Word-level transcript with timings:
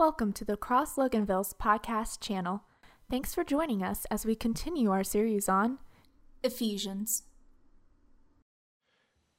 Welcome 0.00 0.32
to 0.32 0.46
the 0.46 0.56
Cross 0.56 0.96
Loganville's 0.96 1.52
podcast 1.52 2.20
channel. 2.20 2.62
Thanks 3.10 3.34
for 3.34 3.44
joining 3.44 3.82
us 3.82 4.06
as 4.10 4.24
we 4.24 4.34
continue 4.34 4.90
our 4.90 5.04
series 5.04 5.46
on 5.46 5.78
Ephesians. 6.42 7.24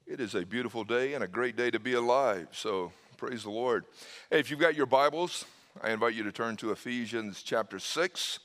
It 0.06 0.20
is 0.20 0.36
a 0.36 0.46
beautiful 0.46 0.84
day 0.84 1.16
and 1.16 1.24
a 1.24 1.28
great 1.28 1.56
day 1.56 1.72
to 1.72 1.80
be 1.80 1.94
alive. 1.94 2.50
So 2.52 2.92
praise 3.18 3.42
the 3.42 3.50
Lord. 3.50 3.86
Hey, 4.30 4.40
if 4.40 4.52
you've 4.52 4.60
got 4.60 4.76
your 4.76 4.86
Bibles, 4.86 5.46
I 5.82 5.90
invite 5.90 6.14
you 6.14 6.22
to 6.26 6.32
turn 6.32 6.58
to 6.58 6.70
Ephesians 6.70 7.42
chapter 7.42 7.80
6. 7.80 8.40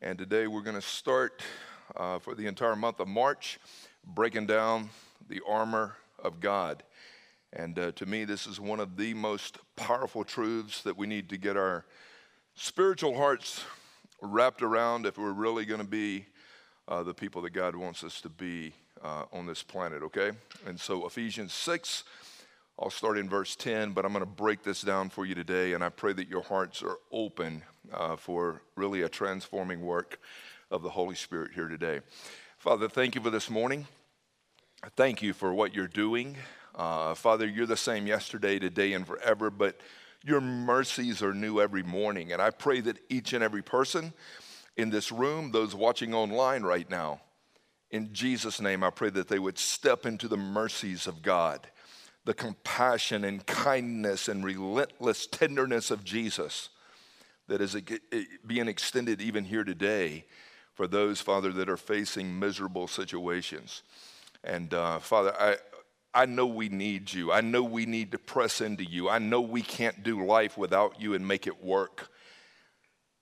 And 0.00 0.16
today 0.18 0.46
we're 0.46 0.62
going 0.62 0.76
to 0.76 0.80
start 0.80 1.42
uh, 1.94 2.20
for 2.20 2.34
the 2.34 2.46
entire 2.46 2.74
month 2.74 3.00
of 3.00 3.08
March 3.08 3.60
breaking 4.02 4.46
down 4.46 4.88
the 5.28 5.42
armor 5.46 5.94
of 6.18 6.40
God. 6.40 6.82
And 7.54 7.78
uh, 7.78 7.92
to 7.92 8.06
me, 8.06 8.24
this 8.24 8.46
is 8.46 8.58
one 8.58 8.80
of 8.80 8.96
the 8.96 9.12
most 9.14 9.58
powerful 9.76 10.24
truths 10.24 10.82
that 10.82 10.96
we 10.96 11.06
need 11.06 11.28
to 11.30 11.36
get 11.36 11.56
our 11.56 11.84
spiritual 12.54 13.16
hearts 13.16 13.64
wrapped 14.22 14.62
around 14.62 15.04
if 15.04 15.18
we're 15.18 15.32
really 15.32 15.64
going 15.64 15.80
to 15.80 15.86
be 15.86 16.26
uh, 16.88 17.02
the 17.02 17.14
people 17.14 17.42
that 17.42 17.52
God 17.52 17.76
wants 17.76 18.04
us 18.04 18.20
to 18.22 18.28
be 18.28 18.72
uh, 19.02 19.24
on 19.32 19.46
this 19.46 19.62
planet, 19.62 20.02
okay? 20.02 20.32
And 20.66 20.78
so, 20.78 21.06
Ephesians 21.06 21.52
6, 21.52 22.04
I'll 22.78 22.90
start 22.90 23.18
in 23.18 23.28
verse 23.28 23.54
10, 23.56 23.92
but 23.92 24.04
I'm 24.04 24.12
going 24.12 24.24
to 24.24 24.30
break 24.30 24.62
this 24.62 24.82
down 24.82 25.10
for 25.10 25.26
you 25.26 25.34
today, 25.34 25.74
and 25.74 25.84
I 25.84 25.88
pray 25.90 26.12
that 26.14 26.28
your 26.28 26.42
hearts 26.42 26.82
are 26.82 26.98
open 27.10 27.62
uh, 27.92 28.16
for 28.16 28.62
really 28.76 29.02
a 29.02 29.08
transforming 29.08 29.80
work 29.80 30.18
of 30.70 30.82
the 30.82 30.90
Holy 30.90 31.14
Spirit 31.14 31.50
here 31.54 31.68
today. 31.68 32.00
Father, 32.58 32.88
thank 32.88 33.14
you 33.14 33.20
for 33.20 33.30
this 33.30 33.50
morning. 33.50 33.86
Thank 34.96 35.22
you 35.22 35.32
for 35.32 35.52
what 35.52 35.74
you're 35.74 35.86
doing. 35.86 36.36
Uh, 36.74 37.14
Father, 37.14 37.46
you're 37.46 37.66
the 37.66 37.76
same 37.76 38.06
yesterday, 38.06 38.58
today, 38.58 38.92
and 38.92 39.06
forever, 39.06 39.50
but 39.50 39.80
your 40.24 40.40
mercies 40.40 41.22
are 41.22 41.34
new 41.34 41.60
every 41.60 41.82
morning. 41.82 42.32
And 42.32 42.40
I 42.40 42.50
pray 42.50 42.80
that 42.80 42.98
each 43.08 43.32
and 43.32 43.42
every 43.42 43.62
person 43.62 44.12
in 44.76 44.90
this 44.90 45.12
room, 45.12 45.52
those 45.52 45.74
watching 45.74 46.14
online 46.14 46.62
right 46.62 46.88
now, 46.88 47.20
in 47.90 48.12
Jesus' 48.14 48.60
name, 48.60 48.82
I 48.82 48.90
pray 48.90 49.10
that 49.10 49.28
they 49.28 49.38
would 49.38 49.58
step 49.58 50.06
into 50.06 50.28
the 50.28 50.36
mercies 50.36 51.06
of 51.06 51.20
God, 51.20 51.68
the 52.24 52.32
compassion 52.32 53.24
and 53.24 53.44
kindness 53.44 54.28
and 54.28 54.44
relentless 54.44 55.26
tenderness 55.26 55.90
of 55.90 56.02
Jesus 56.02 56.70
that 57.48 57.60
is 57.60 57.76
being 58.46 58.68
extended 58.68 59.20
even 59.20 59.44
here 59.44 59.64
today 59.64 60.24
for 60.72 60.86
those, 60.86 61.20
Father, 61.20 61.52
that 61.52 61.68
are 61.68 61.76
facing 61.76 62.38
miserable 62.38 62.88
situations. 62.88 63.82
And 64.42 64.72
uh, 64.72 64.98
Father, 64.98 65.34
I, 65.38 65.56
I 66.14 66.26
know 66.26 66.46
we 66.46 66.68
need 66.68 67.12
you. 67.12 67.32
I 67.32 67.40
know 67.40 67.62
we 67.62 67.86
need 67.86 68.12
to 68.12 68.18
press 68.18 68.60
into 68.60 68.84
you. 68.84 69.08
I 69.08 69.18
know 69.18 69.40
we 69.40 69.62
can't 69.62 70.02
do 70.02 70.24
life 70.26 70.58
without 70.58 71.00
you 71.00 71.14
and 71.14 71.26
make 71.26 71.46
it 71.46 71.64
work. 71.64 72.10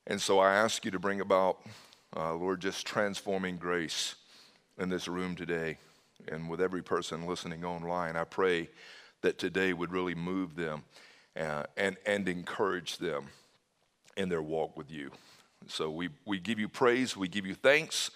And 0.06 0.20
so 0.20 0.40
I 0.40 0.54
ask 0.54 0.84
you 0.84 0.90
to 0.90 0.98
bring 0.98 1.20
about, 1.20 1.60
uh, 2.16 2.34
Lord, 2.34 2.60
just 2.60 2.86
transforming 2.86 3.58
grace 3.58 4.16
in 4.76 4.88
this 4.88 5.06
room 5.06 5.36
today. 5.36 5.78
And 6.28 6.48
with 6.48 6.60
every 6.60 6.82
person 6.82 7.26
listening 7.26 7.64
online, 7.64 8.16
I 8.16 8.24
pray 8.24 8.68
that 9.22 9.38
today 9.38 9.72
would 9.72 9.92
really 9.92 10.16
move 10.16 10.56
them 10.56 10.82
uh, 11.38 11.64
and, 11.76 11.96
and 12.06 12.28
encourage 12.28 12.98
them 12.98 13.26
in 14.16 14.28
their 14.28 14.42
walk 14.42 14.76
with 14.76 14.90
you. 14.90 15.12
So 15.68 15.90
we, 15.90 16.08
we 16.26 16.40
give 16.40 16.58
you 16.58 16.68
praise, 16.68 17.16
we 17.16 17.28
give 17.28 17.46
you 17.46 17.54
thanks, 17.54 18.10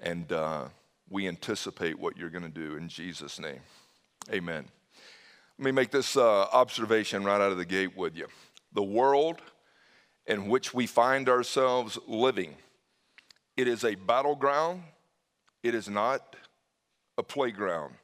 and 0.00 0.32
uh, 0.32 0.64
we 1.08 1.28
anticipate 1.28 1.98
what 1.98 2.16
you're 2.16 2.30
going 2.30 2.42
to 2.44 2.48
do 2.48 2.76
in 2.76 2.88
Jesus' 2.88 3.38
name. 3.38 3.60
Amen. 4.30 4.66
Let 5.58 5.64
me 5.64 5.72
make 5.72 5.90
this 5.90 6.16
uh, 6.16 6.42
observation 6.52 7.24
right 7.24 7.40
out 7.40 7.52
of 7.52 7.58
the 7.58 7.64
gate 7.64 7.96
with 7.96 8.16
you. 8.16 8.26
The 8.72 8.82
world 8.82 9.40
in 10.26 10.48
which 10.48 10.72
we 10.72 10.86
find 10.86 11.28
ourselves 11.28 11.98
living, 12.06 12.56
it 13.56 13.68
is 13.68 13.84
a 13.84 13.94
battleground, 13.94 14.82
it 15.62 15.74
is 15.74 15.88
not 15.88 16.36
a 17.18 17.22
playground. 17.22 17.94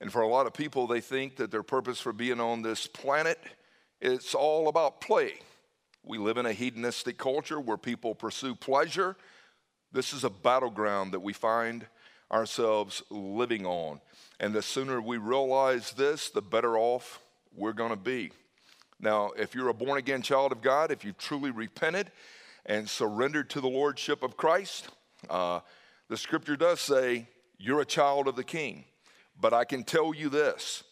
And 0.00 0.12
for 0.12 0.22
a 0.22 0.28
lot 0.28 0.46
of 0.46 0.54
people, 0.54 0.86
they 0.86 1.00
think 1.00 1.36
that 1.36 1.50
their 1.50 1.64
purpose 1.64 2.00
for 2.00 2.12
being 2.12 2.40
on 2.40 2.62
this 2.62 2.86
planet 2.86 3.38
it's 4.00 4.34
all 4.34 4.68
about 4.68 5.00
play. 5.00 5.34
We 6.04 6.18
live 6.18 6.36
in 6.36 6.46
a 6.46 6.52
hedonistic 6.52 7.18
culture 7.18 7.58
where 7.58 7.76
people 7.76 8.14
pursue 8.14 8.54
pleasure. 8.54 9.16
This 9.90 10.12
is 10.12 10.22
a 10.22 10.30
battleground 10.30 11.12
that 11.12 11.20
we 11.20 11.32
find 11.32 11.86
ourselves 12.30 13.02
living 13.10 13.66
on. 13.66 14.00
And 14.40 14.54
the 14.54 14.62
sooner 14.62 15.00
we 15.00 15.16
realize 15.16 15.92
this, 15.92 16.30
the 16.30 16.42
better 16.42 16.76
off 16.76 17.20
we're 17.56 17.72
going 17.72 17.90
to 17.90 17.96
be. 17.96 18.30
Now, 19.00 19.30
if 19.36 19.54
you're 19.54 19.68
a 19.68 19.74
born 19.74 19.98
again 19.98 20.22
child 20.22 20.52
of 20.52 20.62
God, 20.62 20.90
if 20.90 21.04
you've 21.04 21.18
truly 21.18 21.50
repented 21.50 22.10
and 22.66 22.88
surrendered 22.88 23.50
to 23.50 23.60
the 23.60 23.68
Lordship 23.68 24.22
of 24.22 24.36
Christ, 24.36 24.88
uh, 25.30 25.60
the 26.08 26.16
scripture 26.16 26.56
does 26.56 26.80
say 26.80 27.28
you're 27.58 27.80
a 27.80 27.86
child 27.86 28.28
of 28.28 28.36
the 28.36 28.44
King. 28.44 28.84
But 29.40 29.52
I 29.52 29.64
can 29.64 29.84
tell 29.84 30.14
you 30.14 30.28
this 30.28 30.84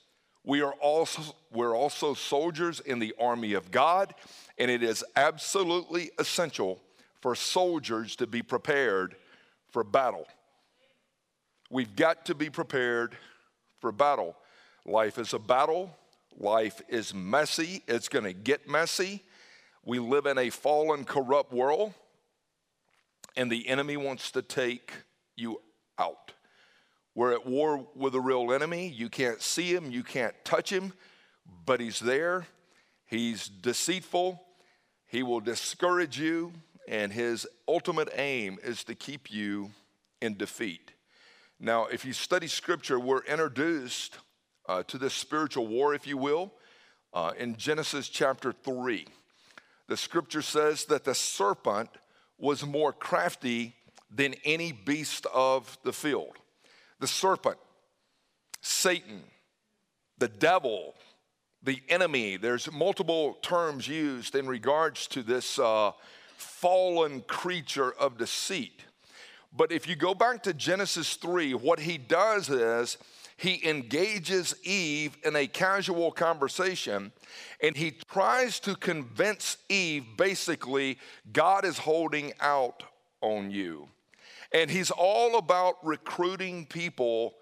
we 0.44 0.62
are 0.62 0.74
also, 0.74 1.34
we're 1.52 1.76
also 1.76 2.14
soldiers 2.14 2.78
in 2.78 3.00
the 3.00 3.14
army 3.18 3.54
of 3.54 3.72
God, 3.72 4.14
and 4.58 4.70
it 4.70 4.82
is 4.82 5.04
absolutely 5.16 6.12
essential 6.18 6.80
for 7.20 7.34
soldiers 7.34 8.14
to 8.16 8.28
be 8.28 8.42
prepared 8.42 9.16
for 9.72 9.82
battle. 9.82 10.26
We've 11.70 11.94
got 11.96 12.26
to 12.26 12.34
be 12.34 12.50
prepared 12.50 13.16
for 13.80 13.92
battle. 13.92 14.36
Life 14.84 15.18
is 15.18 15.32
a 15.32 15.38
battle. 15.38 15.96
Life 16.38 16.80
is 16.88 17.12
messy. 17.12 17.82
It's 17.88 18.08
going 18.08 18.24
to 18.24 18.32
get 18.32 18.68
messy. 18.68 19.24
We 19.84 19.98
live 19.98 20.26
in 20.26 20.38
a 20.38 20.50
fallen, 20.50 21.04
corrupt 21.04 21.52
world, 21.52 21.94
and 23.36 23.50
the 23.50 23.68
enemy 23.68 23.96
wants 23.96 24.32
to 24.32 24.42
take 24.42 24.92
you 25.36 25.60
out. 25.98 26.32
We're 27.14 27.32
at 27.32 27.46
war 27.46 27.86
with 27.94 28.14
a 28.14 28.20
real 28.20 28.52
enemy. 28.52 28.88
You 28.88 29.08
can't 29.08 29.40
see 29.40 29.72
him, 29.74 29.90
you 29.90 30.02
can't 30.02 30.34
touch 30.44 30.70
him, 30.70 30.92
but 31.64 31.80
he's 31.80 32.00
there. 32.00 32.46
He's 33.06 33.48
deceitful. 33.48 34.42
He 35.06 35.22
will 35.22 35.40
discourage 35.40 36.18
you, 36.18 36.52
and 36.88 37.12
his 37.12 37.46
ultimate 37.68 38.08
aim 38.16 38.58
is 38.62 38.82
to 38.84 38.94
keep 38.94 39.30
you 39.30 39.70
in 40.20 40.36
defeat. 40.36 40.92
Now, 41.58 41.86
if 41.86 42.04
you 42.04 42.12
study 42.12 42.48
scripture, 42.48 43.00
we're 43.00 43.24
introduced 43.24 44.18
uh, 44.68 44.82
to 44.84 44.98
this 44.98 45.14
spiritual 45.14 45.66
war, 45.66 45.94
if 45.94 46.06
you 46.06 46.18
will, 46.18 46.52
uh, 47.14 47.32
in 47.38 47.56
Genesis 47.56 48.10
chapter 48.10 48.52
3. 48.52 49.06
The 49.88 49.96
scripture 49.96 50.42
says 50.42 50.84
that 50.86 51.04
the 51.04 51.14
serpent 51.14 51.88
was 52.38 52.66
more 52.66 52.92
crafty 52.92 53.74
than 54.10 54.34
any 54.44 54.72
beast 54.72 55.26
of 55.32 55.78
the 55.82 55.94
field. 55.94 56.36
The 57.00 57.06
serpent, 57.06 57.56
Satan, 58.60 59.22
the 60.18 60.28
devil, 60.28 60.94
the 61.62 61.80
enemy, 61.88 62.36
there's 62.36 62.70
multiple 62.70 63.38
terms 63.40 63.88
used 63.88 64.34
in 64.34 64.46
regards 64.46 65.06
to 65.08 65.22
this 65.22 65.58
uh, 65.58 65.92
fallen 66.36 67.22
creature 67.22 67.92
of 67.92 68.18
deceit. 68.18 68.84
But 69.56 69.72
if 69.72 69.88
you 69.88 69.96
go 69.96 70.14
back 70.14 70.42
to 70.42 70.52
Genesis 70.52 71.14
3, 71.14 71.54
what 71.54 71.80
he 71.80 71.96
does 71.96 72.50
is 72.50 72.98
he 73.38 73.66
engages 73.68 74.54
Eve 74.64 75.16
in 75.24 75.34
a 75.34 75.46
casual 75.46 76.10
conversation 76.10 77.12
and 77.62 77.76
he 77.76 77.92
tries 78.12 78.60
to 78.60 78.74
convince 78.74 79.56
Eve 79.68 80.04
basically, 80.16 80.98
God 81.32 81.64
is 81.64 81.78
holding 81.78 82.32
out 82.40 82.82
on 83.20 83.50
you. 83.50 83.88
And 84.52 84.70
he's 84.70 84.90
all 84.90 85.38
about 85.38 85.76
recruiting 85.82 86.66
people 86.66 87.34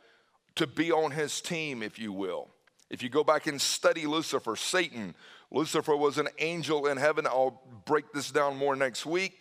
to 0.54 0.66
be 0.66 0.92
on 0.92 1.10
his 1.10 1.40
team, 1.40 1.82
if 1.82 1.98
you 1.98 2.12
will. 2.12 2.48
If 2.90 3.02
you 3.02 3.08
go 3.08 3.24
back 3.24 3.48
and 3.48 3.60
study 3.60 4.06
Lucifer, 4.06 4.54
Satan, 4.56 5.14
Lucifer 5.50 5.96
was 5.96 6.18
an 6.18 6.28
angel 6.38 6.86
in 6.86 6.96
heaven. 6.96 7.26
I'll 7.26 7.60
break 7.84 8.12
this 8.12 8.30
down 8.30 8.56
more 8.56 8.76
next 8.76 9.04
week 9.04 9.40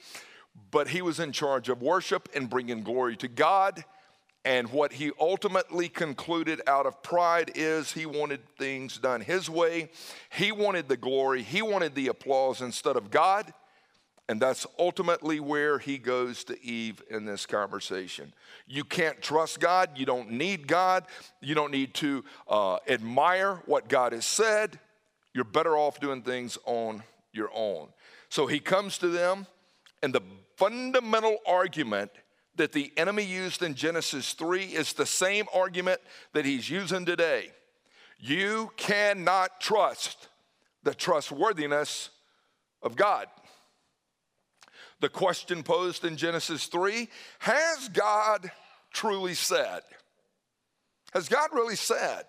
but 0.71 0.89
he 0.89 1.01
was 1.01 1.19
in 1.19 1.31
charge 1.31 1.69
of 1.69 1.81
worship 1.81 2.29
and 2.35 2.49
bringing 2.49 2.83
glory 2.83 3.15
to 3.17 3.27
God. 3.27 3.83
And 4.45 4.69
what 4.71 4.93
he 4.93 5.11
ultimately 5.19 5.87
concluded 5.87 6.61
out 6.67 6.85
of 6.85 7.01
pride 7.01 7.51
is 7.55 7.93
he 7.93 8.05
wanted 8.05 8.41
things 8.57 8.97
done 8.97 9.21
his 9.21 9.49
way. 9.49 9.89
He 10.29 10.51
wanted 10.51 10.89
the 10.89 10.97
glory, 10.97 11.43
he 11.43 11.61
wanted 11.61 11.95
the 11.95 12.07
applause 12.07 12.61
instead 12.61 12.97
of 12.97 13.09
God. 13.09 13.53
And 14.29 14.41
that's 14.41 14.65
ultimately 14.79 15.41
where 15.41 15.79
he 15.79 15.97
goes 15.97 16.45
to 16.45 16.65
Eve 16.65 17.01
in 17.09 17.25
this 17.25 17.45
conversation. 17.45 18.33
You 18.65 18.85
can't 18.85 19.21
trust 19.21 19.59
God. 19.59 19.97
You 19.97 20.05
don't 20.05 20.31
need 20.31 20.65
God. 20.65 21.05
You 21.41 21.55
don't 21.55 21.71
need 21.71 21.93
to 21.95 22.23
uh, 22.47 22.77
admire 22.87 23.61
what 23.65 23.89
God 23.89 24.13
has 24.13 24.25
said. 24.25 24.79
You're 25.33 25.43
better 25.43 25.75
off 25.75 25.99
doing 25.99 26.21
things 26.21 26.57
on 26.65 27.03
your 27.33 27.49
own. 27.53 27.89
So 28.29 28.47
he 28.47 28.59
comes 28.59 28.97
to 28.99 29.09
them, 29.09 29.45
and 30.03 30.13
the 30.13 30.21
fundamental 30.57 31.37
argument 31.47 32.11
that 32.55 32.73
the 32.73 32.91
enemy 32.97 33.23
used 33.23 33.63
in 33.63 33.73
Genesis 33.73 34.33
3 34.33 34.65
is 34.65 34.93
the 34.93 35.05
same 35.05 35.45
argument 35.53 35.99
that 36.33 36.45
he's 36.45 36.69
using 36.69 37.05
today. 37.05 37.51
You 38.19 38.71
cannot 38.75 39.59
trust 39.59 40.27
the 40.83 40.93
trustworthiness 40.93 42.09
of 42.81 42.95
God. 42.95 43.27
The 44.99 45.09
question 45.09 45.63
posed 45.63 46.05
in 46.05 46.17
Genesis 46.17 46.67
3 46.67 47.07
Has 47.39 47.89
God 47.89 48.51
truly 48.91 49.33
said? 49.33 49.81
Has 51.13 51.29
God 51.29 51.49
really 51.53 51.75
said? 51.75 52.23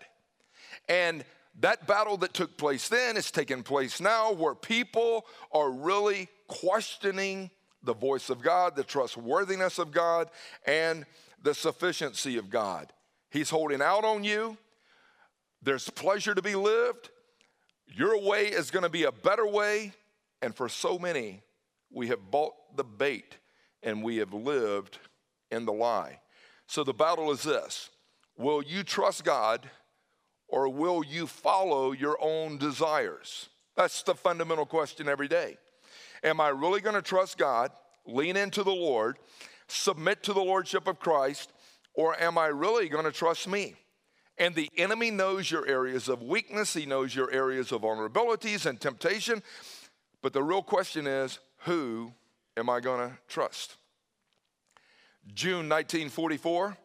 And 0.88 1.24
that 1.60 1.86
battle 1.86 2.16
that 2.18 2.34
took 2.34 2.56
place 2.56 2.88
then 2.88 3.16
is 3.16 3.30
taking 3.30 3.62
place 3.62 4.00
now 4.00 4.32
where 4.32 4.54
people 4.54 5.26
are 5.52 5.70
really 5.70 6.28
questioning 6.48 7.50
the 7.84 7.94
voice 7.94 8.30
of 8.30 8.42
God, 8.42 8.76
the 8.76 8.84
trustworthiness 8.84 9.78
of 9.78 9.92
God, 9.92 10.30
and 10.66 11.04
the 11.42 11.54
sufficiency 11.54 12.38
of 12.38 12.50
God. 12.50 12.92
He's 13.30 13.50
holding 13.50 13.82
out 13.82 14.04
on 14.04 14.24
you. 14.24 14.56
There's 15.62 15.90
pleasure 15.90 16.34
to 16.34 16.42
be 16.42 16.54
lived. 16.54 17.10
Your 17.86 18.20
way 18.20 18.46
is 18.46 18.70
going 18.70 18.82
to 18.82 18.88
be 18.88 19.04
a 19.04 19.12
better 19.12 19.46
way. 19.46 19.92
And 20.42 20.54
for 20.54 20.68
so 20.68 20.98
many, 20.98 21.42
we 21.90 22.08
have 22.08 22.30
bought 22.30 22.54
the 22.76 22.84
bait 22.84 23.38
and 23.82 24.02
we 24.02 24.16
have 24.18 24.32
lived 24.32 24.98
in 25.50 25.64
the 25.64 25.72
lie. 25.72 26.20
So 26.66 26.84
the 26.84 26.94
battle 26.94 27.30
is 27.30 27.42
this 27.42 27.90
Will 28.36 28.62
you 28.62 28.82
trust 28.82 29.24
God 29.24 29.68
or 30.48 30.68
will 30.68 31.04
you 31.04 31.26
follow 31.26 31.92
your 31.92 32.16
own 32.20 32.58
desires? 32.58 33.48
That's 33.76 34.02
the 34.02 34.14
fundamental 34.14 34.66
question 34.66 35.08
every 35.08 35.28
day. 35.28 35.56
Am 36.24 36.40
I 36.40 36.48
really 36.48 36.80
going 36.80 36.96
to 36.96 37.02
trust 37.02 37.36
God, 37.38 37.70
lean 38.06 38.36
into 38.36 38.62
the 38.62 38.74
Lord, 38.74 39.18
submit 39.68 40.22
to 40.24 40.32
the 40.32 40.42
Lordship 40.42 40.88
of 40.88 40.98
Christ, 40.98 41.52
or 41.92 42.20
am 42.20 42.38
I 42.38 42.46
really 42.46 42.88
going 42.88 43.04
to 43.04 43.12
trust 43.12 43.46
me? 43.46 43.74
And 44.38 44.54
the 44.54 44.70
enemy 44.76 45.10
knows 45.10 45.50
your 45.50 45.66
areas 45.66 46.08
of 46.08 46.22
weakness, 46.22 46.74
he 46.74 46.86
knows 46.86 47.14
your 47.14 47.30
areas 47.30 47.70
of 47.70 47.82
vulnerabilities 47.82 48.66
and 48.66 48.80
temptation. 48.80 49.42
But 50.22 50.32
the 50.32 50.42
real 50.42 50.62
question 50.62 51.06
is 51.06 51.38
who 51.58 52.12
am 52.56 52.68
I 52.68 52.80
going 52.80 53.08
to 53.08 53.16
trust? 53.28 53.76
June 55.32 55.68
1944 55.68 56.76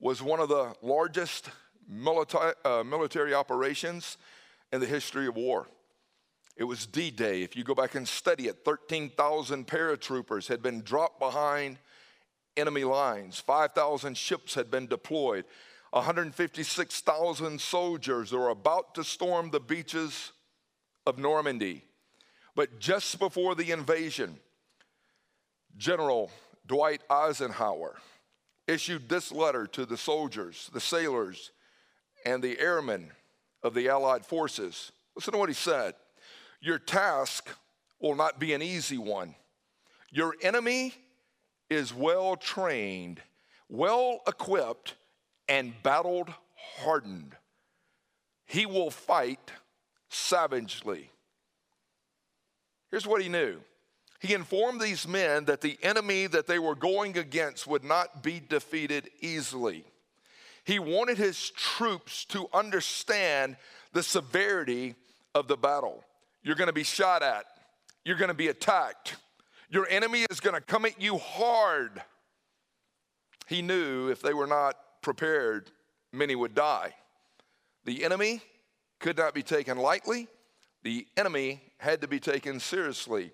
was 0.00 0.22
one 0.22 0.40
of 0.40 0.48
the 0.48 0.74
largest 0.82 1.50
military, 1.88 2.54
uh, 2.64 2.82
military 2.82 3.34
operations 3.34 4.16
in 4.72 4.80
the 4.80 4.86
history 4.86 5.26
of 5.26 5.36
war. 5.36 5.66
It 6.60 6.64
was 6.64 6.84
D 6.84 7.10
Day. 7.10 7.42
If 7.42 7.56
you 7.56 7.64
go 7.64 7.74
back 7.74 7.94
and 7.94 8.06
study 8.06 8.46
it, 8.46 8.66
13,000 8.66 9.66
paratroopers 9.66 10.46
had 10.46 10.62
been 10.62 10.82
dropped 10.82 11.18
behind 11.18 11.78
enemy 12.54 12.84
lines, 12.84 13.40
5,000 13.40 14.14
ships 14.14 14.52
had 14.52 14.70
been 14.70 14.86
deployed, 14.86 15.46
156,000 15.92 17.58
soldiers 17.58 18.32
were 18.32 18.50
about 18.50 18.94
to 18.96 19.04
storm 19.04 19.50
the 19.50 19.58
beaches 19.58 20.32
of 21.06 21.16
Normandy. 21.16 21.82
But 22.54 22.78
just 22.78 23.18
before 23.18 23.54
the 23.54 23.70
invasion, 23.70 24.38
General 25.78 26.30
Dwight 26.66 27.00
Eisenhower 27.08 27.96
issued 28.68 29.08
this 29.08 29.32
letter 29.32 29.66
to 29.68 29.86
the 29.86 29.96
soldiers, 29.96 30.68
the 30.74 30.80
sailors, 30.80 31.52
and 32.26 32.42
the 32.42 32.60
airmen 32.60 33.12
of 33.62 33.72
the 33.72 33.88
Allied 33.88 34.26
forces. 34.26 34.92
Listen 35.16 35.32
to 35.32 35.38
what 35.38 35.48
he 35.48 35.54
said 35.54 35.94
Your 36.60 36.78
task 36.78 37.48
will 38.00 38.14
not 38.14 38.38
be 38.38 38.52
an 38.52 38.62
easy 38.62 38.98
one. 38.98 39.34
Your 40.10 40.34
enemy 40.42 40.94
is 41.68 41.94
well 41.94 42.36
trained, 42.36 43.22
well 43.68 44.20
equipped, 44.26 44.94
and 45.48 45.72
battled 45.82 46.32
hardened. 46.78 47.36
He 48.46 48.66
will 48.66 48.90
fight 48.90 49.52
savagely. 50.08 51.10
Here's 52.90 53.06
what 53.06 53.22
he 53.22 53.28
knew 53.28 53.60
he 54.20 54.34
informed 54.34 54.80
these 54.80 55.08
men 55.08 55.46
that 55.46 55.62
the 55.62 55.78
enemy 55.82 56.26
that 56.26 56.46
they 56.46 56.58
were 56.58 56.74
going 56.74 57.16
against 57.16 57.66
would 57.66 57.84
not 57.84 58.22
be 58.22 58.38
defeated 58.38 59.08
easily. 59.20 59.84
He 60.64 60.78
wanted 60.78 61.16
his 61.16 61.50
troops 61.50 62.26
to 62.26 62.46
understand 62.52 63.56
the 63.94 64.02
severity 64.02 64.94
of 65.34 65.48
the 65.48 65.56
battle. 65.56 66.04
You're 66.42 66.56
going 66.56 66.68
to 66.68 66.72
be 66.72 66.82
shot 66.82 67.22
at, 67.22 67.44
you're 68.04 68.16
going 68.16 68.28
to 68.28 68.34
be 68.34 68.48
attacked, 68.48 69.16
your 69.68 69.86
enemy 69.88 70.26
is 70.30 70.40
going 70.40 70.54
to 70.54 70.60
come 70.60 70.84
at 70.84 71.00
you 71.00 71.18
hard. 71.18 72.02
He 73.46 73.62
knew 73.62 74.08
if 74.08 74.22
they 74.22 74.34
were 74.34 74.46
not 74.46 74.76
prepared, 75.02 75.70
many 76.12 76.34
would 76.34 76.54
die. 76.54 76.94
The 77.84 78.04
enemy 78.04 78.40
could 78.98 79.16
not 79.16 79.34
be 79.34 79.42
taken 79.42 79.78
lightly, 79.78 80.28
the 80.82 81.06
enemy 81.16 81.62
had 81.78 82.00
to 82.00 82.08
be 82.08 82.20
taken 82.20 82.60
seriously. 82.60 83.32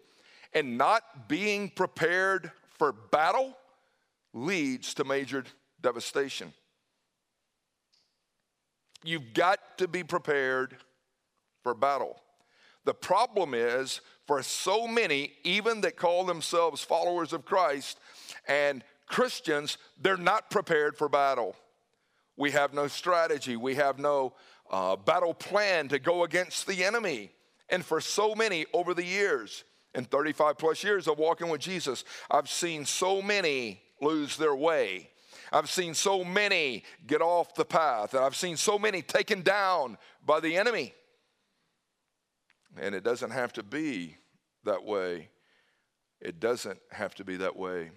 And 0.53 0.79
not 0.79 1.29
being 1.29 1.69
prepared 1.69 2.51
for 2.79 2.93
battle 2.93 3.57
leads 4.33 4.95
to 4.95 5.05
major 5.05 5.45
devastation. 5.81 6.53
You've 9.05 9.35
got 9.35 9.79
to 9.79 9.89
be 9.89 10.03
prepared 10.03 10.77
for 11.63 11.75
battle. 11.75 12.21
The 12.87 12.95
problem 12.95 13.53
is, 13.53 14.01
for 14.29 14.43
so 14.45 14.87
many, 14.87 15.33
even 15.43 15.81
that 15.83 15.97
call 15.97 16.25
themselves 16.25 16.83
followers 16.83 17.33
of 17.33 17.45
Christ 17.45 17.99
and 18.47 18.85
Christians, 19.07 19.77
they're 20.01 20.17
not 20.17 20.51
prepared 20.51 20.97
for 20.97 21.09
battle. 21.09 21.57
We 22.37 22.53
have 22.53 22.73
no 22.73 22.87
strategy, 22.87 23.57
we 23.57 23.75
have 23.75 23.99
no 23.99 24.35
uh, 24.71 24.95
battle 24.97 25.35
plan 25.35 25.89
to 25.89 25.99
go 25.99 26.23
against 26.23 26.69
the 26.69 26.85
enemy. 26.85 27.31
And 27.69 27.85
for 27.85 28.01
so 28.01 28.37
many 28.37 28.67
over 28.73 28.95
the 28.95 29.05
years, 29.05 29.65
in 29.93 30.05
35 30.05 30.57
plus 30.57 30.85
years 30.85 31.09
of 31.09 31.19
walking 31.19 31.49
with 31.49 31.61
Jesus, 31.61 32.05
I've 32.31 32.49
seen 32.49 32.85
so 32.85 33.21
many 33.21 33.83
lose 34.01 34.37
their 34.37 34.55
way. 34.55 35.11
I've 35.53 35.71
seen 35.71 35.95
so 35.95 36.23
many 36.23 36.85
get 37.05 37.21
off 37.21 37.55
the 37.55 37.65
path, 37.65 38.15
and 38.15 38.25
I've 38.25 38.37
seen 38.37 38.57
so 38.57 38.79
many 38.79 39.03
taken 39.03 39.43
down 39.43 39.99
by 40.25 40.39
the 40.39 40.57
enemy. 40.57 40.95
And 42.81 42.95
it 42.95 43.05
doesn't 43.05 43.31
have 43.31 43.53
to 43.55 43.63
be 43.63 44.17
that 44.65 44.85
way. 44.85 45.29
It 46.21 46.41
doesn't 46.41 46.79
have 46.91 47.15
to 47.17 47.25
be 47.25 47.37
that 47.37 47.57
way. 47.57 47.91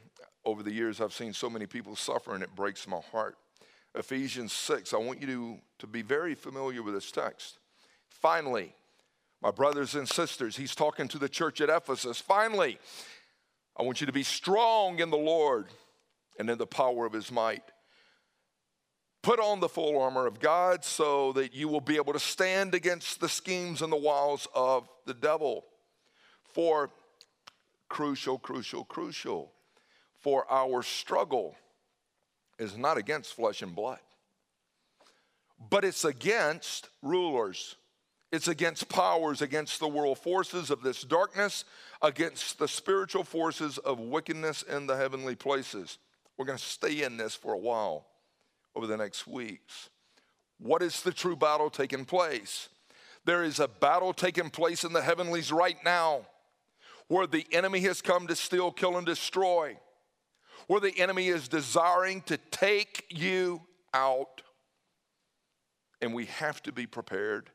Over 0.46 0.64
the 0.64 0.72
years, 0.72 1.02
I've 1.02 1.14
seen 1.14 1.34
so 1.34 1.50
many 1.50 1.66
people 1.66 1.96
suffer, 1.96 2.34
and 2.34 2.44
it 2.44 2.56
breaks 2.56 2.88
my 2.88 3.00
heart. 3.12 3.38
Ephesians 3.96 4.54
6, 4.54 4.94
I 4.94 4.98
want 4.98 5.22
you 5.22 5.28
to, 5.28 5.58
to 5.80 5.88
be 5.88 6.02
very 6.02 6.36
familiar 6.36 6.84
with 6.84 6.94
this 6.94 7.12
text. 7.12 7.58
Finally, 8.08 8.74
my 9.42 9.52
brothers 9.52 9.96
and 9.96 10.08
sisters, 10.08 10.58
he's 10.58 10.76
talking 10.76 11.08
to 11.08 11.18
the 11.18 11.30
church 11.30 11.62
at 11.62 11.70
Ephesus. 11.70 12.20
Finally, 12.20 12.78
I 13.78 13.84
want 13.84 14.02
you 14.02 14.08
to 14.08 14.14
be 14.14 14.24
strong 14.24 15.00
in 15.00 15.10
the 15.10 15.18
Lord 15.18 15.68
and 16.38 16.50
in 16.50 16.58
the 16.58 16.68
power 16.68 17.06
of 17.06 17.14
his 17.14 17.32
might. 17.32 17.64
Put 19.22 19.40
on 19.40 19.60
the 19.60 19.70
full 19.70 20.02
armor 20.02 20.26
of 20.26 20.40
God 20.40 20.84
so 20.86 21.34
that 21.34 21.54
you 21.54 21.68
will 21.68 21.82
be 21.82 21.98
able 21.98 22.14
to 22.14 22.20
stand 22.20 22.74
against 22.74 23.20
the 23.20 23.30
schemes 23.30 23.82
and 23.82 23.92
the 23.92 23.98
wiles 23.98 24.48
of 24.56 24.88
the 25.06 25.14
devil. 25.14 25.66
For 26.44 26.90
crucial, 27.90 28.40
crucial, 28.40 28.86
crucial, 28.86 29.52
for 30.20 30.50
our 30.50 30.84
struggle 30.84 31.56
is 32.58 32.78
not 32.78 32.98
against 32.98 33.34
flesh 33.34 33.62
and 33.62 33.76
blood, 33.76 34.00
but 35.70 35.84
it's 35.84 36.06
against 36.06 36.90
rulers 37.02 37.76
it's 38.32 38.48
against 38.48 38.90
powers, 38.90 39.42
against 39.42 39.80
the 39.80 39.88
world 39.88 40.20
forces 40.20 40.70
of 40.70 40.84
this 40.84 41.02
darkness, 41.02 41.66
against 42.02 42.60
the 42.60 42.68
spiritual 42.68 43.24
forces 43.24 43.80
of 43.80 44.00
wickedness 44.00 44.62
in 44.62 44.86
the 44.86 44.96
heavenly 44.96 45.36
places. 45.36 45.98
We're 46.38 46.46
going 46.46 46.58
to 46.58 46.64
stay 46.64 47.04
in 47.04 47.18
this 47.18 47.34
for 47.34 47.54
a 47.54 47.58
while 47.58 48.06
over 48.80 48.88
the 48.88 48.96
next 48.96 49.28
weeks. 49.28 49.90
What 50.58 50.82
is 50.82 51.02
the 51.02 51.12
true 51.12 51.36
battle 51.36 51.70
taking 51.70 52.06
place? 52.06 52.70
There 53.26 53.44
is 53.44 53.60
a 53.60 53.68
battle 53.68 54.14
taking 54.14 54.50
place 54.50 54.86
in 54.86 54.94
the 54.94 55.02
heavenlies 55.02 55.52
right 55.52 55.76
now 55.84 56.22
where 57.10 57.28
the 57.28 57.46
enemy 57.52 57.82
has 57.82 58.02
come 58.02 58.26
to 58.28 58.38
steal, 58.38 58.72
kill, 58.72 58.96
and 58.96 59.06
destroy, 59.06 59.76
where 60.68 60.80
the 60.80 60.98
enemy 60.98 61.28
is 61.28 61.50
desiring 61.50 62.22
to 62.22 62.38
take 62.52 63.04
you 63.10 63.60
out. 63.94 64.44
And 66.02 66.14
we 66.14 66.28
have 66.28 66.64
to 66.64 66.72
be 66.72 66.88
prepared 66.88 67.50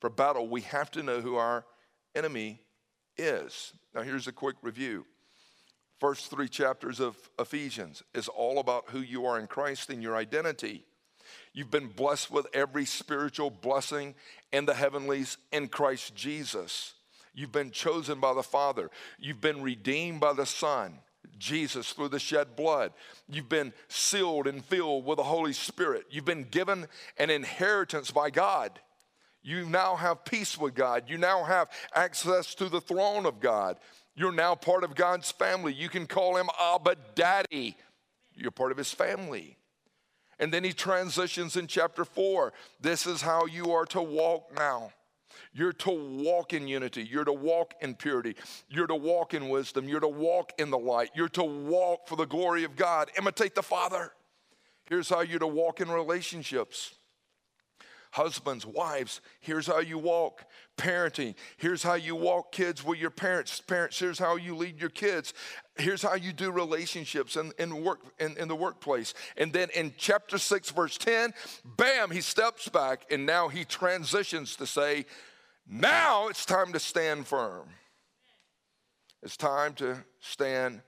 for 0.00 0.08
battle, 0.08 0.48
we 0.48 0.62
have 0.62 0.90
to 0.92 1.02
know 1.02 1.20
who 1.20 1.36
our 1.36 1.66
enemy 2.14 2.58
is. 3.18 3.74
Now, 3.94 4.00
here's 4.00 4.28
a 4.28 4.32
quick 4.32 4.56
review. 4.62 5.04
First 6.00 6.30
three 6.30 6.48
chapters 6.48 6.98
of 6.98 7.16
Ephesians 7.38 8.02
is 8.14 8.26
all 8.26 8.58
about 8.58 8.88
who 8.88 9.00
you 9.00 9.26
are 9.26 9.38
in 9.38 9.46
Christ 9.46 9.90
and 9.90 10.02
your 10.02 10.16
identity. 10.16 10.86
You've 11.52 11.70
been 11.70 11.88
blessed 11.88 12.30
with 12.30 12.46
every 12.54 12.86
spiritual 12.86 13.50
blessing 13.50 14.14
in 14.50 14.64
the 14.64 14.72
heavenlies 14.72 15.36
in 15.52 15.68
Christ 15.68 16.14
Jesus. 16.14 16.94
You've 17.34 17.52
been 17.52 17.70
chosen 17.70 18.18
by 18.18 18.32
the 18.32 18.42
Father. 18.42 18.90
You've 19.18 19.42
been 19.42 19.62
redeemed 19.62 20.20
by 20.20 20.32
the 20.32 20.46
Son, 20.46 21.00
Jesus, 21.38 21.92
through 21.92 22.08
the 22.08 22.18
shed 22.18 22.56
blood. 22.56 22.92
You've 23.28 23.50
been 23.50 23.74
sealed 23.88 24.46
and 24.46 24.64
filled 24.64 25.04
with 25.04 25.18
the 25.18 25.24
Holy 25.24 25.52
Spirit. 25.52 26.06
You've 26.08 26.24
been 26.24 26.44
given 26.44 26.86
an 27.18 27.28
inheritance 27.28 28.10
by 28.10 28.30
God. 28.30 28.80
You 29.42 29.66
now 29.66 29.96
have 29.96 30.24
peace 30.24 30.56
with 30.58 30.74
God. 30.74 31.04
You 31.08 31.18
now 31.18 31.44
have 31.44 31.68
access 31.94 32.54
to 32.56 32.68
the 32.68 32.80
throne 32.80 33.26
of 33.26 33.40
God. 33.40 33.76
You're 34.14 34.32
now 34.32 34.54
part 34.54 34.84
of 34.84 34.94
God's 34.94 35.30
family. 35.30 35.72
You 35.72 35.88
can 35.88 36.06
call 36.06 36.36
him 36.36 36.48
Abba 36.60 36.96
Daddy. 37.14 37.76
You're 38.34 38.50
part 38.50 38.72
of 38.72 38.78
his 38.78 38.92
family. 38.92 39.56
And 40.38 40.52
then 40.52 40.64
he 40.64 40.72
transitions 40.72 41.56
in 41.56 41.66
chapter 41.66 42.04
four. 42.04 42.52
This 42.80 43.06
is 43.06 43.22
how 43.22 43.46
you 43.46 43.72
are 43.72 43.84
to 43.86 44.02
walk 44.02 44.50
now. 44.56 44.92
You're 45.52 45.72
to 45.72 45.90
walk 45.90 46.52
in 46.52 46.68
unity. 46.68 47.02
You're 47.02 47.24
to 47.24 47.32
walk 47.32 47.74
in 47.80 47.94
purity. 47.94 48.36
You're 48.68 48.86
to 48.86 48.94
walk 48.94 49.34
in 49.34 49.48
wisdom. 49.48 49.88
You're 49.88 50.00
to 50.00 50.08
walk 50.08 50.52
in 50.58 50.70
the 50.70 50.78
light. 50.78 51.10
You're 51.14 51.28
to 51.30 51.42
walk 51.44 52.08
for 52.08 52.16
the 52.16 52.26
glory 52.26 52.64
of 52.64 52.76
God. 52.76 53.10
Imitate 53.18 53.54
the 53.54 53.62
Father. 53.62 54.12
Here's 54.84 55.08
how 55.08 55.20
you're 55.20 55.38
to 55.38 55.46
walk 55.46 55.80
in 55.80 55.90
relationships. 55.90 56.94
Husbands, 58.12 58.66
wives, 58.66 59.20
here's 59.40 59.68
how 59.68 59.78
you 59.78 59.96
walk. 59.96 60.44
Parenting, 60.76 61.36
here's 61.58 61.82
how 61.82 61.94
you 61.94 62.16
walk 62.16 62.50
kids 62.50 62.84
with 62.84 62.98
your 62.98 63.10
parents. 63.10 63.60
Parents, 63.60 63.98
here's 63.98 64.18
how 64.18 64.36
you 64.36 64.56
lead 64.56 64.80
your 64.80 64.90
kids. 64.90 65.32
Here's 65.76 66.02
how 66.02 66.14
you 66.14 66.32
do 66.32 66.50
relationships 66.50 67.36
in, 67.36 67.52
in 67.58 67.84
work 67.84 68.00
in, 68.18 68.36
in 68.36 68.48
the 68.48 68.56
workplace. 68.56 69.14
And 69.36 69.52
then 69.52 69.68
in 69.74 69.94
chapter 69.96 70.38
6, 70.38 70.70
verse 70.70 70.98
10, 70.98 71.32
bam, 71.64 72.10
he 72.10 72.20
steps 72.20 72.68
back 72.68 73.06
and 73.10 73.26
now 73.26 73.48
he 73.48 73.64
transitions 73.64 74.56
to 74.56 74.66
say, 74.66 75.06
now 75.68 76.26
it's 76.26 76.44
time 76.44 76.72
to 76.72 76.80
stand 76.80 77.28
firm. 77.28 77.68
It's 79.22 79.36
time 79.36 79.74
to 79.74 80.04
stand 80.18 80.80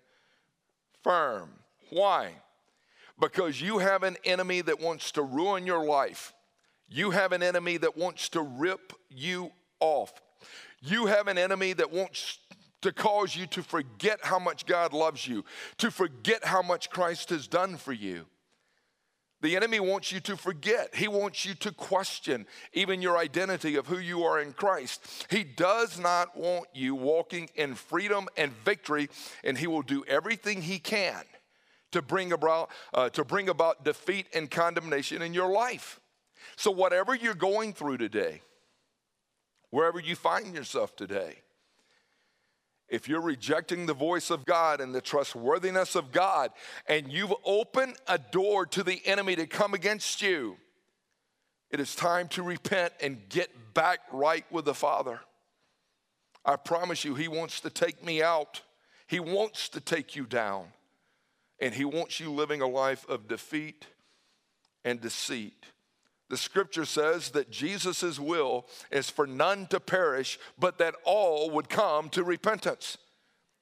firm. 1.05 1.51
Why? 1.91 2.33
Because 3.21 3.61
you 3.61 3.79
have 3.79 4.03
an 4.03 4.17
enemy 4.25 4.61
that 4.63 4.81
wants 4.81 5.13
to 5.13 5.23
ruin 5.23 5.67
your 5.67 5.85
life. 5.85 6.33
You 6.93 7.11
have 7.11 7.33
an 7.33 7.43
enemy 7.43 7.79
that 7.79 7.97
wants 7.97 8.29
to 8.31 8.43
rip 8.43 8.93
you 9.09 9.51
off. 9.81 10.13
You 10.83 11.07
have 11.07 11.27
an 11.27 11.39
enemy 11.39 11.73
that 11.73 11.91
wants 11.91 12.39
to 12.83 12.93
cause 12.93 13.35
you 13.35 13.47
to 13.47 13.63
forget 13.63 14.19
how 14.23 14.39
much 14.39 14.67
God 14.67 14.93
loves 14.93 15.27
you, 15.27 15.45
to 15.79 15.91
forget 15.91 16.45
how 16.45 16.61
much 16.61 16.91
Christ 16.91 17.31
has 17.31 17.49
done 17.49 17.79
for 17.79 17.93
you. 17.93 18.27
The 19.41 19.57
enemy 19.57 19.81
wants 19.81 20.13
you 20.13 20.21
to 20.21 20.37
forget. 20.37 20.95
He 20.95 21.09
wants 21.09 21.45
you 21.47 21.55
to 21.55 21.73
question 21.73 22.47
even 22.75 23.01
your 23.01 23.17
identity 23.17 23.77
of 23.77 23.87
who 23.87 23.99
you 23.99 24.23
are 24.23 24.41
in 24.41 24.53
Christ. 24.53 25.27
He 25.31 25.43
does 25.45 25.99
not 25.99 26.37
want 26.37 26.67
you 26.75 26.95
walking 26.95 27.49
in 27.55 27.75
freedom 27.75 28.29
and 28.37 28.53
victory, 28.65 29.09
and 29.43 29.57
he 29.57 29.67
will 29.67 29.83
do 29.83 30.05
everything 30.07 30.63
he 30.63 30.79
can 30.79 31.25
to 31.91 32.03
bring 32.03 32.33
about, 32.33 32.71
uh, 32.93 33.09
to 33.11 33.25
bring 33.25 33.49
about 33.49 33.85
defeat 33.85 34.27
and 34.35 34.51
condemnation 34.51 35.23
in 35.23 35.33
your 35.33 35.51
life. 35.51 36.01
So, 36.57 36.71
whatever 36.71 37.15
you're 37.15 37.35
going 37.35 37.73
through 37.73 37.99
today, 37.99 38.43
wherever 39.71 39.99
you 39.99 40.17
find 40.17 40.55
yourself 40.55 40.95
today, 40.97 41.37
if 42.93 43.09
you're 43.09 43.23
rejecting 43.23 43.87
the 43.87 43.95
voice 43.95 44.31
of 44.31 44.45
God 44.45 44.81
and 44.81 44.95
the 44.95 45.01
trustworthiness 45.01 45.97
of 45.97 46.13
God, 46.13 46.51
and 46.87 47.11
you've 47.11 47.33
opened 47.45 47.95
a 48.07 48.19
door 48.19 48.67
to 48.67 48.83
the 48.83 49.01
enemy 49.07 49.35
to 49.37 49.47
come 49.47 49.73
against 49.73 50.21
you, 50.21 50.59
it 51.71 51.81
is 51.81 51.97
time 51.97 52.29
to 52.29 52.43
repent 52.43 52.93
and 53.01 53.29
get 53.31 53.51
back 53.73 54.01
right 54.13 54.45
with 54.53 54.67
the 54.67 54.75
Father. 54.75 55.21
I 56.45 56.57
promise 56.57 57.03
you, 57.03 57.15
He 57.15 57.29
wants 57.29 57.61
to 57.63 57.71
take 57.71 58.05
me 58.05 58.23
out, 58.23 58.61
He 59.07 59.21
wants 59.21 59.71
to 59.71 59.81
take 59.81 60.15
you 60.15 60.27
down, 60.27 60.67
and 61.61 61.75
He 61.75 61.87
wants 61.87 62.21
you 62.21 62.31
living 62.31 62.61
a 62.61 62.69
life 62.69 63.09
of 63.09 63.27
defeat 63.27 63.87
and 64.85 65.01
deceit. 65.01 65.65
The 66.33 66.39
scripture 66.39 66.87
says 66.87 67.33
that 67.33 67.51
Jesus' 67.51 68.19
will 68.19 68.67
is 68.91 69.11
for 69.11 69.27
none 69.27 69.67
to 69.67 69.79
perish, 69.79 70.39
but 70.59 70.79
that 70.79 70.95
all 71.05 71.51
would 71.51 71.69
come 71.69 72.09
to 72.09 72.25
repentance. 72.25 72.97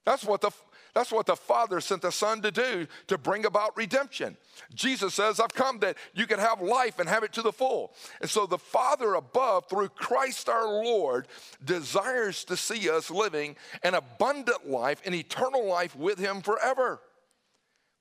That's 0.06 0.24
what 0.24 0.40
the 0.40 0.52
that's 0.94 1.10
what 1.10 1.26
the 1.26 1.34
Father 1.34 1.80
sent 1.80 2.02
the 2.02 2.12
Son 2.12 2.42
to 2.42 2.52
do 2.52 2.86
to 3.08 3.18
bring 3.18 3.44
about 3.44 3.76
redemption. 3.76 4.36
Jesus 4.72 5.14
says, 5.14 5.40
I've 5.40 5.52
come 5.52 5.80
that 5.80 5.96
you 6.14 6.28
can 6.28 6.38
have 6.38 6.62
life 6.62 7.00
and 7.00 7.08
have 7.08 7.24
it 7.24 7.32
to 7.32 7.42
the 7.42 7.50
full. 7.52 7.92
And 8.20 8.30
so 8.30 8.46
the 8.46 8.56
Father 8.56 9.14
above, 9.14 9.68
through 9.68 9.88
Christ 9.88 10.48
our 10.48 10.68
Lord, 10.68 11.26
desires 11.64 12.44
to 12.44 12.56
see 12.56 12.88
us 12.88 13.10
living 13.10 13.56
an 13.82 13.94
abundant 13.94 14.68
life, 14.68 15.02
an 15.04 15.14
eternal 15.14 15.66
life 15.66 15.96
with 15.96 16.20
Him 16.20 16.40
forever. 16.40 17.00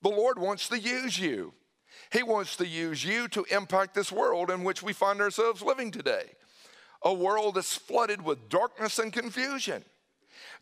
The 0.04 0.10
Lord 0.10 0.38
wants 0.38 0.70
to 0.70 0.78
use 0.78 1.18
you. 1.18 1.54
He 2.12 2.24
wants 2.24 2.56
to 2.58 2.68
use 2.68 3.04
you 3.04 3.28
to 3.30 3.46
impact 3.52 3.94
this 3.94 4.12
world 4.12 4.50
in 4.50 4.64
which 4.64 4.82
we 4.82 4.94
find 4.94 5.22
ourselves 5.22 5.62
living 5.62 5.92
today. 5.92 6.32
A 7.04 7.14
world 7.14 7.56
that's 7.56 7.76
flooded 7.76 8.24
with 8.24 8.50
darkness 8.50 9.00
and 9.00 9.14
confusion. 9.14 9.84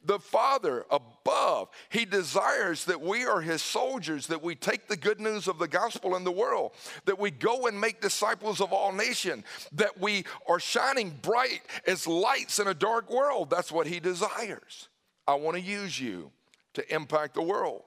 The 0.06 0.20
Father 0.20 0.86
above, 0.92 1.70
He 1.90 2.06
desires 2.06 2.86
that 2.86 3.02
we 3.02 3.26
are 3.26 3.42
His 3.42 3.62
soldiers, 3.62 4.28
that 4.28 4.44
we 4.44 4.56
take 4.56 4.88
the 4.88 4.98
good 4.98 5.20
news 5.20 5.48
of 5.48 5.58
the 5.58 5.68
gospel 5.68 6.16
in 6.16 6.24
the 6.24 6.32
world, 6.32 6.74
that 7.06 7.18
we 7.18 7.32
go 7.32 7.68
and 7.68 7.80
make 7.80 8.02
disciples 8.02 8.62
of 8.62 8.72
all 8.72 8.92
nations, 8.92 9.44
that 9.72 10.00
we 10.00 10.26
are 10.48 10.60
shining 10.60 11.18
bright 11.22 11.62
as 11.88 12.08
lights 12.08 12.60
in 12.60 12.68
a 12.68 12.74
dark 12.74 13.10
world. 13.10 13.50
That's 13.50 13.72
what 13.72 13.88
He 13.88 14.00
desires. 14.00 14.90
I 15.28 15.36
want 15.36 15.58
to 15.58 15.64
use 15.64 16.00
you 16.00 16.32
to 16.74 16.94
impact 16.94 17.34
the 17.34 17.42
world. 17.42 17.84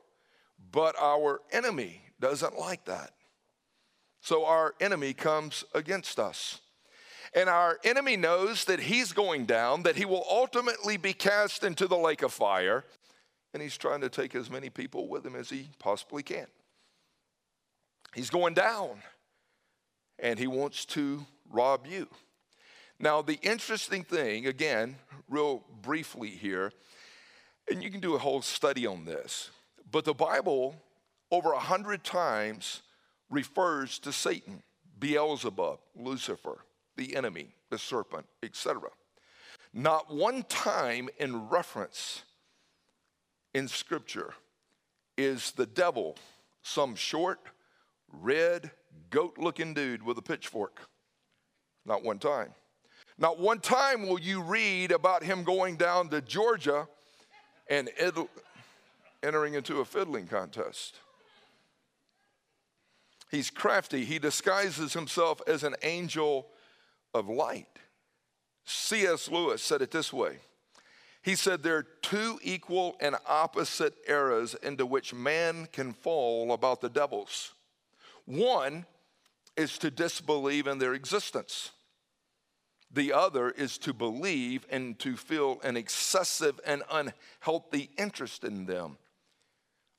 But 0.72 0.96
our 1.00 1.40
enemy 1.52 2.02
doesn't 2.20 2.58
like 2.58 2.84
that. 2.86 3.12
So 4.20 4.44
our 4.44 4.74
enemy 4.80 5.12
comes 5.12 5.64
against 5.74 6.18
us. 6.18 6.60
And 7.34 7.48
our 7.48 7.78
enemy 7.84 8.16
knows 8.16 8.64
that 8.64 8.80
he's 8.80 9.12
going 9.12 9.46
down, 9.46 9.84
that 9.84 9.96
he 9.96 10.04
will 10.04 10.24
ultimately 10.28 10.96
be 10.96 11.12
cast 11.12 11.62
into 11.62 11.86
the 11.86 11.96
lake 11.96 12.22
of 12.22 12.32
fire, 12.32 12.84
and 13.54 13.62
he's 13.62 13.78
trying 13.78 14.00
to 14.00 14.08
take 14.08 14.34
as 14.34 14.50
many 14.50 14.68
people 14.68 15.08
with 15.08 15.24
him 15.24 15.36
as 15.36 15.48
he 15.48 15.68
possibly 15.78 16.22
can. 16.22 16.46
He's 18.14 18.30
going 18.30 18.54
down, 18.54 19.02
and 20.18 20.38
he 20.38 20.48
wants 20.48 20.84
to 20.86 21.24
rob 21.48 21.86
you. 21.86 22.08
Now, 22.98 23.22
the 23.22 23.38
interesting 23.42 24.02
thing, 24.02 24.46
again, 24.46 24.96
real 25.28 25.62
briefly 25.82 26.30
here, 26.30 26.72
and 27.70 27.82
you 27.82 27.90
can 27.90 28.00
do 28.00 28.16
a 28.16 28.18
whole 28.18 28.42
study 28.42 28.86
on 28.86 29.04
this, 29.04 29.50
but 29.90 30.04
the 30.04 30.14
Bible, 30.14 30.74
over 31.30 31.52
a 31.52 31.60
hundred 31.60 32.02
times, 32.02 32.82
refers 33.30 33.98
to 34.00 34.12
Satan, 34.12 34.62
Beelzebub, 34.98 35.78
Lucifer, 35.96 36.58
the 36.96 37.16
enemy, 37.16 37.54
the 37.70 37.78
serpent, 37.78 38.26
etc. 38.42 38.90
Not 39.72 40.12
one 40.12 40.42
time 40.44 41.08
in 41.18 41.48
reference 41.48 42.24
in 43.54 43.68
Scripture 43.68 44.34
is 45.16 45.52
the 45.52 45.66
devil 45.66 46.16
some 46.62 46.94
short, 46.94 47.40
red, 48.12 48.70
goat 49.10 49.38
looking 49.38 49.74
dude 49.74 50.02
with 50.02 50.18
a 50.18 50.22
pitchfork. 50.22 50.80
Not 51.86 52.04
one 52.04 52.18
time. 52.18 52.52
Not 53.18 53.38
one 53.38 53.60
time 53.60 54.06
will 54.06 54.20
you 54.20 54.42
read 54.42 54.92
about 54.92 55.22
him 55.22 55.44
going 55.44 55.76
down 55.76 56.08
to 56.10 56.20
Georgia 56.20 56.86
and 57.68 57.90
entering 59.22 59.54
into 59.54 59.80
a 59.80 59.84
fiddling 59.84 60.26
contest. 60.26 60.96
He's 63.30 63.50
crafty. 63.50 64.04
He 64.04 64.18
disguises 64.18 64.92
himself 64.92 65.40
as 65.46 65.62
an 65.62 65.76
angel 65.82 66.48
of 67.14 67.28
light. 67.28 67.78
C.S. 68.64 69.30
Lewis 69.30 69.62
said 69.62 69.82
it 69.82 69.92
this 69.92 70.12
way 70.12 70.38
He 71.22 71.36
said, 71.36 71.62
There 71.62 71.76
are 71.76 71.86
two 72.02 72.40
equal 72.42 72.96
and 73.00 73.16
opposite 73.26 73.94
eras 74.08 74.56
into 74.62 74.84
which 74.84 75.14
man 75.14 75.68
can 75.72 75.92
fall 75.92 76.52
about 76.52 76.80
the 76.80 76.88
devils. 76.88 77.52
One 78.24 78.84
is 79.56 79.78
to 79.78 79.90
disbelieve 79.90 80.66
in 80.66 80.78
their 80.78 80.94
existence. 80.94 81.70
The 82.92 83.12
other 83.12 83.50
is 83.50 83.78
to 83.78 83.92
believe 83.92 84.66
and 84.68 84.98
to 84.98 85.16
feel 85.16 85.60
an 85.62 85.76
excessive 85.76 86.58
and 86.66 86.82
unhealthy 86.90 87.90
interest 87.96 88.42
in 88.42 88.66
them. 88.66 88.98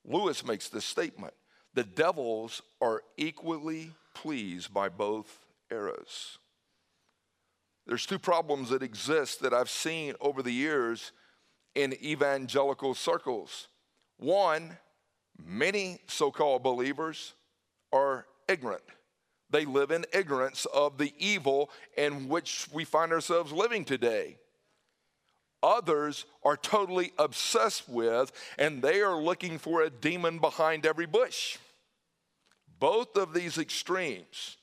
Lewis 0.04 0.44
makes 0.44 0.68
this 0.68 0.84
statement 0.84 1.32
the 1.74 1.84
devils 1.84 2.62
are 2.80 3.02
equally 3.16 3.92
pleased 4.14 4.72
by 4.72 4.88
both 4.88 5.40
eras. 5.70 6.38
There's 7.86 8.06
two 8.06 8.18
problems 8.18 8.70
that 8.70 8.82
exist 8.82 9.40
that 9.42 9.52
I've 9.52 9.70
seen 9.70 10.14
over 10.20 10.42
the 10.42 10.52
years 10.52 11.12
in 11.74 11.94
evangelical 12.02 12.94
circles. 12.94 13.68
One, 14.18 14.76
many 15.44 16.00
so 16.06 16.30
called 16.30 16.62
believers 16.62 17.34
are 17.92 18.26
ignorant. 18.48 18.84
They 19.50 19.64
live 19.64 19.90
in 19.90 20.06
ignorance 20.12 20.64
of 20.66 20.96
the 20.96 21.12
evil 21.18 21.70
in 21.96 22.28
which 22.28 22.68
we 22.72 22.84
find 22.84 23.12
ourselves 23.12 23.52
living 23.52 23.84
today. 23.84 24.36
Others 25.62 26.24
are 26.42 26.56
totally 26.56 27.12
obsessed 27.18 27.88
with, 27.88 28.32
and 28.58 28.82
they 28.82 29.00
are 29.00 29.16
looking 29.16 29.58
for 29.58 29.82
a 29.82 29.90
demon 29.90 30.38
behind 30.38 30.84
every 30.84 31.06
bush. 31.06 31.58
Both 32.80 33.16
of 33.16 33.32
these 33.32 33.58
extremes 33.58 34.56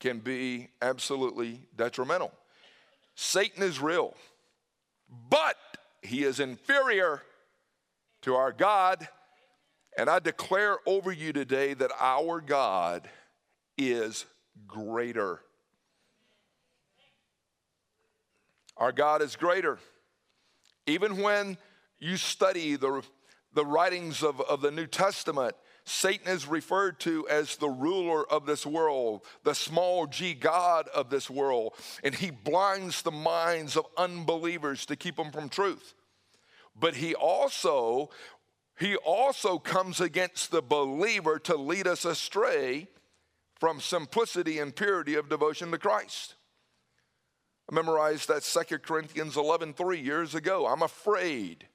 can 0.00 0.18
be 0.20 0.68
absolutely 0.80 1.60
detrimental. 1.76 2.32
Satan 3.14 3.62
is 3.62 3.78
real, 3.78 4.14
but 5.28 5.56
he 6.00 6.24
is 6.24 6.40
inferior 6.40 7.22
to 8.22 8.34
our 8.34 8.52
God. 8.52 9.06
And 9.98 10.08
I 10.08 10.18
declare 10.18 10.78
over 10.86 11.12
you 11.12 11.34
today 11.34 11.74
that 11.74 11.90
our 12.00 12.40
God 12.40 13.08
is 13.76 14.24
greater. 14.66 15.40
Our 18.78 18.92
God 18.92 19.20
is 19.20 19.36
greater. 19.36 19.78
Even 20.86 21.22
when 21.22 21.58
you 21.98 22.16
study 22.16 22.76
the, 22.76 23.02
the 23.54 23.64
writings 23.64 24.22
of, 24.22 24.40
of 24.40 24.60
the 24.60 24.70
New 24.70 24.86
Testament, 24.86 25.54
Satan 25.84 26.28
is 26.28 26.46
referred 26.46 27.00
to 27.00 27.26
as 27.28 27.56
the 27.56 27.68
ruler 27.68 28.30
of 28.30 28.46
this 28.46 28.64
world, 28.64 29.22
the 29.42 29.54
small 29.54 30.06
g 30.06 30.34
God 30.34 30.88
of 30.88 31.10
this 31.10 31.28
world, 31.28 31.74
and 32.04 32.14
he 32.14 32.30
blinds 32.30 33.02
the 33.02 33.10
minds 33.10 33.76
of 33.76 33.86
unbelievers 33.96 34.86
to 34.86 34.96
keep 34.96 35.16
them 35.16 35.32
from 35.32 35.48
truth. 35.48 35.94
But 36.78 36.96
he 36.96 37.14
also 37.14 38.10
he 38.78 38.96
also 38.96 39.58
comes 39.58 40.00
against 40.00 40.50
the 40.50 40.62
believer 40.62 41.38
to 41.40 41.56
lead 41.56 41.86
us 41.86 42.04
astray 42.04 42.88
from 43.60 43.80
simplicity 43.80 44.58
and 44.58 44.74
purity 44.74 45.14
of 45.14 45.28
devotion 45.28 45.70
to 45.70 45.78
Christ. 45.78 46.34
I 47.70 47.74
memorized 47.74 48.28
that 48.28 48.42
2 48.42 48.78
Corinthians 48.78 49.36
11 49.36 49.74
3 49.74 49.98
years 49.98 50.34
ago. 50.34 50.66
I'm 50.66 50.82
afraid. 50.82 51.66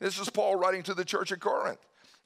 This 0.00 0.18
is 0.18 0.30
Paul 0.30 0.56
writing 0.56 0.82
to 0.84 0.94
the 0.94 1.04
church 1.04 1.32
at 1.32 1.40
Corinth. 1.40 1.78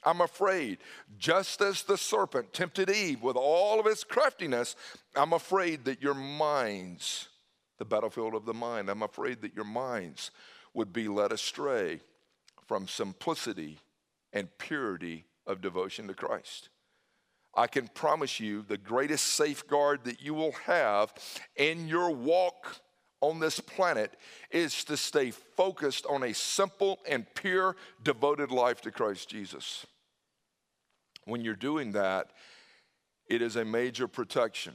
I'm 0.05 0.21
afraid, 0.21 0.77
just 1.17 1.61
as 1.61 1.83
the 1.83 1.97
serpent 1.97 2.53
tempted 2.53 2.89
Eve 2.89 3.21
with 3.21 3.35
all 3.35 3.79
of 3.79 3.85
his 3.85 4.05
craftiness, 4.05 4.75
I'm 5.15 5.33
afraid 5.33 5.83
that 5.85 6.01
your 6.01 6.13
minds, 6.13 7.27
the 7.77 7.85
battlefield 7.85 8.33
of 8.33 8.45
the 8.45 8.53
mind, 8.53 8.89
I'm 8.89 9.03
afraid 9.03 9.41
that 9.41 9.55
your 9.55 9.65
minds 9.65 10.31
would 10.73 10.93
be 10.93 11.09
led 11.09 11.33
astray 11.33 11.99
from 12.65 12.87
simplicity 12.87 13.79
and 14.31 14.47
purity 14.57 15.25
of 15.45 15.59
devotion 15.59 16.07
to 16.07 16.13
Christ. 16.13 16.69
I 17.55 17.67
can 17.67 17.89
promise 17.89 18.39
you 18.39 18.61
the 18.61 18.77
greatest 18.77 19.27
safeguard 19.27 20.05
that 20.05 20.21
you 20.21 20.33
will 20.33 20.53
have 20.65 21.13
in 21.55 21.87
your 21.87 22.11
walk 22.11 22.79
on 23.21 23.39
this 23.39 23.59
planet 23.59 24.13
is 24.51 24.83
to 24.85 24.97
stay 24.97 25.31
focused 25.31 26.05
on 26.05 26.23
a 26.23 26.33
simple 26.33 26.99
and 27.07 27.25
pure, 27.35 27.75
devoted 28.03 28.51
life 28.51 28.81
to 28.81 28.91
Christ 28.91 29.29
Jesus. 29.29 29.85
When 31.25 31.41
you're 31.41 31.55
doing 31.55 31.91
that, 31.91 32.31
it 33.27 33.41
is 33.41 33.55
a 33.55 33.65
major 33.65 34.07
protection. 34.07 34.73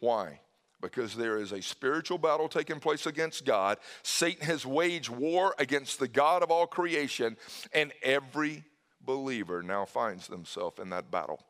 Why? 0.00 0.40
Because 0.80 1.14
there 1.14 1.38
is 1.38 1.52
a 1.52 1.60
spiritual 1.62 2.18
battle 2.18 2.48
taking 2.48 2.80
place 2.80 3.06
against 3.06 3.44
God. 3.44 3.78
Satan 4.02 4.46
has 4.46 4.64
waged 4.64 5.10
war 5.10 5.54
against 5.58 5.98
the 5.98 6.08
God 6.08 6.42
of 6.42 6.50
all 6.50 6.66
creation, 6.66 7.36
and 7.72 7.92
every 8.02 8.64
believer 9.00 9.62
now 9.62 9.84
finds 9.84 10.28
themselves 10.28 10.78
in 10.80 10.90
that 10.90 11.10
battle. 11.10 11.40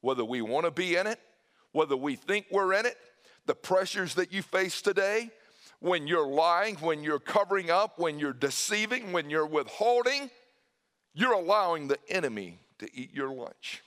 Whether 0.00 0.24
we 0.24 0.42
want 0.42 0.64
to 0.64 0.70
be 0.70 0.96
in 0.96 1.06
it, 1.06 1.20
whether 1.72 1.96
we 1.96 2.16
think 2.16 2.46
we're 2.50 2.72
in 2.74 2.86
it, 2.86 2.96
the 3.46 3.54
pressures 3.54 4.14
that 4.14 4.32
you 4.32 4.42
face 4.42 4.82
today, 4.82 5.30
when 5.80 6.06
you're 6.06 6.26
lying, 6.26 6.76
when 6.76 7.02
you're 7.02 7.18
covering 7.18 7.70
up, 7.70 7.98
when 7.98 8.18
you're 8.18 8.32
deceiving, 8.32 9.12
when 9.12 9.30
you're 9.30 9.46
withholding, 9.46 10.30
you're 11.14 11.32
allowing 11.32 11.88
the 11.88 11.98
enemy 12.08 12.58
to 12.78 12.88
eat 12.94 13.12
your 13.12 13.30
lunch. 13.30 13.82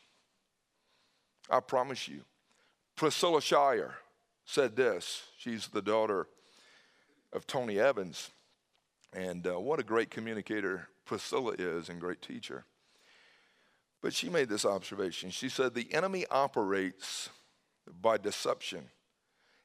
I 1.49 1.59
promise 1.59 2.07
you. 2.07 2.21
Priscilla 2.95 3.41
Shirer 3.41 3.95
said 4.45 4.75
this. 4.75 5.23
She's 5.37 5.67
the 5.67 5.81
daughter 5.81 6.27
of 7.31 7.47
Tony 7.47 7.79
Evans. 7.79 8.31
And 9.13 9.45
uh, 9.45 9.59
what 9.59 9.79
a 9.79 9.83
great 9.83 10.09
communicator 10.09 10.89
Priscilla 11.05 11.53
is 11.57 11.89
and 11.89 11.99
great 11.99 12.21
teacher. 12.21 12.65
But 14.01 14.13
she 14.13 14.29
made 14.29 14.49
this 14.49 14.65
observation. 14.65 15.29
She 15.29 15.49
said, 15.49 15.73
The 15.73 15.93
enemy 15.93 16.25
operates 16.29 17.29
by 18.01 18.17
deception. 18.17 18.89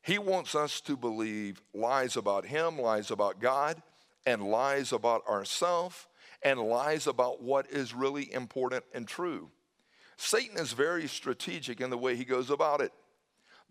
He 0.02 0.18
wants 0.18 0.54
us 0.54 0.80
to 0.82 0.96
believe 0.96 1.60
lies 1.74 2.16
about 2.16 2.46
him, 2.46 2.78
lies 2.78 3.10
about 3.10 3.40
God, 3.40 3.82
and 4.24 4.42
lies 4.42 4.92
about 4.92 5.26
ourselves, 5.26 6.06
and 6.42 6.60
lies 6.60 7.06
about 7.06 7.42
what 7.42 7.70
is 7.70 7.94
really 7.94 8.32
important 8.32 8.84
and 8.94 9.06
true. 9.06 9.50
Satan 10.16 10.58
is 10.58 10.72
very 10.72 11.06
strategic 11.06 11.80
in 11.80 11.90
the 11.90 11.98
way 11.98 12.16
he 12.16 12.24
goes 12.24 12.50
about 12.50 12.80
it. 12.80 12.92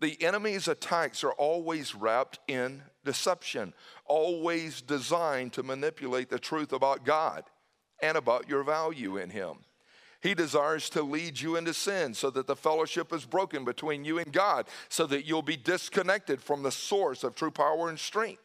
The 0.00 0.22
enemy's 0.22 0.68
attacks 0.68 1.24
are 1.24 1.32
always 1.32 1.94
wrapped 1.94 2.38
in 2.46 2.82
deception, 3.04 3.74
always 4.04 4.80
designed 4.80 5.52
to 5.54 5.62
manipulate 5.62 6.30
the 6.30 6.38
truth 6.38 6.72
about 6.72 7.04
God 7.04 7.44
and 8.00 8.16
about 8.16 8.48
your 8.48 8.62
value 8.62 9.16
in 9.16 9.30
him. 9.30 9.58
He 10.20 10.34
desires 10.34 10.90
to 10.90 11.02
lead 11.02 11.40
you 11.40 11.56
into 11.56 11.72
sin 11.72 12.12
so 12.12 12.30
that 12.30 12.46
the 12.46 12.56
fellowship 12.56 13.12
is 13.12 13.24
broken 13.24 13.64
between 13.64 14.04
you 14.04 14.18
and 14.18 14.32
God, 14.32 14.66
so 14.88 15.06
that 15.06 15.26
you'll 15.26 15.42
be 15.42 15.56
disconnected 15.56 16.42
from 16.42 16.62
the 16.62 16.72
source 16.72 17.22
of 17.22 17.36
true 17.36 17.52
power 17.52 17.88
and 17.88 17.98
strength. 17.98 18.42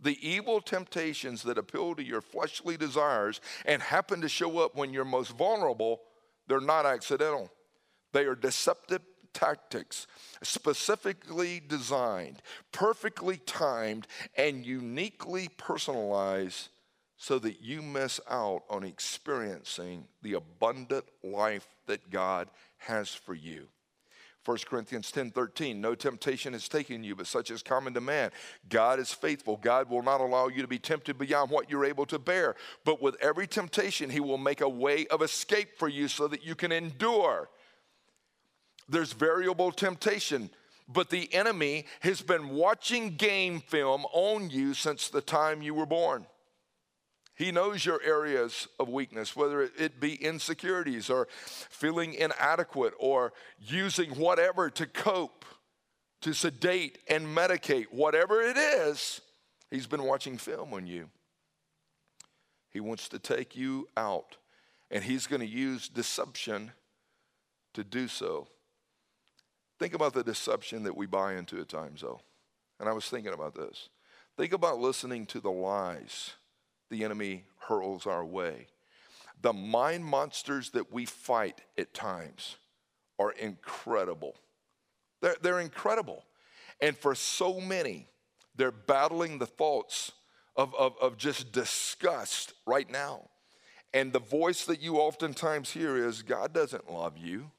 The 0.00 0.16
evil 0.26 0.60
temptations 0.60 1.42
that 1.42 1.58
appeal 1.58 1.94
to 1.96 2.04
your 2.04 2.20
fleshly 2.20 2.76
desires 2.76 3.40
and 3.66 3.82
happen 3.82 4.20
to 4.22 4.28
show 4.28 4.58
up 4.60 4.76
when 4.76 4.92
you're 4.92 5.04
most 5.04 5.36
vulnerable, 5.36 6.00
they're 6.46 6.60
not 6.60 6.86
accidental. 6.86 7.50
They 8.12 8.24
are 8.24 8.36
deceptive 8.36 9.02
tactics, 9.34 10.06
specifically 10.42 11.60
designed, 11.60 12.40
perfectly 12.72 13.36
timed, 13.36 14.06
and 14.36 14.64
uniquely 14.64 15.48
personalized 15.56 16.68
so 17.18 17.38
that 17.40 17.60
you 17.60 17.82
miss 17.82 18.20
out 18.30 18.62
on 18.70 18.84
experiencing 18.84 20.04
the 20.22 20.34
abundant 20.34 21.04
life 21.22 21.66
that 21.86 22.10
God 22.10 22.48
has 22.78 23.12
for 23.12 23.34
you. 23.34 23.66
1 24.44 24.58
Corinthians 24.70 25.10
10 25.10 25.32
13, 25.32 25.80
no 25.80 25.94
temptation 25.94 26.52
has 26.52 26.68
taken 26.68 27.04
you, 27.04 27.16
but 27.16 27.26
such 27.26 27.50
is 27.50 27.62
common 27.62 27.92
to 27.92 28.00
man. 28.00 28.30
God 28.68 29.00
is 29.00 29.12
faithful. 29.12 29.56
God 29.56 29.90
will 29.90 30.02
not 30.02 30.20
allow 30.20 30.46
you 30.46 30.62
to 30.62 30.68
be 30.68 30.78
tempted 30.78 31.18
beyond 31.18 31.50
what 31.50 31.68
you're 31.68 31.84
able 31.84 32.06
to 32.06 32.20
bear. 32.20 32.54
But 32.84 33.02
with 33.02 33.16
every 33.20 33.48
temptation, 33.48 34.08
He 34.08 34.20
will 34.20 34.38
make 34.38 34.60
a 34.60 34.68
way 34.68 35.06
of 35.08 35.20
escape 35.20 35.76
for 35.76 35.88
you 35.88 36.08
so 36.08 36.28
that 36.28 36.46
you 36.46 36.54
can 36.54 36.72
endure. 36.72 37.50
There's 38.88 39.12
variable 39.12 39.72
temptation, 39.72 40.50
but 40.88 41.10
the 41.10 41.34
enemy 41.34 41.84
has 42.00 42.22
been 42.22 42.50
watching 42.50 43.16
game 43.16 43.60
film 43.60 44.06
on 44.12 44.50
you 44.50 44.72
since 44.72 45.08
the 45.08 45.20
time 45.20 45.60
you 45.60 45.74
were 45.74 45.84
born. 45.84 46.24
He 47.38 47.52
knows 47.52 47.86
your 47.86 48.02
areas 48.02 48.66
of 48.80 48.88
weakness, 48.88 49.36
whether 49.36 49.62
it 49.62 50.00
be 50.00 50.16
insecurities 50.16 51.08
or 51.08 51.28
feeling 51.30 52.14
inadequate 52.14 52.94
or 52.98 53.32
using 53.60 54.10
whatever 54.10 54.68
to 54.70 54.86
cope, 54.86 55.44
to 56.22 56.32
sedate 56.32 56.98
and 57.06 57.24
medicate, 57.24 57.86
whatever 57.92 58.42
it 58.42 58.56
is, 58.56 59.20
he's 59.70 59.86
been 59.86 60.02
watching 60.02 60.36
film 60.36 60.74
on 60.74 60.88
you. 60.88 61.10
He 62.70 62.80
wants 62.80 63.08
to 63.10 63.20
take 63.20 63.54
you 63.54 63.86
out, 63.96 64.36
and 64.90 65.04
he's 65.04 65.28
going 65.28 65.40
to 65.40 65.46
use 65.46 65.88
deception 65.88 66.72
to 67.74 67.84
do 67.84 68.08
so. 68.08 68.48
Think 69.78 69.94
about 69.94 70.12
the 70.12 70.24
deception 70.24 70.82
that 70.82 70.96
we 70.96 71.06
buy 71.06 71.34
into 71.34 71.60
at 71.60 71.68
times, 71.68 72.00
though. 72.00 72.20
And 72.80 72.88
I 72.88 72.92
was 72.92 73.08
thinking 73.08 73.32
about 73.32 73.54
this. 73.54 73.90
Think 74.36 74.52
about 74.52 74.80
listening 74.80 75.24
to 75.26 75.38
the 75.38 75.52
lies 75.52 76.32
the 76.90 77.04
enemy 77.04 77.44
hurls 77.60 78.06
our 78.06 78.24
way. 78.24 78.66
The 79.40 79.52
mind 79.52 80.04
monsters 80.04 80.70
that 80.70 80.92
we 80.92 81.04
fight 81.04 81.60
at 81.76 81.94
times 81.94 82.56
are 83.18 83.32
incredible. 83.32 84.34
They're, 85.20 85.36
they're 85.40 85.60
incredible. 85.60 86.24
And 86.80 86.96
for 86.96 87.14
so 87.14 87.60
many, 87.60 88.06
they're 88.56 88.70
battling 88.72 89.38
the 89.38 89.46
thoughts 89.46 90.12
of, 90.56 90.74
of, 90.74 90.94
of 91.00 91.16
just 91.16 91.52
disgust 91.52 92.52
right 92.66 92.90
now. 92.90 93.28
And 93.94 94.12
the 94.12 94.20
voice 94.20 94.64
that 94.66 94.82
you 94.82 94.96
oftentimes 94.96 95.70
hear 95.70 95.96
is 95.96 96.22
God 96.22 96.52
doesn't 96.52 96.90
love 96.90 97.16
you. 97.16 97.50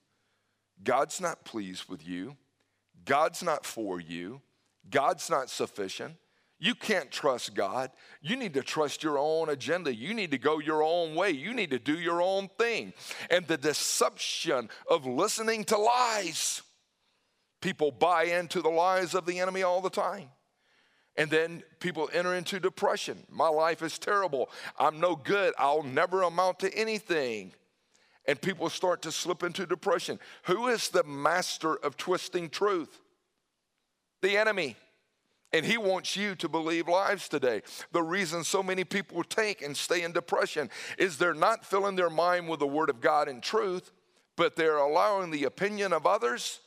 God's 0.83 1.19
not 1.19 1.43
pleased 1.43 1.89
with 1.89 2.07
you. 2.07 2.37
God's 3.05 3.41
not 3.41 3.65
for 3.65 3.99
you. 3.99 4.41
God's 4.89 5.29
not 5.29 5.49
sufficient. 5.49 6.15
You 6.59 6.75
can't 6.75 7.09
trust 7.09 7.55
God. 7.55 7.89
You 8.21 8.35
need 8.35 8.53
to 8.55 8.61
trust 8.61 9.01
your 9.01 9.17
own 9.17 9.49
agenda. 9.49 9.95
You 9.95 10.13
need 10.13 10.31
to 10.31 10.37
go 10.37 10.59
your 10.59 10.83
own 10.83 11.15
way. 11.15 11.31
You 11.31 11.53
need 11.53 11.71
to 11.71 11.79
do 11.79 11.97
your 11.97 12.21
own 12.21 12.49
thing. 12.59 12.93
And 13.29 13.47
the 13.47 13.57
deception 13.57 14.69
of 14.89 15.05
listening 15.05 15.63
to 15.65 15.77
lies. 15.77 16.61
People 17.61 17.91
buy 17.91 18.23
into 18.23 18.61
the 18.61 18.69
lies 18.69 19.15
of 19.15 19.25
the 19.25 19.39
enemy 19.39 19.63
all 19.63 19.79
the 19.79 19.89
time. 19.89 20.29
And 21.15 21.29
then 21.29 21.63
people 21.79 22.09
enter 22.13 22.35
into 22.35 22.59
depression. 22.59 23.25
My 23.29 23.47
life 23.47 23.81
is 23.81 23.97
terrible. 23.97 24.49
I'm 24.77 24.99
no 24.99 25.15
good. 25.15 25.53
I'll 25.57 25.83
never 25.83 26.23
amount 26.23 26.59
to 26.59 26.73
anything. 26.73 27.53
And 28.25 28.39
people 28.41 28.69
start 28.69 29.01
to 29.03 29.11
slip 29.11 29.43
into 29.43 29.65
depression. 29.65 30.19
Who 30.43 30.67
is 30.67 30.89
the 30.89 31.03
master 31.03 31.75
of 31.75 31.95
twisting 31.95 32.49
truth? 32.49 33.01
The 34.21 34.37
enemy. 34.37 34.75
And 35.51 35.65
he 35.65 35.77
wants 35.77 36.15
you 36.15 36.35
to 36.35 36.47
believe 36.47 36.88
lies 36.88 37.27
today. 37.27 37.63
The 37.91 38.03
reason 38.03 38.43
so 38.43 38.62
many 38.62 38.83
people 38.83 39.23
take 39.23 39.62
and 39.62 39.75
stay 39.75 40.03
in 40.03 40.12
depression 40.12 40.69
is 40.97 41.17
they're 41.17 41.33
not 41.33 41.65
filling 41.65 41.95
their 41.95 42.09
mind 42.09 42.47
with 42.47 42.59
the 42.59 42.67
word 42.67 42.89
of 42.89 43.01
God 43.01 43.27
and 43.27 43.41
truth, 43.41 43.91
but 44.35 44.55
they're 44.55 44.77
allowing 44.77 45.31
the 45.31 45.45
opinion 45.45 45.91
of 45.91 46.05
others 46.05 46.59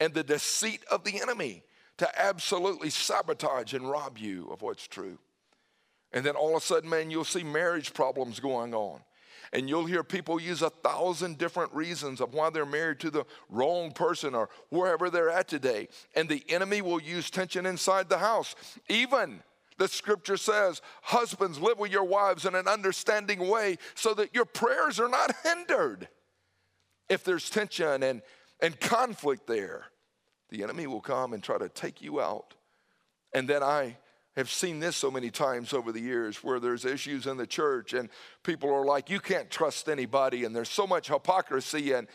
and 0.00 0.12
the 0.12 0.24
deceit 0.24 0.84
of 0.90 1.04
the 1.04 1.20
enemy 1.20 1.62
to 1.98 2.20
absolutely 2.20 2.90
sabotage 2.90 3.74
and 3.74 3.88
rob 3.88 4.18
you 4.18 4.48
of 4.50 4.60
what's 4.60 4.86
true. 4.86 5.18
And 6.12 6.24
then 6.24 6.36
all 6.36 6.56
of 6.56 6.62
a 6.62 6.66
sudden, 6.66 6.90
man, 6.90 7.10
you'll 7.10 7.24
see 7.24 7.42
marriage 7.42 7.94
problems 7.94 8.40
going 8.40 8.74
on. 8.74 9.00
And 9.52 9.68
you'll 9.68 9.86
hear 9.86 10.04
people 10.04 10.40
use 10.40 10.62
a 10.62 10.70
thousand 10.70 11.38
different 11.38 11.72
reasons 11.74 12.20
of 12.20 12.34
why 12.34 12.50
they're 12.50 12.66
married 12.66 13.00
to 13.00 13.10
the 13.10 13.24
wrong 13.48 13.92
person 13.92 14.34
or 14.34 14.48
wherever 14.70 15.10
they're 15.10 15.30
at 15.30 15.48
today. 15.48 15.88
And 16.14 16.28
the 16.28 16.44
enemy 16.48 16.82
will 16.82 17.00
use 17.00 17.30
tension 17.30 17.66
inside 17.66 18.08
the 18.08 18.18
house. 18.18 18.54
Even 18.88 19.42
the 19.78 19.88
scripture 19.88 20.36
says, 20.36 20.80
Husbands, 21.02 21.58
live 21.58 21.78
with 21.78 21.92
your 21.92 22.04
wives 22.04 22.46
in 22.46 22.54
an 22.54 22.68
understanding 22.68 23.48
way 23.48 23.78
so 23.94 24.14
that 24.14 24.34
your 24.34 24.46
prayers 24.46 24.98
are 24.98 25.08
not 25.08 25.34
hindered. 25.42 26.08
If 27.08 27.24
there's 27.24 27.50
tension 27.50 28.02
and, 28.02 28.22
and 28.60 28.78
conflict 28.80 29.46
there, 29.46 29.86
the 30.50 30.62
enemy 30.62 30.86
will 30.86 31.00
come 31.00 31.32
and 31.32 31.42
try 31.42 31.58
to 31.58 31.68
take 31.68 32.00
you 32.00 32.20
out. 32.20 32.54
And 33.34 33.48
then 33.48 33.62
I 33.62 33.98
have 34.36 34.50
seen 34.50 34.80
this 34.80 34.96
so 34.96 35.10
many 35.10 35.30
times 35.30 35.72
over 35.72 35.92
the 35.92 36.00
years 36.00 36.44
where 36.44 36.60
there's 36.60 36.84
issues 36.84 37.26
in 37.26 37.38
the 37.38 37.46
church 37.46 37.94
and 37.94 38.10
people 38.42 38.72
are 38.72 38.84
like, 38.84 39.08
you 39.08 39.18
can't 39.18 39.50
trust 39.50 39.88
anybody, 39.88 40.44
and 40.44 40.54
there's 40.54 40.68
so 40.68 40.86
much 40.86 41.08
hypocrisy, 41.08 41.92
and 41.92 42.06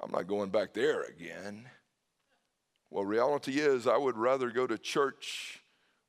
I'm 0.00 0.12
not 0.12 0.28
going 0.28 0.50
back 0.50 0.74
there 0.74 1.02
again. 1.02 1.68
Well, 2.90 3.04
reality 3.04 3.58
is, 3.58 3.86
I 3.88 3.96
would 3.96 4.16
rather 4.16 4.50
go 4.50 4.66
to 4.66 4.78
church 4.78 5.60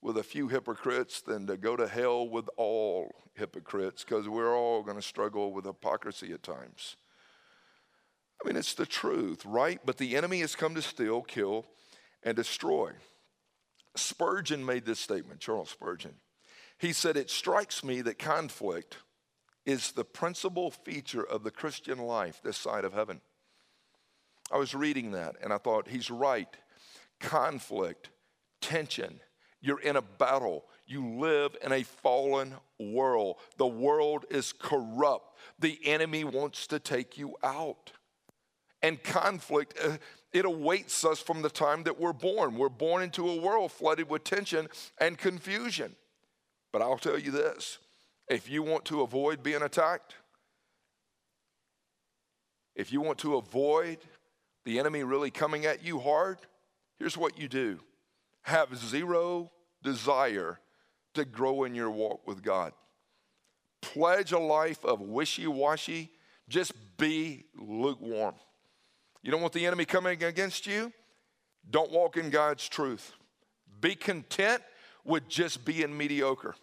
with 0.01 0.17
a 0.17 0.23
few 0.23 0.47
hypocrites 0.47 1.21
than 1.21 1.47
to 1.47 1.57
go 1.57 1.75
to 1.75 1.88
hell 1.88 2.29
with 2.29 2.47
all 2.57 3.11
hypocrites 3.33 4.03
because 4.03 4.29
we're 4.29 4.55
all 4.55 4.83
going 4.83 4.97
to 4.97 5.01
struggle 5.01 5.51
with 5.51 5.65
hypocrisy 5.65 6.31
at 6.31 6.43
times. 6.43 6.95
I 8.39 8.47
mean, 8.47 8.55
it's 8.55 8.75
the 8.75 8.85
truth, 8.85 9.43
right? 9.45 9.79
But 9.83 9.97
the 9.97 10.15
enemy 10.15 10.41
has 10.41 10.55
come 10.55 10.75
to 10.75 10.81
steal, 10.83 11.23
kill, 11.23 11.65
and 12.21 12.35
destroy. 12.35 12.91
Spurgeon 13.95 14.65
made 14.65 14.86
this 14.86 14.99
statement, 14.99 15.39
Charles 15.39 15.69
Spurgeon. 15.69 16.15
He 16.77 16.93
said, 16.93 17.17
It 17.17 17.29
strikes 17.29 17.84
me 17.84 18.01
that 18.01 18.19
conflict 18.19 18.97
is 19.65 19.91
the 19.91 20.05
principal 20.05 20.71
feature 20.71 21.23
of 21.23 21.43
the 21.43 21.51
Christian 21.51 21.97
life 21.99 22.41
this 22.43 22.58
side 22.58 22.86
of 22.86 22.93
heaven. 22.93 23.21
I 24.51 24.58
was 24.58 24.75
reading 24.75 25.12
that 25.12 25.36
and 25.41 25.51
I 25.51 25.58
thought, 25.58 25.88
he's 25.88 26.12
right. 26.12 26.55
Conflict, 27.19 28.10
tension, 28.62 29.19
you're 29.62 29.79
in 29.79 29.95
a 29.95 30.01
battle. 30.01 30.65
You 30.86 31.17
live 31.17 31.58
in 31.63 31.71
a 31.71 31.81
fallen 31.81 32.53
world. 32.79 33.38
The 33.58 33.65
world 33.65 34.25
is 34.29 34.53
corrupt. 34.53 35.36
The 35.58 35.79
enemy 35.86 36.23
wants 36.23 36.67
to 36.67 36.79
take 36.79 37.17
you 37.17 37.36
out 37.43 37.91
and 38.84 39.01
conflict, 39.01 39.75
uh, 39.84 39.97
it 40.36 40.43
awaits 40.43 41.06
us 41.06 41.19
from 41.19 41.41
the 41.41 41.50
time 41.50 41.84
that 41.84 41.98
we're 41.98 42.12
born. 42.12 42.58
We're 42.58 42.67
born 42.67 43.02
into 43.02 43.30
a 43.30 43.38
world 43.38 43.71
flooded 43.71 44.10
with 44.10 44.26
tension 44.26 44.67
and 45.00 45.17
confusion. 45.17 45.95
But 46.74 46.82
I'll 46.82 46.98
tell 46.98 47.17
you 47.17 47.32
this 47.32 47.80
if 48.28 48.50
you 48.50 48.62
want 48.62 48.84
to 48.86 49.02
avoid 49.02 49.41
being 49.41 49.62
attacked, 49.62 50.15
if 52.76 52.91
you 52.91 53.00
want 53.00 53.17
to 53.19 53.38
avoid 53.38 54.00
the 54.65 54.78
enemy 54.78 55.04
really 55.04 55.32
coming 55.32 55.65
at 55.65 55.86
you 55.86 56.00
hard, 56.00 56.39
here's 57.00 57.17
what 57.17 57.39
you 57.39 57.48
do 57.48 57.80
have 58.41 58.76
zero 58.78 59.50
desire 59.84 60.60
to 61.13 61.24
grow 61.24 61.63
in 61.63 61.74
your 61.74 61.89
walk 61.89 62.28
with 62.28 62.43
God. 62.43 62.74
Pledge 63.82 64.34
a 64.34 64.39
life 64.39 64.84
of 64.84 65.00
wishy 65.00 65.48
washy, 65.48 66.12
just 66.50 66.74
be 66.98 67.45
lukewarm. 67.58 68.36
You 69.25 69.31
don't 69.31 69.41
want 69.41 69.53
the 69.53 69.65
enemy 69.65 69.85
coming 69.85 70.23
against 70.23 70.67
you? 70.67 70.93
Don't 71.67 71.91
walk 71.91 72.15
in 72.15 72.29
God's 72.29 72.69
truth. 72.69 73.11
Be 73.81 73.95
content 73.95 74.61
with 75.03 75.27
just 75.27 75.65
being 75.65 75.97
mediocre. 75.97 76.53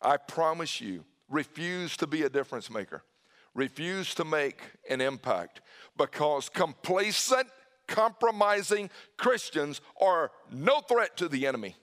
I 0.00 0.16
promise 0.16 0.80
you, 0.80 1.04
refuse 1.28 1.94
to 1.98 2.06
be 2.06 2.22
a 2.22 2.30
difference 2.30 2.70
maker. 2.70 3.02
Refuse 3.54 4.14
to 4.14 4.24
make 4.24 4.62
an 4.88 5.02
impact 5.02 5.60
because 5.94 6.48
complacent, 6.48 7.48
compromising 7.86 8.88
Christians 9.18 9.82
are 10.00 10.30
no 10.50 10.80
threat 10.80 11.18
to 11.18 11.28
the 11.28 11.46
enemy. 11.46 11.76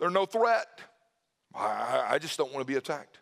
They're 0.00 0.08
no 0.08 0.24
threat. 0.24 0.66
I, 1.54 2.06
I 2.12 2.18
just 2.18 2.38
don't 2.38 2.54
want 2.54 2.66
to 2.66 2.72
be 2.72 2.78
attacked. 2.78 3.18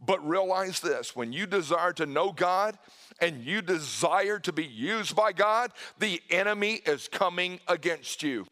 But 0.00 0.26
realize 0.26 0.80
this 0.80 1.14
when 1.14 1.32
you 1.32 1.46
desire 1.46 1.92
to 1.94 2.06
know 2.06 2.32
God 2.32 2.78
and 3.20 3.44
you 3.44 3.60
desire 3.60 4.38
to 4.40 4.52
be 4.52 4.64
used 4.64 5.14
by 5.14 5.32
God, 5.32 5.72
the 5.98 6.20
enemy 6.30 6.80
is 6.86 7.08
coming 7.08 7.60
against 7.68 8.22
you. 8.22 8.46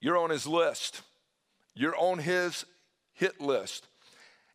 You're 0.00 0.16
on 0.16 0.30
his 0.30 0.46
list, 0.46 1.02
you're 1.74 1.96
on 1.96 2.18
his 2.18 2.64
hit 3.12 3.40
list. 3.40 3.86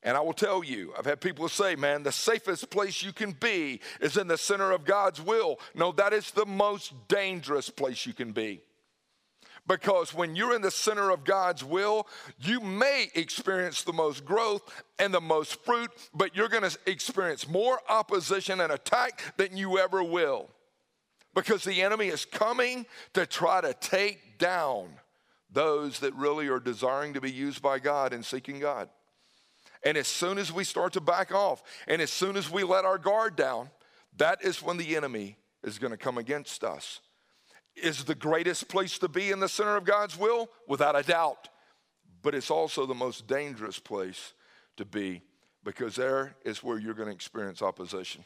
And 0.01 0.15
I 0.15 0.19
will 0.21 0.33
tell 0.33 0.63
you, 0.63 0.93
I've 0.97 1.05
had 1.05 1.19
people 1.19 1.49
say, 1.49 1.75
man, 1.75 2.03
the 2.03 2.11
safest 2.11 2.69
place 2.69 3.01
you 3.01 3.11
can 3.11 3.31
be 3.31 3.81
is 3.99 4.17
in 4.17 4.27
the 4.27 4.37
center 4.37 4.71
of 4.71 4.85
God's 4.85 5.19
will. 5.19 5.59
No, 5.73 5.91
that 5.93 6.13
is 6.13 6.29
the 6.29 6.45
most 6.45 6.93
dangerous 7.07 7.71
place 7.71 8.05
you 8.05 8.13
can 8.13 8.31
be. 8.31 8.61
Because 9.67 10.13
when 10.13 10.35
you're 10.35 10.55
in 10.55 10.61
the 10.61 10.69
center 10.69 11.09
of 11.09 11.23
God's 11.23 11.63
will, 11.63 12.07
you 12.39 12.59
may 12.59 13.09
experience 13.15 13.81
the 13.81 13.93
most 13.93 14.23
growth 14.23 14.61
and 14.99 15.13
the 15.13 15.21
most 15.21 15.63
fruit, 15.63 15.89
but 16.13 16.35
you're 16.35 16.49
going 16.49 16.69
to 16.69 16.77
experience 16.85 17.47
more 17.47 17.79
opposition 17.89 18.61
and 18.61 18.71
attack 18.71 19.21
than 19.37 19.57
you 19.57 19.79
ever 19.79 20.03
will. 20.03 20.49
Because 21.33 21.63
the 21.63 21.81
enemy 21.81 22.07
is 22.07 22.25
coming 22.25 22.85
to 23.13 23.25
try 23.25 23.59
to 23.59 23.73
take 23.73 24.37
down 24.37 24.89
those 25.51 25.99
that 25.99 26.13
really 26.13 26.47
are 26.47 26.59
desiring 26.59 27.13
to 27.13 27.21
be 27.21 27.31
used 27.31 27.61
by 27.61 27.79
God 27.79 28.13
and 28.13 28.23
seeking 28.23 28.59
God. 28.59 28.87
And 29.83 29.97
as 29.97 30.07
soon 30.07 30.37
as 30.37 30.51
we 30.51 30.63
start 30.63 30.93
to 30.93 31.01
back 31.01 31.33
off, 31.33 31.63
and 31.87 32.01
as 32.01 32.11
soon 32.11 32.37
as 32.37 32.49
we 32.49 32.63
let 32.63 32.85
our 32.85 32.97
guard 32.97 33.35
down, 33.35 33.69
that 34.17 34.43
is 34.43 34.61
when 34.61 34.77
the 34.77 34.95
enemy 34.95 35.37
is 35.63 35.79
going 35.79 35.91
to 35.91 35.97
come 35.97 36.17
against 36.17 36.63
us 36.63 37.01
is 37.75 38.03
the 38.03 38.15
greatest 38.15 38.67
place 38.67 38.97
to 38.99 39.07
be 39.07 39.31
in 39.31 39.39
the 39.39 39.49
center 39.49 39.75
of 39.75 39.83
God's 39.85 40.17
will? 40.17 40.49
Without 40.67 40.95
a 40.97 41.03
doubt. 41.03 41.49
But 42.21 42.35
it's 42.35 42.49
also 42.49 42.85
the 42.85 42.95
most 42.95 43.27
dangerous 43.27 43.79
place 43.79 44.33
to 44.77 44.85
be 44.85 45.21
because 45.63 45.95
there 45.95 46.35
is 46.45 46.63
where 46.63 46.77
you're 46.77 46.93
going 46.93 47.09
to 47.09 47.13
experience 47.13 47.61
opposition. 47.61 48.23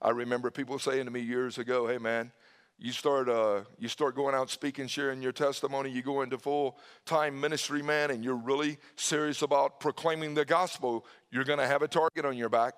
I 0.00 0.10
remember 0.10 0.50
people 0.50 0.78
saying 0.78 1.04
to 1.06 1.10
me 1.10 1.20
years 1.20 1.58
ago, 1.58 1.86
hey 1.86 1.98
man, 1.98 2.32
you 2.78 2.92
start, 2.92 3.28
uh, 3.28 3.60
you 3.78 3.88
start 3.88 4.16
going 4.16 4.34
out 4.34 4.48
speaking, 4.48 4.86
sharing 4.86 5.20
your 5.20 5.32
testimony, 5.32 5.90
you 5.90 6.00
go 6.00 6.22
into 6.22 6.38
full 6.38 6.78
time 7.04 7.38
ministry, 7.38 7.82
man, 7.82 8.10
and 8.10 8.24
you're 8.24 8.36
really 8.36 8.78
serious 8.96 9.42
about 9.42 9.80
proclaiming 9.80 10.32
the 10.32 10.46
gospel, 10.46 11.04
you're 11.30 11.44
going 11.44 11.58
to 11.58 11.66
have 11.66 11.82
a 11.82 11.88
target 11.88 12.24
on 12.24 12.38
your 12.38 12.48
back. 12.48 12.74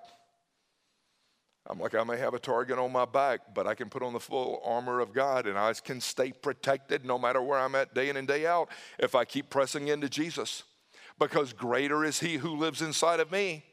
I'm 1.67 1.79
like, 1.79 1.95
I 1.95 2.03
may 2.03 2.17
have 2.17 2.33
a 2.33 2.39
target 2.39 2.77
on 2.77 2.91
my 2.91 3.05
back, 3.05 3.53
but 3.53 3.67
I 3.67 3.73
can 3.73 3.89
put 3.89 4.03
on 4.03 4.11
the 4.11 4.19
full 4.19 4.61
armor 4.65 4.99
of 4.99 5.13
God 5.13 5.47
and 5.47 5.57
I 5.57 5.73
can 5.73 6.01
stay 6.01 6.33
protected 6.33 7.05
no 7.05 7.17
matter 7.17 7.41
where 7.41 7.57
I'm 7.57 7.75
at 7.75 7.93
day 7.93 8.09
in 8.09 8.17
and 8.17 8.27
day 8.27 8.45
out 8.45 8.67
if 8.99 9.15
I 9.15 9.23
keep 9.23 9.49
pressing 9.49 9.87
into 9.87 10.09
Jesus. 10.09 10.63
Because 11.17 11.53
greater 11.53 12.03
is 12.03 12.19
He 12.19 12.35
who 12.35 12.57
lives 12.57 12.81
inside 12.81 13.21
of 13.21 13.31
me 13.31 13.63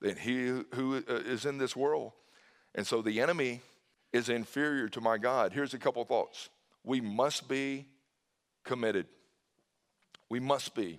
than 0.00 0.16
He 0.16 0.46
who 0.74 1.04
uh, 1.08 1.48
in 1.48 1.58
this 1.58 1.76
world. 1.76 2.12
And 2.74 2.84
so 2.84 3.02
the 3.02 3.20
enemy 3.20 3.60
is 4.12 4.28
inferior 4.28 4.88
to 4.88 5.00
my 5.00 5.16
God. 5.16 5.52
Here's 5.52 5.74
a 5.74 5.78
couple 5.78 6.04
thoughts. 6.04 6.48
We 6.82 7.00
must 7.00 7.48
be 7.48 7.86
committed. 8.64 9.06
We 10.28 10.40
must 10.40 10.74
be. 10.74 10.98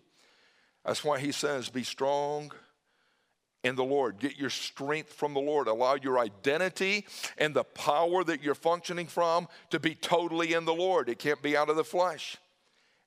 That's 0.85 1.03
why 1.03 1.19
He 1.19 1.33
says, 1.33 1.67
Be 1.67 1.83
strong 1.83 2.53
in 3.67 3.75
the 3.75 3.83
Lord. 3.83 4.19
Get 4.19 4.37
your 4.37 4.49
strength 4.49 5.13
from 5.13 5.33
the 5.33 5.39
Lord. 5.39 5.67
Allow 5.67 5.95
your 5.95 6.17
identity 6.17 7.05
and 7.37 7.53
the 7.53 7.63
power 7.63 8.23
that 8.23 8.41
you're 8.41 8.55
functioning 8.55 9.07
from 9.07 9.47
to 9.69 9.79
be 9.79 9.93
totally 9.93 10.53
in 10.53 10.65
the 10.65 10.73
Lord. 10.73 11.09
It 11.09 11.19
can't 11.19 11.41
be 11.41 11.55
out 11.55 11.69
of 11.69 11.75
the 11.75 11.83
flesh. 11.83 12.37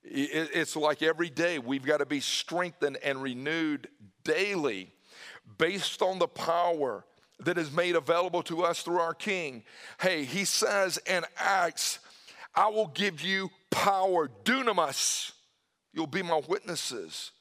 It's 0.02 0.76
like 0.76 1.02
every 1.02 1.28
day 1.28 1.58
we've 1.58 1.84
got 1.84 1.98
to 1.98 2.06
be 2.06 2.20
strengthened 2.20 2.98
and 3.02 3.22
renewed 3.22 3.88
daily 4.24 4.92
based 5.58 6.00
on 6.00 6.18
the 6.18 6.28
power 6.28 7.04
that 7.40 7.58
is 7.58 7.72
made 7.72 7.96
available 7.96 8.42
to 8.44 8.62
us 8.62 8.82
through 8.82 9.00
our 9.00 9.14
King. 9.14 9.62
Hey, 10.00 10.24
he 10.24 10.44
says 10.44 10.98
in 11.06 11.24
Acts, 11.36 11.98
I 12.54 12.68
will 12.68 12.88
give 12.88 13.20
you 13.20 13.50
power, 13.70 14.30
dunamis. 14.44 15.32
You'll 15.92 16.06
be 16.06 16.22
my 16.22 16.40
witnesses 16.48 17.32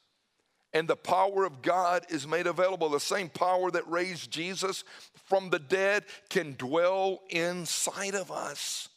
and 0.72 0.86
the 0.86 0.96
power 0.96 1.44
of 1.44 1.62
God 1.62 2.06
is 2.10 2.26
made 2.26 2.46
available. 2.46 2.88
The 2.88 3.00
same 3.00 3.28
power 3.28 3.70
that 3.70 3.88
raised 3.88 4.30
Jesus 4.30 4.84
from 5.24 5.50
the 5.50 5.58
dead 5.58 6.04
can 6.28 6.54
dwell 6.56 7.20
inside 7.28 8.14
of 8.14 8.30
us. 8.30 8.88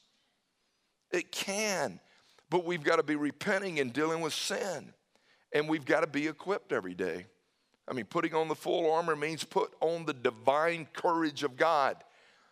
It 1.12 1.31
can. 1.31 1.99
But 2.49 2.65
we've 2.65 2.83
got 2.83 2.97
to 2.97 3.03
be 3.03 3.15
repenting 3.15 3.79
and 3.79 3.91
dealing 3.91 4.21
with 4.21 4.33
sin. 4.33 4.93
And 5.51 5.67
we've 5.67 5.86
got 5.86 6.01
to 6.01 6.07
be 6.07 6.27
equipped 6.27 6.71
every 6.71 6.93
day. 6.93 7.25
I 7.88 7.93
mean, 7.93 8.05
putting 8.05 8.33
on 8.33 8.47
the 8.47 8.55
full 8.55 8.91
armor 8.91 9.15
means 9.15 9.43
put 9.43 9.73
on 9.81 10.05
the 10.05 10.13
divine 10.13 10.88
courage 10.93 11.43
of 11.43 11.57
God. 11.57 11.97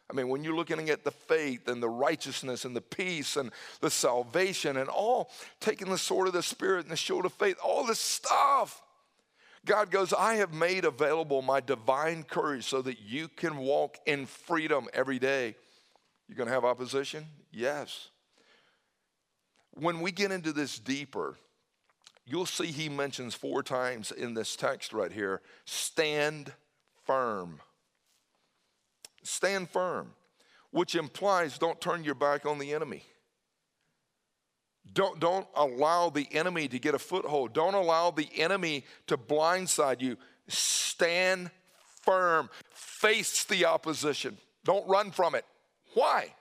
I 0.10 0.13
mean, 0.13 0.27
when 0.27 0.43
you're 0.43 0.55
looking 0.55 0.89
at 0.89 1.05
the 1.05 1.12
faith 1.12 1.69
and 1.69 1.81
the 1.81 1.89
righteousness 1.89 2.65
and 2.65 2.75
the 2.75 2.81
peace 2.81 3.38
and 3.38 3.49
the 3.79 3.89
salvation 3.89 4.75
and 4.75 4.89
all, 4.89 5.29
taking 5.62 5.89
the 5.89 5.97
sword 5.97 6.27
of 6.27 6.34
the 6.34 6.43
Spirit 6.43 6.81
and 6.81 6.91
the 6.91 6.97
shield 6.97 7.25
of 7.25 7.34
faith, 7.34 7.57
all 7.63 7.86
this 7.86 7.99
stuff. 7.99 8.81
God 9.65 9.91
goes, 9.91 10.12
I 10.12 10.36
have 10.36 10.54
made 10.54 10.86
available 10.86 11.41
my 11.41 11.60
divine 11.60 12.24
courage 12.24 12.65
so 12.65 12.82
that 12.82 13.00
you 13.00 13.28
can 13.28 13.58
walk 13.58 13.97
in 14.06 14.26
freedom 14.26 14.88
every 14.93 15.19
day. 15.19 15.56
You're 16.28 16.38
going 16.38 16.47
to 16.47 16.54
have 16.54 16.65
opposition? 16.65 17.26
Yes. 17.52 18.10
When 19.74 20.02
we 20.02 20.12
get 20.12 20.32
into 20.32 20.52
this 20.52 20.80
deeper, 20.80 21.38
you'll 22.26 22.45
see 22.45 22.67
he 22.67 22.89
mentions 22.89 23.36
four 23.36 23.62
times 23.62 24.12
in 24.12 24.34
this 24.34 24.56
text 24.56 24.93
right 24.93 25.12
here 25.12 25.41
stand 25.65 26.54
firm. 27.06 27.60
Stand 29.24 29.69
firm, 29.69 30.13
which 30.71 30.95
implies 30.95 31.60
don't 31.60 31.80
turn 31.80 32.04
your 32.04 32.15
back 32.15 32.45
on 32.45 32.58
the 32.58 32.74
enemy. 32.74 33.04
Don't, 34.93 35.19
don't 35.19 35.47
allow 35.55 36.09
the 36.09 36.27
enemy 36.31 36.67
to 36.67 36.79
get 36.79 36.95
a 36.95 36.99
foothold. 36.99 37.53
Don't 37.53 37.75
allow 37.75 38.11
the 38.11 38.27
enemy 38.35 38.83
to 39.07 39.17
blindside 39.17 40.01
you. 40.01 40.17
Stand 40.47 41.51
firm. 42.01 42.49
Face 42.71 43.43
the 43.43 43.65
opposition. 43.65 44.37
Don't 44.63 44.87
run 44.87 45.11
from 45.11 45.35
it. 45.35 45.45
Why? 45.93 46.33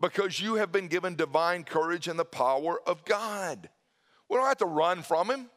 Because 0.00 0.40
you 0.40 0.54
have 0.54 0.72
been 0.72 0.88
given 0.88 1.14
divine 1.14 1.64
courage 1.64 2.08
and 2.08 2.18
the 2.18 2.24
power 2.24 2.80
of 2.86 3.04
God. 3.04 3.68
We 4.28 4.36
don't 4.36 4.46
have 4.46 4.58
to 4.58 4.66
run 4.66 5.02
from 5.02 5.30
him. 5.30 5.50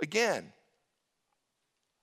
Again, 0.00 0.52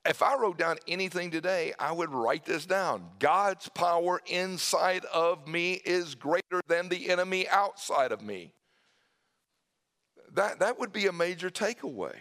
if 0.07 0.23
I 0.23 0.35
wrote 0.35 0.57
down 0.57 0.77
anything 0.87 1.31
today, 1.31 1.73
I 1.79 1.91
would 1.91 2.09
write 2.09 2.45
this 2.45 2.65
down. 2.65 3.03
God's 3.19 3.67
power 3.69 4.21
inside 4.25 5.03
of 5.05 5.47
me 5.47 5.73
is 5.85 6.15
greater 6.15 6.61
than 6.67 6.89
the 6.89 7.09
enemy 7.09 7.47
outside 7.49 8.11
of 8.11 8.21
me. 8.21 8.53
That, 10.33 10.59
that 10.59 10.79
would 10.79 10.93
be 10.93 11.07
a 11.07 11.11
major 11.11 11.49
takeaway. 11.49 12.15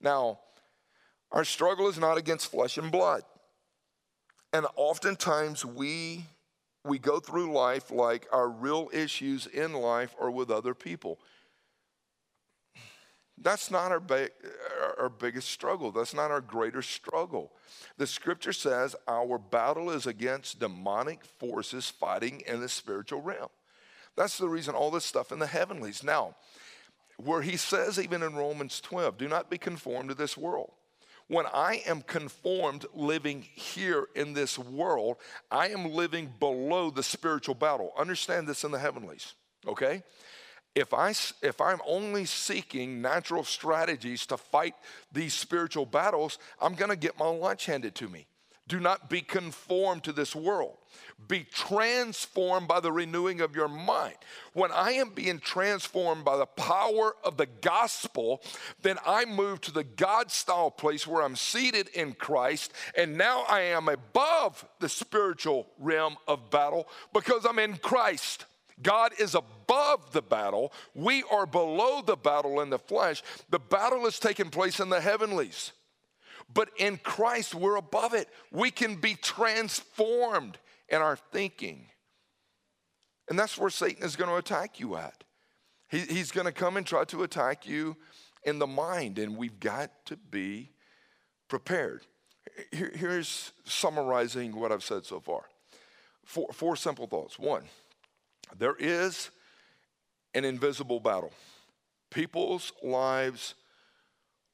Now, 0.00 0.40
our 1.32 1.44
struggle 1.44 1.88
is 1.88 1.98
not 1.98 2.18
against 2.18 2.50
flesh 2.50 2.76
and 2.78 2.92
blood. 2.92 3.22
And 4.52 4.66
oftentimes 4.76 5.64
we, 5.64 6.24
we 6.84 6.98
go 6.98 7.20
through 7.20 7.52
life 7.52 7.90
like 7.90 8.26
our 8.32 8.48
real 8.48 8.88
issues 8.92 9.46
in 9.46 9.74
life 9.74 10.14
are 10.20 10.30
with 10.30 10.50
other 10.50 10.74
people. 10.74 11.18
That's 13.40 13.70
not 13.70 13.92
our, 13.92 14.00
ba- 14.00 14.30
our 14.98 15.08
biggest 15.08 15.50
struggle. 15.50 15.92
That's 15.92 16.14
not 16.14 16.30
our 16.30 16.40
greater 16.40 16.82
struggle. 16.82 17.52
The 17.96 18.06
scripture 18.06 18.52
says 18.52 18.96
our 19.06 19.38
battle 19.38 19.90
is 19.90 20.06
against 20.06 20.60
demonic 20.60 21.24
forces 21.24 21.88
fighting 21.88 22.42
in 22.46 22.60
the 22.60 22.68
spiritual 22.68 23.22
realm. 23.22 23.48
That's 24.16 24.38
the 24.38 24.48
reason 24.48 24.74
all 24.74 24.90
this 24.90 25.04
stuff 25.04 25.30
in 25.30 25.38
the 25.38 25.46
heavenlies. 25.46 26.02
Now, 26.02 26.34
where 27.16 27.42
he 27.42 27.56
says, 27.56 27.98
even 27.98 28.22
in 28.22 28.34
Romans 28.34 28.80
12, 28.80 29.18
do 29.18 29.28
not 29.28 29.50
be 29.50 29.58
conformed 29.58 30.08
to 30.08 30.14
this 30.14 30.36
world. 30.36 30.72
When 31.28 31.46
I 31.52 31.82
am 31.86 32.02
conformed 32.02 32.86
living 32.94 33.42
here 33.42 34.06
in 34.14 34.32
this 34.32 34.58
world, 34.58 35.18
I 35.50 35.68
am 35.68 35.92
living 35.92 36.32
below 36.40 36.90
the 36.90 37.02
spiritual 37.02 37.54
battle. 37.54 37.92
Understand 37.98 38.48
this 38.48 38.64
in 38.64 38.70
the 38.70 38.78
heavenlies, 38.78 39.34
okay? 39.66 40.02
If, 40.78 40.94
I, 40.94 41.10
if 41.42 41.60
I'm 41.60 41.80
only 41.86 42.24
seeking 42.24 43.02
natural 43.02 43.42
strategies 43.42 44.26
to 44.26 44.36
fight 44.36 44.74
these 45.12 45.34
spiritual 45.34 45.86
battles, 45.86 46.38
I'm 46.60 46.74
gonna 46.74 46.96
get 46.96 47.18
my 47.18 47.26
lunch 47.26 47.66
handed 47.66 47.94
to 47.96 48.08
me. 48.08 48.26
Do 48.68 48.78
not 48.78 49.08
be 49.08 49.22
conformed 49.22 50.04
to 50.04 50.12
this 50.12 50.36
world. 50.36 50.76
Be 51.26 51.42
transformed 51.42 52.68
by 52.68 52.80
the 52.80 52.92
renewing 52.92 53.40
of 53.40 53.56
your 53.56 53.66
mind. 53.66 54.16
When 54.52 54.70
I 54.70 54.92
am 54.92 55.10
being 55.10 55.40
transformed 55.40 56.24
by 56.24 56.36
the 56.36 56.46
power 56.46 57.16
of 57.24 57.38
the 57.38 57.46
gospel, 57.46 58.42
then 58.82 58.98
I 59.06 59.24
move 59.24 59.62
to 59.62 59.72
the 59.72 59.84
God 59.84 60.30
style 60.30 60.70
place 60.70 61.06
where 61.06 61.22
I'm 61.22 61.34
seated 61.34 61.88
in 61.88 62.12
Christ, 62.12 62.72
and 62.94 63.16
now 63.16 63.44
I 63.48 63.62
am 63.62 63.88
above 63.88 64.66
the 64.80 64.88
spiritual 64.88 65.66
realm 65.78 66.16
of 66.28 66.50
battle 66.50 66.88
because 67.14 67.46
I'm 67.46 67.58
in 67.58 67.78
Christ. 67.78 68.44
God 68.82 69.12
is 69.18 69.34
above 69.34 70.12
the 70.12 70.22
battle. 70.22 70.72
We 70.94 71.24
are 71.30 71.46
below 71.46 72.02
the 72.02 72.16
battle 72.16 72.60
in 72.60 72.70
the 72.70 72.78
flesh. 72.78 73.22
The 73.50 73.58
battle 73.58 74.06
is 74.06 74.18
taking 74.18 74.50
place 74.50 74.80
in 74.80 74.88
the 74.88 75.00
heavenlies. 75.00 75.72
But 76.52 76.70
in 76.78 76.98
Christ, 76.98 77.54
we're 77.54 77.76
above 77.76 78.14
it. 78.14 78.28
We 78.50 78.70
can 78.70 78.96
be 78.96 79.14
transformed 79.14 80.58
in 80.88 81.02
our 81.02 81.16
thinking. 81.16 81.86
And 83.28 83.38
that's 83.38 83.58
where 83.58 83.70
Satan 83.70 84.04
is 84.04 84.16
going 84.16 84.30
to 84.30 84.36
attack 84.36 84.80
you 84.80 84.96
at. 84.96 85.24
He, 85.90 86.00
he's 86.00 86.30
going 86.30 86.46
to 86.46 86.52
come 86.52 86.76
and 86.76 86.86
try 86.86 87.04
to 87.04 87.22
attack 87.22 87.66
you 87.66 87.96
in 88.44 88.58
the 88.58 88.66
mind, 88.66 89.18
and 89.18 89.36
we've 89.36 89.60
got 89.60 89.90
to 90.06 90.16
be 90.16 90.70
prepared. 91.48 92.06
Here, 92.72 92.92
here's 92.94 93.52
summarizing 93.64 94.54
what 94.54 94.72
I've 94.72 94.84
said 94.84 95.04
so 95.04 95.20
far 95.20 95.44
four, 96.24 96.48
four 96.52 96.76
simple 96.76 97.06
thoughts. 97.06 97.38
One, 97.38 97.64
there 98.56 98.76
is 98.78 99.30
an 100.34 100.44
invisible 100.44 101.00
battle. 101.00 101.32
People's 102.10 102.72
lives 102.82 103.54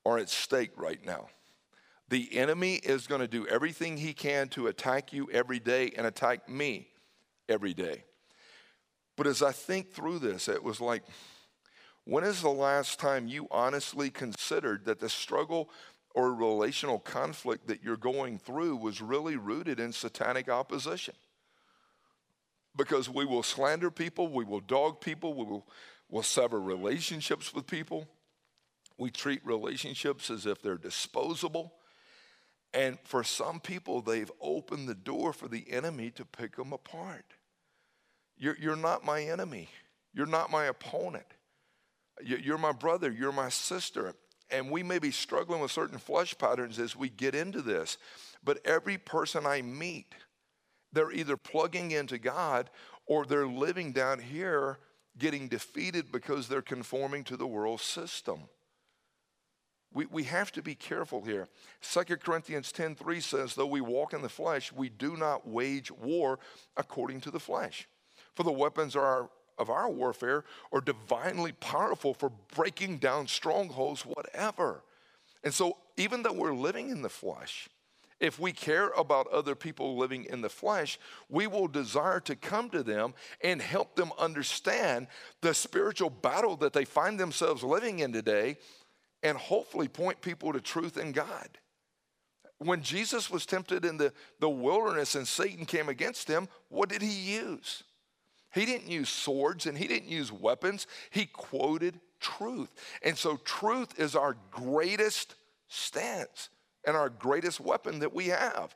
are 0.05 0.19
at 0.19 0.29
stake 0.29 0.73
right 0.77 1.05
now. 1.05 1.29
The 2.09 2.37
enemy 2.37 2.75
is 2.77 3.07
going 3.07 3.21
to 3.21 3.29
do 3.29 3.47
everything 3.47 3.97
he 3.97 4.13
can 4.13 4.49
to 4.51 4.67
attack 4.67 5.13
you 5.13 5.31
every 5.33 5.59
day 5.59 5.93
and 5.97 6.07
attack 6.07 6.49
me 6.49 6.89
every 7.49 7.75
day. 7.75 8.05
But 9.17 9.27
as 9.27 9.43
I 9.43 9.53
think 9.53 9.93
through 9.93 10.19
this, 10.19 10.49
it 10.49 10.63
was 10.63 10.81
like, 10.81 11.03
when 12.05 12.25
is 12.25 12.43
the 12.43 12.51
last 12.51 13.01
time 13.01 13.27
you 13.27 13.47
honestly 13.51 14.11
considered 14.11 14.85
that 14.85 15.01
the 15.01 15.09
struggle 15.09 15.71
or 16.15 16.35
relational 16.35 16.99
conflict 16.99 17.67
that 17.69 17.83
you're 17.83 17.97
going 17.97 18.39
through 18.39 18.77
was 18.77 19.01
really 19.01 19.37
rooted 19.37 19.81
in 19.81 19.93
satanic 19.93 20.49
opposition? 20.49 21.15
Because 22.77 23.09
we 23.09 23.25
will 23.25 23.43
slander 23.43 23.91
people, 23.91 24.29
we 24.29 24.45
will 24.45 24.61
dog 24.61 25.01
people, 25.01 25.35
we 25.35 25.45
will 25.45 25.67
we'll 26.09 26.23
sever 26.23 26.61
relationships 26.61 27.55
with 27.55 27.67
people. 27.67 28.09
We 28.99 29.11
treat 29.11 29.45
relationships 29.45 30.31
as 30.31 30.47
if 30.47 30.63
they're 30.63 30.79
disposable. 30.79 31.75
And 32.73 32.99
for 33.05 33.23
some 33.23 33.61
people, 33.61 34.01
they've 34.01 34.31
opened 34.41 34.89
the 34.89 34.95
door 34.95 35.33
for 35.33 35.49
the 35.49 35.65
enemy 35.71 36.11
to 36.13 36.25
pick 36.25 36.57
them 36.57 36.73
apart. 36.73 37.25
You're, 38.37 38.57
you're 38.61 38.77
not 38.77 39.05
my 39.05 39.23
enemy. 39.23 39.69
You're 40.13 40.27
not 40.27 40.51
my 40.51 40.67
opponent. 40.67 41.27
You're 42.23 42.59
my 42.59 42.73
brother. 42.73 43.11
You're 43.11 43.33
my 43.33 43.49
sister. 43.49 44.15
And 44.51 44.71
we 44.71 44.83
may 44.83 44.99
be 44.99 45.11
struggling 45.11 45.61
with 45.61 45.71
certain 45.71 45.99
flesh 45.99 46.37
patterns 46.37 46.79
as 46.79 46.95
we 46.97 47.09
get 47.09 47.35
into 47.35 47.63
this. 47.63 47.97
But 48.43 48.59
every 48.65 48.99
person 48.99 49.47
I 49.47 49.63
meet, 49.63 50.15
they're 50.95 51.13
either 51.13 51.37
plugging 51.37 51.91
into 51.91 52.19
God 52.19 52.71
or 53.07 53.27
they're 53.27 53.47
living 53.47 53.93
down 53.93 54.19
here 54.19 54.79
getting 55.19 55.49
defeated 55.49 56.11
because 56.11 56.49
they're 56.49 56.63
conforming 56.63 57.25
to 57.25 57.37
the 57.37 57.47
world 57.47 57.81
system. 57.81 58.41
We, 59.93 60.07
we 60.07 60.25
have 60.25 60.51
to 60.53 60.63
be 60.63 60.75
careful 60.75 61.23
here. 61.23 61.47
2 61.83 62.17
Corinthians 62.17 62.73
10:3 62.73 63.23
says, 63.23 63.55
though 63.55 63.67
we 63.67 63.81
walk 63.81 64.13
in 64.13 64.23
the 64.23 64.29
flesh, 64.29 64.73
we 64.73 64.89
do 64.89 65.17
not 65.17 65.47
wage 65.47 65.91
war 65.93 66.41
according 66.77 67.21
to 67.23 67.31
the 67.31 67.39
flesh. 67.39 67.89
For 68.35 68.43
the 68.43 68.53
weapons 68.53 68.97
are 68.97 69.31
of 69.57 69.71
our 69.71 69.89
warfare 69.89 70.45
are 70.73 70.81
divinely 70.81 71.53
powerful 71.53 72.13
for 72.13 72.33
breaking 72.55 72.99
down 72.99 73.29
strongholds, 73.29 74.03
whatever. 74.03 74.83
And 75.45 75.55
so, 75.55 75.77
even 75.97 76.25
though 76.25 76.33
we're 76.33 76.55
living 76.55 76.91
in 76.91 77.03
the 77.03 77.09
flesh, 77.09 77.69
if 78.25 78.41
we 78.41 78.53
care 78.53 78.89
about 78.97 79.27
other 79.27 79.55
people 79.55 79.99
living 79.99 80.25
in 80.25 80.41
the 80.41 80.49
flesh, 80.49 80.99
we 81.29 81.47
will 81.47 81.69
desire 81.69 82.21
to 82.21 82.35
come 82.35 82.71
to 82.71 82.83
them 82.83 83.13
and 83.43 83.61
help 83.61 83.97
them 83.97 84.11
understand 84.19 85.09
the 85.43 85.53
spiritual 85.53 86.09
battle 86.09 86.57
that 86.57 86.73
they 86.73 86.87
find 86.87 87.21
themselves 87.21 87.63
living 87.63 87.99
in 87.99 88.15
today 88.15 88.57
and 89.23 89.37
hopefully 89.37 89.89
point 89.89 90.23
people 90.23 90.55
to 90.55 90.61
truth 90.63 90.97
in 90.97 91.13
God. 91.13 91.59
When 92.57 92.81
Jesus 92.83 93.31
was 93.31 93.45
tempted 93.45 93.85
in 93.85 93.99
the, 93.99 94.11
the 94.41 94.49
wilderness 94.49 95.17
and 95.17 95.29
Satan 95.29 95.67
came 95.67 95.91
against 95.91 96.27
him, 96.27 96.49
what 96.71 96.89
did 96.89 97.03
he 97.03 97.37
use? 97.37 97.83
He 98.55 98.65
didn't 98.65 98.89
use 98.89 99.11
swords 99.11 99.67
and 99.67 99.77
he 99.77 99.87
didn't 99.87 100.09
use 100.09 100.33
weapons. 100.33 100.87
He 101.11 101.27
quoted 101.27 102.01
truth. 102.21 102.73
And 103.03 103.19
so, 103.19 103.37
truth 103.37 103.99
is 104.01 104.17
our 104.17 104.37
greatest 104.51 105.35
stance 105.69 106.49
and 106.87 106.97
our 106.97 107.09
greatest 107.09 107.61
weapon 107.61 108.01
that 108.01 108.15
we 108.15 108.27
have. 108.27 108.75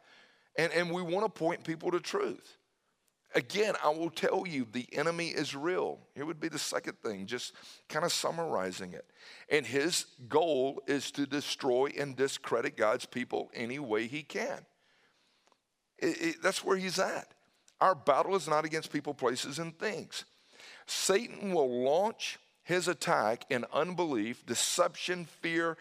And, 0.56 0.72
and 0.72 0.90
we 0.90 1.02
want 1.02 1.24
to 1.24 1.28
point 1.28 1.64
people 1.64 1.90
to 1.90 2.00
truth. 2.00 2.56
Again, 3.34 3.74
I 3.84 3.90
will 3.90 4.10
tell 4.10 4.46
you 4.46 4.66
the 4.72 4.86
enemy 4.92 5.28
is 5.28 5.54
real. 5.54 5.98
Here 6.14 6.24
would 6.24 6.40
be 6.40 6.48
the 6.48 6.58
second 6.58 6.98
thing, 7.02 7.26
just 7.26 7.52
kind 7.88 8.04
of 8.04 8.12
summarizing 8.12 8.94
it. 8.94 9.04
And 9.50 9.66
his 9.66 10.06
goal 10.28 10.82
is 10.86 11.10
to 11.12 11.26
destroy 11.26 11.90
and 11.98 12.16
discredit 12.16 12.76
God's 12.76 13.04
people 13.04 13.50
any 13.52 13.78
way 13.78 14.06
he 14.06 14.22
can. 14.22 14.64
It, 15.98 16.22
it, 16.22 16.36
that's 16.42 16.64
where 16.64 16.78
he's 16.78 16.98
at. 16.98 17.34
Our 17.80 17.94
battle 17.94 18.34
is 18.34 18.48
not 18.48 18.64
against 18.64 18.92
people, 18.92 19.12
places, 19.12 19.58
and 19.58 19.78
things. 19.78 20.24
Satan 20.86 21.52
will 21.52 21.84
launch 21.84 22.38
his 22.68 22.86
attack 22.86 23.46
in 23.48 23.64
unbelief, 23.72 24.44
deception, 24.44 25.24
fear, 25.40 25.78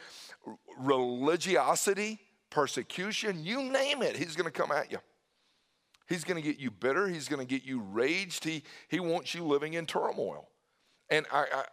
religiosity, 0.79 2.17
persecution, 2.49 3.43
you 3.43 3.61
name 3.61 4.01
it, 4.01 4.15
he's 4.15 4.37
going 4.37 4.49
to 4.49 4.57
come 4.57 4.71
at 4.71 4.89
you. 4.89 4.99
He's 6.07 6.23
going 6.23 6.41
to 6.41 6.49
get 6.49 6.61
you 6.61 6.71
bitter. 6.71 7.09
He's 7.09 7.27
going 7.27 7.45
to 7.45 7.53
get 7.53 7.65
you 7.65 7.81
raged. 7.81 8.45
He, 8.45 8.63
he 8.87 9.01
wants 9.01 9.35
you 9.35 9.43
living 9.43 9.73
in 9.73 9.85
turmoil. 9.85 10.47
And 11.09 11.25
I, 11.29 11.45
I, 11.53 11.63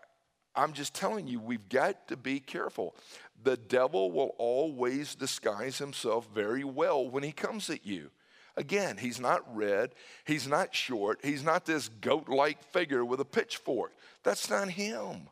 I'm 0.57 0.73
just 0.73 0.95
telling 0.95 1.29
you, 1.29 1.39
we've 1.39 1.69
got 1.69 2.09
to 2.09 2.17
be 2.17 2.41
careful. 2.41 2.97
The 3.41 3.57
devil 3.57 4.11
will 4.11 4.35
always 4.37 5.15
disguise 5.15 5.79
himself 5.79 6.27
very 6.35 6.65
well 6.65 7.09
when 7.09 7.23
he 7.23 7.31
comes 7.31 7.71
at 7.71 7.87
you. 7.87 8.11
Again, 8.57 8.97
he's 8.97 9.19
not 9.19 9.43
red, 9.57 9.95
he's 10.25 10.47
not 10.47 10.75
short, 10.75 11.21
he's 11.25 11.43
not 11.43 11.67
this 11.67 11.89
goat 11.89 12.29
like 12.29 12.63
figure 12.63 13.05
with 13.05 13.21
a 13.21 13.25
pitchfork. 13.25 13.93
That's 14.23 14.49
not 14.49 14.69
him. 14.69 15.29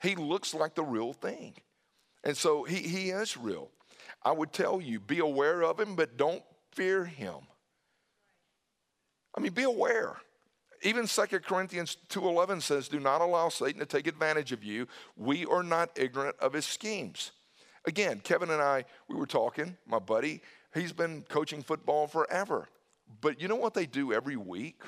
He 0.00 0.14
looks 0.14 0.54
like 0.54 0.74
the 0.74 0.82
real 0.82 1.12
thing. 1.12 1.54
And 2.24 2.36
so 2.36 2.64
he, 2.64 2.76
he 2.76 3.10
is 3.10 3.36
real. 3.36 3.70
I 4.22 4.32
would 4.32 4.52
tell 4.52 4.80
you, 4.80 4.98
be 4.98 5.18
aware 5.18 5.62
of 5.62 5.78
him, 5.78 5.94
but 5.94 6.16
don't 6.16 6.42
fear 6.72 7.04
him. 7.04 7.36
I 9.36 9.40
mean, 9.40 9.52
be 9.52 9.64
aware. 9.64 10.16
Even 10.82 11.06
2 11.06 11.40
Corinthians 11.40 11.96
2:11 12.08 12.62
says, 12.62 12.88
"Do 12.88 13.00
not 13.00 13.20
allow 13.20 13.48
Satan 13.48 13.80
to 13.80 13.86
take 13.86 14.06
advantage 14.06 14.52
of 14.52 14.62
you. 14.62 14.86
We 15.16 15.44
are 15.46 15.62
not 15.62 15.90
ignorant 15.96 16.36
of 16.38 16.52
his 16.52 16.66
schemes." 16.66 17.32
Again, 17.84 18.20
Kevin 18.20 18.50
and 18.50 18.60
I, 18.60 18.84
we 19.08 19.16
were 19.16 19.26
talking, 19.26 19.76
my 19.86 19.98
buddy, 19.98 20.42
he's 20.74 20.92
been 20.92 21.22
coaching 21.28 21.62
football 21.62 22.06
forever. 22.06 22.68
But 23.20 23.40
you 23.40 23.48
know 23.48 23.56
what 23.56 23.74
they 23.74 23.86
do 23.86 24.12
every 24.12 24.36
week 24.36 24.82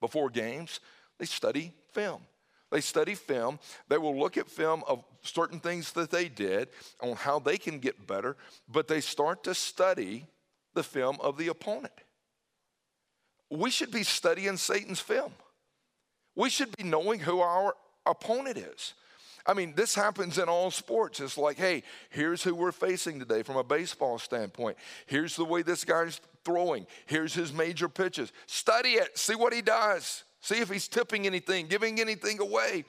before 0.00 0.30
games? 0.30 0.80
They 1.18 1.26
study 1.26 1.72
film. 1.92 2.22
They 2.70 2.80
study 2.80 3.14
film. 3.14 3.60
They 3.88 3.98
will 3.98 4.18
look 4.18 4.36
at 4.36 4.48
film 4.48 4.82
of 4.88 5.04
certain 5.22 5.60
things 5.60 5.92
that 5.92 6.10
they 6.10 6.28
did 6.28 6.68
on 7.00 7.14
how 7.14 7.38
they 7.38 7.56
can 7.56 7.78
get 7.78 8.06
better, 8.06 8.36
but 8.68 8.88
they 8.88 9.00
start 9.00 9.44
to 9.44 9.54
study 9.54 10.26
the 10.74 10.82
film 10.82 11.18
of 11.20 11.38
the 11.38 11.48
opponent 11.48 11.92
we 13.50 13.70
should 13.70 13.90
be 13.90 14.02
studying 14.02 14.56
Satan's 14.56 15.00
film. 15.00 15.32
We 16.34 16.50
should 16.50 16.76
be 16.76 16.84
knowing 16.84 17.20
who 17.20 17.40
our 17.40 17.74
opponent 18.06 18.58
is. 18.58 18.94
I 19.46 19.54
mean, 19.54 19.74
this 19.76 19.94
happens 19.94 20.38
in 20.38 20.48
all 20.48 20.70
sports. 20.70 21.20
It's 21.20 21.36
like, 21.36 21.58
hey, 21.58 21.82
here's 22.10 22.42
who 22.42 22.54
we're 22.54 22.72
facing 22.72 23.18
today 23.18 23.42
from 23.42 23.56
a 23.56 23.64
baseball 23.64 24.18
standpoint. 24.18 24.76
Here's 25.06 25.36
the 25.36 25.44
way 25.44 25.62
this 25.62 25.84
guy's 25.84 26.20
throwing. 26.44 26.86
Here's 27.06 27.34
his 27.34 27.52
major 27.52 27.88
pitches. 27.88 28.32
Study 28.46 28.90
it, 28.92 29.18
see 29.18 29.34
what 29.34 29.52
he 29.52 29.60
does, 29.60 30.24
see 30.40 30.60
if 30.60 30.70
he's 30.70 30.88
tipping 30.88 31.26
anything, 31.26 31.66
giving 31.66 32.00
anything 32.00 32.40
away. 32.40 32.84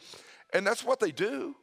And 0.53 0.65
that's 0.65 0.83
what 0.83 0.99
they 0.99 1.11
do. 1.11 1.55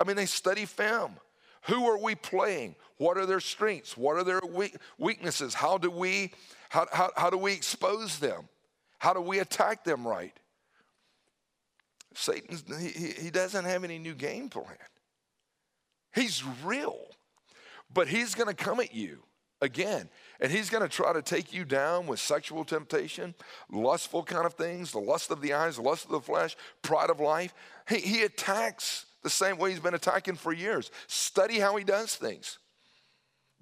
I 0.00 0.04
mean, 0.04 0.16
they 0.16 0.26
study 0.26 0.64
film. 0.64 1.16
Who 1.62 1.86
are 1.86 1.98
we 1.98 2.14
playing? 2.14 2.76
What 2.96 3.18
are 3.18 3.26
their 3.26 3.40
strengths? 3.40 3.96
What 3.96 4.16
are 4.16 4.24
their 4.24 4.40
weaknesses? 4.98 5.54
How 5.54 5.76
do 5.76 5.90
we 5.90 6.32
how, 6.70 6.86
how, 6.92 7.10
how 7.16 7.30
do 7.30 7.38
we 7.38 7.52
expose 7.52 8.18
them? 8.18 8.48
How 8.98 9.14
do 9.14 9.20
we 9.20 9.38
attack 9.38 9.84
them 9.84 10.06
right? 10.06 10.38
Satan, 12.18 12.58
he, 12.80 13.12
he 13.12 13.30
doesn't 13.30 13.64
have 13.64 13.84
any 13.84 13.98
new 13.98 14.14
game 14.14 14.48
plan. 14.48 14.76
He's 16.14 16.42
real, 16.64 16.98
but 17.92 18.08
he's 18.08 18.34
going 18.34 18.48
to 18.48 18.54
come 18.54 18.80
at 18.80 18.92
you 18.92 19.22
again. 19.60 20.08
And 20.40 20.50
he's 20.50 20.68
going 20.68 20.82
to 20.82 20.88
try 20.88 21.12
to 21.12 21.22
take 21.22 21.52
you 21.52 21.64
down 21.64 22.08
with 22.08 22.18
sexual 22.18 22.64
temptation, 22.64 23.34
lustful 23.70 24.24
kind 24.24 24.46
of 24.46 24.54
things, 24.54 24.90
the 24.90 24.98
lust 24.98 25.30
of 25.30 25.40
the 25.40 25.52
eyes, 25.52 25.76
the 25.76 25.82
lust 25.82 26.06
of 26.06 26.10
the 26.10 26.20
flesh, 26.20 26.56
pride 26.82 27.10
of 27.10 27.20
life. 27.20 27.54
He, 27.88 27.98
he 27.98 28.22
attacks 28.22 29.06
the 29.22 29.30
same 29.30 29.56
way 29.56 29.70
he's 29.70 29.80
been 29.80 29.94
attacking 29.94 30.36
for 30.36 30.52
years. 30.52 30.90
Study 31.06 31.60
how 31.60 31.76
he 31.76 31.84
does 31.84 32.16
things. 32.16 32.58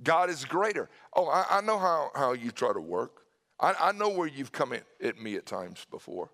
God 0.03 0.31
is 0.31 0.45
greater. 0.45 0.89
Oh, 1.15 1.29
I, 1.29 1.59
I 1.59 1.61
know 1.61 1.79
how, 1.79 2.11
how 2.15 2.33
you 2.33 2.51
try 2.53 2.73
to 2.73 2.81
work. 2.81 3.23
I, 3.61 3.75
I 3.79 3.93
know 3.93 4.09
where 4.09 4.29
you've 4.29 4.53
come 4.53 4.73
at, 4.73 4.85
at 5.03 5.19
me 5.19 5.37
at 5.37 5.45
times 5.45 5.87
before. 5.91 6.31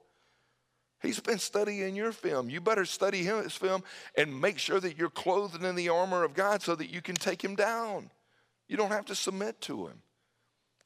He's 1.03 1.19
been 1.19 1.39
studying 1.39 1.97
your 1.97 2.13
film. 2.13 2.49
You 2.49 2.61
better 2.61 2.85
study 2.85 3.25
his 3.25 3.55
film 3.55 3.83
and 4.17 4.41
make 4.41 4.59
sure 4.59 4.79
that 4.79 4.97
you're 4.97 5.11
clothed 5.11 5.65
in 5.65 5.75
the 5.75 5.89
armor 5.89 6.23
of 6.23 6.33
God 6.33 6.63
so 6.63 6.77
that 6.77 6.91
you 6.91 7.03
can 7.03 7.17
take 7.17 7.43
him 7.43 7.57
down. 7.57 8.11
You 8.69 8.77
don't 8.77 8.93
have 8.93 9.07
to 9.07 9.15
submit 9.17 9.61
to 9.63 9.87
him. 9.87 10.03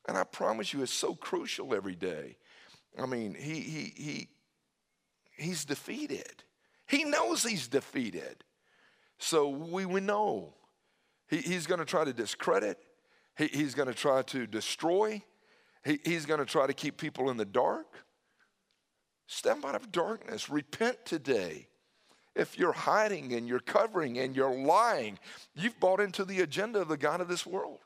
And 0.08 0.16
I 0.16 0.24
promise 0.24 0.72
you, 0.72 0.82
it's 0.82 0.92
so 0.92 1.14
crucial 1.14 1.74
every 1.74 1.94
day. 1.94 2.36
I 2.98 3.04
mean, 3.04 3.34
he, 3.34 3.60
he, 3.60 3.92
he, 3.96 4.28
he's 5.36 5.64
defeated. 5.64 6.42
He 6.86 7.04
knows 7.04 7.42
he's 7.42 7.68
defeated. 7.68 8.42
So 9.18 9.48
we, 9.48 9.84
we 9.84 10.00
know 10.00 10.54
he, 11.28 11.38
he's 11.38 11.66
going 11.66 11.80
to 11.80 11.84
try 11.84 12.04
to 12.04 12.12
discredit, 12.12 12.78
he, 13.36 13.48
he's 13.48 13.74
going 13.74 13.88
to 13.88 13.94
try 13.94 14.22
to 14.22 14.46
destroy, 14.46 15.22
he, 15.84 15.98
he's 16.04 16.24
going 16.24 16.40
to 16.40 16.46
try 16.46 16.66
to 16.66 16.72
keep 16.72 16.96
people 16.96 17.28
in 17.30 17.36
the 17.36 17.44
dark. 17.44 17.86
Step 19.26 19.64
out 19.64 19.74
of 19.74 19.92
darkness, 19.92 20.48
repent 20.48 21.04
today. 21.04 21.68
If 22.34 22.58
you're 22.58 22.72
hiding 22.72 23.32
and 23.32 23.48
you're 23.48 23.60
covering 23.60 24.18
and 24.18 24.36
you're 24.36 24.54
lying, 24.54 25.18
you've 25.54 25.80
bought 25.80 26.00
into 26.00 26.24
the 26.24 26.40
agenda 26.40 26.82
of 26.82 26.88
the 26.88 26.96
God 26.96 27.20
of 27.20 27.28
this 27.28 27.46
world. 27.46 27.78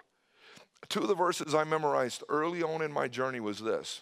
Two 0.88 1.02
of 1.02 1.08
the 1.08 1.14
verses 1.14 1.54
I 1.54 1.64
memorized 1.64 2.24
early 2.28 2.62
on 2.62 2.82
in 2.82 2.92
my 2.92 3.06
journey 3.06 3.40
was 3.40 3.60
this. 3.60 4.00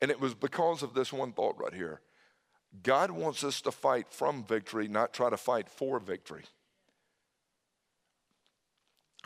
And 0.00 0.10
it 0.10 0.20
was 0.20 0.34
because 0.34 0.82
of 0.82 0.94
this 0.94 1.12
one 1.12 1.32
thought 1.32 1.60
right 1.60 1.74
here. 1.74 2.00
God 2.82 3.10
wants 3.10 3.42
us 3.42 3.60
to 3.62 3.72
fight 3.72 4.06
from 4.10 4.44
victory, 4.44 4.86
not 4.86 5.12
try 5.12 5.30
to 5.30 5.36
fight 5.36 5.68
for 5.68 5.98
victory. 5.98 6.44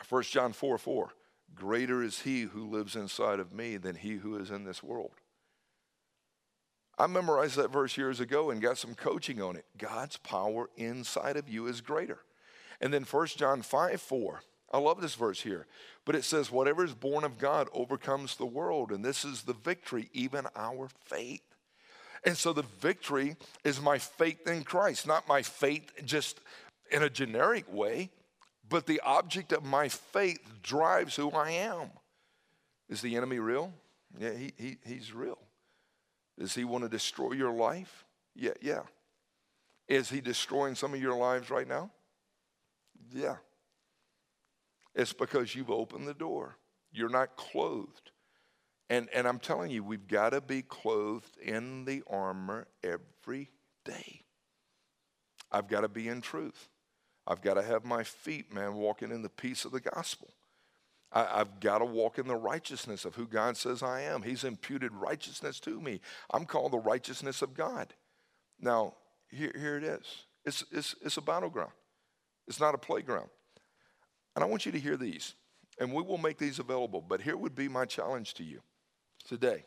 1 0.09 0.23
John 0.23 0.53
4 0.53 0.77
4. 0.77 1.09
Greater 1.53 2.01
is 2.01 2.21
he 2.21 2.41
who 2.41 2.69
lives 2.69 2.95
inside 2.95 3.39
of 3.39 3.53
me 3.53 3.77
than 3.77 3.95
he 3.95 4.15
who 4.15 4.37
is 4.37 4.49
in 4.49 4.63
this 4.63 4.81
world. 4.81 5.11
I 7.01 7.07
memorized 7.07 7.55
that 7.55 7.73
verse 7.73 7.97
years 7.97 8.19
ago 8.19 8.51
and 8.51 8.61
got 8.61 8.77
some 8.77 8.93
coaching 8.93 9.41
on 9.41 9.55
it. 9.55 9.65
God's 9.75 10.17
power 10.17 10.69
inside 10.77 11.35
of 11.35 11.49
you 11.49 11.65
is 11.65 11.81
greater. 11.81 12.19
And 12.79 12.93
then 12.93 13.05
1 13.05 13.27
John 13.37 13.63
5 13.63 13.99
4. 13.99 14.41
I 14.71 14.77
love 14.77 15.01
this 15.01 15.15
verse 15.15 15.41
here. 15.41 15.65
But 16.05 16.13
it 16.13 16.23
says, 16.23 16.51
Whatever 16.51 16.85
is 16.85 16.93
born 16.93 17.23
of 17.23 17.39
God 17.39 17.69
overcomes 17.73 18.35
the 18.35 18.45
world. 18.45 18.91
And 18.91 19.03
this 19.03 19.25
is 19.25 19.41
the 19.41 19.55
victory, 19.55 20.11
even 20.13 20.45
our 20.55 20.89
faith. 21.05 21.41
And 22.23 22.37
so 22.37 22.53
the 22.53 22.65
victory 22.79 23.35
is 23.63 23.81
my 23.81 23.97
faith 23.97 24.47
in 24.47 24.63
Christ, 24.63 25.07
not 25.07 25.27
my 25.27 25.41
faith 25.41 25.91
just 26.05 26.39
in 26.91 27.01
a 27.01 27.09
generic 27.09 27.65
way, 27.73 28.11
but 28.69 28.85
the 28.85 29.01
object 29.03 29.51
of 29.53 29.65
my 29.65 29.89
faith 29.89 30.39
drives 30.61 31.15
who 31.15 31.31
I 31.31 31.49
am. 31.49 31.89
Is 32.89 33.01
the 33.01 33.15
enemy 33.15 33.39
real? 33.39 33.73
Yeah, 34.19 34.35
he, 34.35 34.53
he, 34.55 34.77
he's 34.85 35.11
real. 35.13 35.39
Does 36.39 36.55
he 36.55 36.63
want 36.63 36.83
to 36.83 36.89
destroy 36.89 37.33
your 37.33 37.51
life? 37.51 38.05
Yeah, 38.35 38.53
yeah. 38.61 38.81
Is 39.87 40.09
he 40.09 40.21
destroying 40.21 40.75
some 40.75 40.93
of 40.93 41.01
your 41.01 41.15
lives 41.15 41.49
right 41.49 41.67
now? 41.67 41.91
Yeah. 43.13 43.37
It's 44.95 45.13
because 45.13 45.55
you've 45.55 45.71
opened 45.71 46.07
the 46.07 46.13
door. 46.13 46.57
You're 46.91 47.09
not 47.09 47.35
clothed. 47.35 48.11
And, 48.89 49.07
and 49.13 49.27
I'm 49.27 49.39
telling 49.39 49.71
you, 49.71 49.83
we've 49.83 50.07
got 50.07 50.31
to 50.31 50.41
be 50.41 50.61
clothed 50.61 51.37
in 51.41 51.85
the 51.85 52.03
armor 52.09 52.67
every 52.83 53.49
day. 53.85 54.21
I've 55.51 55.67
got 55.67 55.81
to 55.81 55.89
be 55.89 56.07
in 56.07 56.21
truth. 56.21 56.69
I've 57.27 57.41
got 57.41 57.53
to 57.53 57.61
have 57.61 57.85
my 57.85 58.03
feet, 58.03 58.53
man, 58.53 58.75
walking 58.75 59.11
in 59.11 59.21
the 59.21 59.29
peace 59.29 59.63
of 59.63 59.71
the 59.71 59.79
gospel. 59.79 60.33
I, 61.13 61.39
have 61.39 61.59
got 61.59 61.79
to 61.79 61.85
walk 61.85 62.19
in 62.19 62.27
the 62.27 62.35
righteousness 62.35 63.05
of 63.05 63.15
who 63.15 63.27
God 63.27 63.57
says 63.57 63.83
I 63.83 64.01
am. 64.01 64.21
He's 64.21 64.43
imputed 64.43 64.93
righteousness 64.93 65.59
to 65.61 65.81
me. 65.81 65.99
I'm 66.31 66.45
called 66.45 66.71
the 66.71 66.79
righteousness 66.79 67.41
of 67.41 67.53
God. 67.53 67.93
Now, 68.59 68.95
here, 69.29 69.51
here 69.57 69.77
it 69.77 69.83
is. 69.83 70.05
It's, 70.45 70.63
it's, 70.71 70.95
it's 71.03 71.17
a 71.17 71.21
battleground. 71.21 71.71
It's 72.47 72.59
not 72.59 72.75
a 72.75 72.77
playground. 72.77 73.29
And 74.35 74.43
I 74.43 74.47
want 74.47 74.65
you 74.65 74.71
to 74.71 74.79
hear 74.79 74.95
these, 74.95 75.33
and 75.79 75.93
we 75.93 76.01
will 76.01 76.17
make 76.17 76.37
these 76.37 76.59
available. 76.59 77.03
But 77.05 77.21
here 77.21 77.35
would 77.35 77.55
be 77.55 77.67
my 77.67 77.85
challenge 77.85 78.33
to 78.35 78.43
you 78.43 78.61
today 79.27 79.65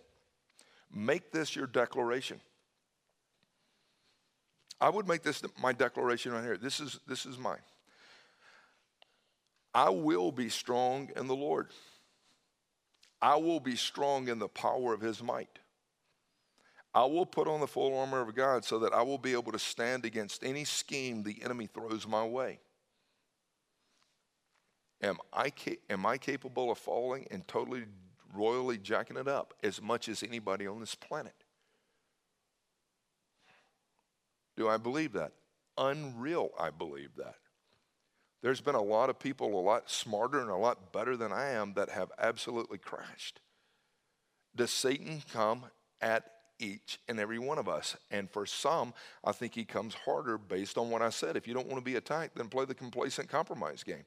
make 0.95 1.33
this 1.33 1.57
your 1.57 1.67
declaration. 1.67 2.41
I 4.81 4.91
would 4.91 5.09
make 5.09 5.23
this 5.23 5.43
my 5.61 5.73
declaration 5.73 6.33
right 6.33 6.45
here. 6.45 6.57
This 6.57 6.81
is, 6.81 7.01
this 7.07 7.27
is 7.27 7.39
mine. 7.39 7.63
I 9.75 9.91
will 9.91 10.31
be 10.31 10.49
strong 10.49 11.11
in 11.17 11.27
the 11.27 11.35
Lord. 11.35 11.69
I 13.21 13.37
will 13.37 13.61
be 13.61 13.75
strong 13.75 14.29
in 14.29 14.39
the 14.39 14.49
power 14.49 14.95
of 14.95 15.01
his 15.01 15.23
might. 15.23 15.59
I 16.95 17.05
will 17.07 17.27
put 17.27 17.49
on 17.49 17.61
the 17.61 17.67
full 17.67 17.99
armor 17.99 18.21
of 18.21 18.35
God 18.37 18.65
so 18.65 18.79
that 18.79 18.93
I 18.93 19.03
will 19.03 19.19
be 19.19 19.33
able 19.33 19.51
to 19.51 19.59
stand 19.59 20.05
against 20.05 20.45
any 20.45 20.65
scheme 20.65 21.23
the 21.23 21.43
enemy 21.43 21.67
throws 21.67 22.07
my 22.07 22.25
way. 22.25 22.61
Am 25.03 25.19
I, 25.33 25.53
am 25.91 26.07
I 26.07 26.19
capable 26.19 26.71
of 26.71 26.79
falling 26.79 27.27
and 27.33 27.47
totally, 27.49 27.85
royally 28.33 28.79
jacking 28.79 29.17
it 29.17 29.27
up 29.27 29.55
as 29.63 29.83
much 29.83 30.09
as 30.09 30.23
anybody 30.23 30.69
on 30.69 30.79
this 30.79 30.95
planet? 30.95 31.35
Do 34.57 34.69
I 34.69 34.77
believe 34.77 35.13
that? 35.15 35.33
Unreal, 35.77 36.51
I 36.59 36.71
believe 36.71 37.17
that. 37.17 37.35
There's 38.45 38.61
been 38.61 38.75
a 38.75 38.83
lot 38.83 39.09
of 39.09 39.19
people 39.19 39.59
a 39.59 39.65
lot 39.65 39.91
smarter 39.91 40.39
and 40.39 40.51
a 40.51 40.55
lot 40.55 40.93
better 40.93 41.17
than 41.17 41.33
I 41.33 41.53
am 41.53 41.73
that 41.77 41.89
have 41.89 42.13
absolutely 42.19 42.77
crashed. 42.77 43.41
Does 44.55 44.71
Satan 44.71 45.23
come 45.33 45.65
at 46.03 46.31
each 46.59 46.99
and 47.09 47.19
every 47.19 47.39
one 47.39 47.57
of 47.57 47.71
us? 47.71 47.97
And 48.11 48.31
for 48.31 48.45
some, 48.45 48.93
I 49.25 49.33
think 49.33 49.55
he 49.55 49.65
comes 49.65 49.95
harder 49.95 50.37
based 50.37 50.77
on 50.77 50.91
what 50.91 51.01
I 51.01 51.09
said. 51.09 51.39
If 51.39 51.49
you 51.49 51.55
don't 51.55 51.69
want 51.69 51.83
to 51.83 51.91
be 51.91 51.97
attacked, 51.97 52.37
then 52.37 52.51
play 52.51 52.67
the 52.67 52.75
complacent 52.75 53.31
compromise 53.31 53.83
game. 53.83 54.05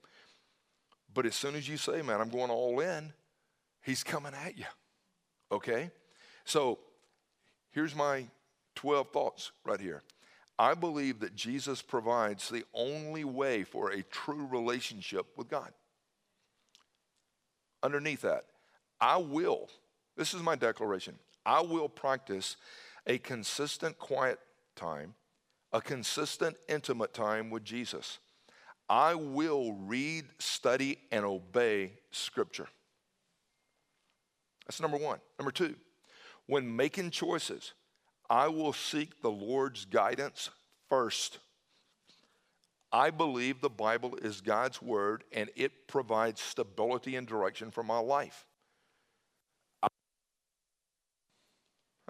But 1.12 1.26
as 1.26 1.34
soon 1.34 1.56
as 1.56 1.68
you 1.68 1.78
say, 1.78 2.04
man, 2.04 2.22
I'm 2.22 2.30
going 2.30 2.52
all 2.52 2.80
in, 2.80 3.14
he's 3.82 4.04
coming 4.04 4.34
at 4.46 4.56
you. 4.56 4.66
Okay? 5.52 5.90
So 6.46 6.78
here's 7.72 7.96
my 7.96 8.26
12 8.76 9.10
thoughts 9.10 9.52
right 9.66 9.82
here. 9.82 10.04
I 10.60 10.74
believe 10.74 11.20
that 11.20 11.36
Jesus 11.36 11.82
provides 11.82 12.50
the 12.50 12.64
only 12.74 13.24
way 13.24 13.64
for 13.64 13.92
a 13.92 14.02
true 14.04 14.48
relationship 14.52 15.26
with 15.38 15.50
God. 15.50 15.72
Underneath 17.84 18.22
that, 18.22 18.46
I 19.00 19.18
will, 19.18 19.70
this 20.16 20.34
is 20.34 20.42
my 20.42 20.56
declaration, 20.56 21.16
I 21.46 21.62
will 21.62 21.88
practice 21.88 22.58
a 23.06 23.20
consistent 23.20 24.00
quiet 24.00 24.40
time, 24.76 25.14
a 25.72 25.80
consistent 25.80 26.58
intimate 26.68 27.14
time 27.14 27.50
with 27.50 27.64
Jesus. 27.64 28.18
I 28.90 29.16
will 29.16 29.74
read, 29.74 30.26
study, 30.40 30.98
and 31.12 31.24
obey 31.24 31.94
Scripture. 32.10 32.68
That's 34.66 34.82
number 34.82 34.98
one. 34.98 35.20
Number 35.38 35.52
two, 35.52 35.76
when 36.48 36.76
making 36.76 37.12
choices, 37.12 37.74
I 38.30 38.48
will 38.48 38.74
seek 38.74 39.22
the 39.22 39.32
Lord's 39.32 39.86
guidance 39.86 40.50
first. 40.90 41.40
I 42.92 43.10
believe 43.10 43.62
the 43.62 43.70
Bible 43.70 44.16
is 44.22 44.42
God's 44.42 44.82
word 44.82 45.24
and 45.32 45.50
it 45.56 45.88
provides 45.88 46.42
stability 46.42 47.16
and 47.16 47.28
direction 47.28 47.72
for 47.72 47.84
my 47.84 48.00
life. 48.00 48.46
How 49.82 49.90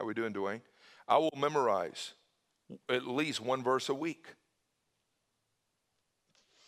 are 0.03 0.05
we 0.05 0.13
doing, 0.13 0.33
Dwayne? 0.33 0.61
I 1.07 1.17
will 1.17 1.33
memorize 1.35 2.13
at 2.89 3.07
least 3.07 3.41
one 3.41 3.63
verse 3.63 3.89
a 3.89 3.93
week. 3.93 4.27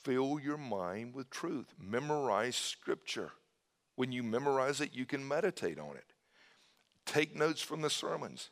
Fill 0.04 0.40
your 0.40 0.58
mind 0.58 1.14
with 1.14 1.30
truth. 1.30 1.74
Memorize 1.80 2.56
scripture. 2.56 3.32
When 3.96 4.12
you 4.12 4.24
memorize 4.24 4.82
it, 4.82 4.96
you 4.96 5.06
can 5.06 5.28
meditate 5.28 5.78
on 5.78 5.96
it. 5.98 6.14
Take 7.06 7.36
notes 7.36 7.62
from 7.62 7.82
the 7.82 7.90
sermons. 7.90 8.50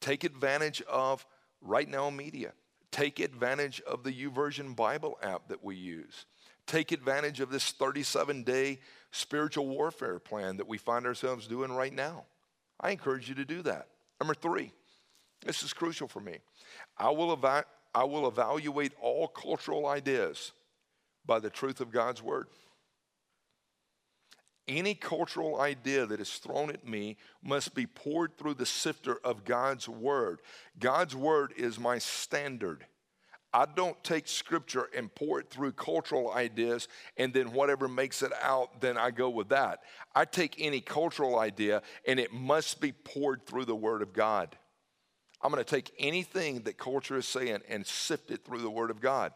Take 0.00 0.24
advantage 0.24 0.82
of 0.82 1.26
Right 1.60 1.88
Now 1.88 2.10
Media. 2.10 2.52
Take 2.90 3.20
advantage 3.20 3.80
of 3.82 4.02
the 4.02 4.12
YouVersion 4.12 4.74
Bible 4.74 5.18
app 5.22 5.48
that 5.48 5.62
we 5.62 5.76
use. 5.76 6.26
Take 6.66 6.92
advantage 6.92 7.40
of 7.40 7.50
this 7.50 7.72
37 7.72 8.42
day 8.42 8.78
spiritual 9.10 9.66
warfare 9.66 10.18
plan 10.18 10.56
that 10.58 10.68
we 10.68 10.78
find 10.78 11.06
ourselves 11.06 11.46
doing 11.46 11.72
right 11.72 11.92
now. 11.92 12.24
I 12.80 12.90
encourage 12.90 13.28
you 13.28 13.34
to 13.36 13.44
do 13.44 13.62
that. 13.62 13.88
Number 14.20 14.34
three, 14.34 14.72
this 15.44 15.62
is 15.62 15.72
crucial 15.72 16.08
for 16.08 16.20
me. 16.20 16.38
I 16.96 17.10
will, 17.10 17.38
I 17.94 18.04
will 18.04 18.28
evaluate 18.28 18.92
all 19.00 19.28
cultural 19.28 19.86
ideas 19.86 20.52
by 21.26 21.38
the 21.38 21.50
truth 21.50 21.80
of 21.80 21.90
God's 21.90 22.22
word. 22.22 22.48
Any 24.68 24.94
cultural 24.94 25.60
idea 25.60 26.04
that 26.04 26.20
is 26.20 26.30
thrown 26.34 26.68
at 26.68 26.86
me 26.86 27.16
must 27.42 27.74
be 27.74 27.86
poured 27.86 28.36
through 28.36 28.54
the 28.54 28.66
sifter 28.66 29.18
of 29.24 29.46
God's 29.46 29.88
Word. 29.88 30.40
God's 30.78 31.16
Word 31.16 31.54
is 31.56 31.80
my 31.80 31.98
standard. 31.98 32.84
I 33.52 33.64
don't 33.64 34.02
take 34.04 34.28
scripture 34.28 34.90
and 34.94 35.14
pour 35.14 35.40
it 35.40 35.48
through 35.48 35.72
cultural 35.72 36.32
ideas 36.32 36.86
and 37.16 37.32
then 37.32 37.52
whatever 37.52 37.88
makes 37.88 38.22
it 38.22 38.32
out, 38.42 38.82
then 38.82 38.98
I 38.98 39.10
go 39.10 39.30
with 39.30 39.48
that. 39.48 39.80
I 40.14 40.26
take 40.26 40.56
any 40.58 40.82
cultural 40.82 41.38
idea 41.38 41.80
and 42.06 42.20
it 42.20 42.30
must 42.30 42.78
be 42.78 42.92
poured 42.92 43.46
through 43.46 43.64
the 43.64 43.74
Word 43.74 44.02
of 44.02 44.12
God. 44.12 44.54
I'm 45.40 45.50
going 45.50 45.64
to 45.64 45.70
take 45.70 45.92
anything 45.98 46.60
that 46.62 46.76
culture 46.76 47.16
is 47.16 47.26
saying 47.26 47.60
and 47.68 47.86
sift 47.86 48.30
it 48.30 48.44
through 48.44 48.60
the 48.60 48.70
Word 48.70 48.90
of 48.90 49.00
God. 49.00 49.32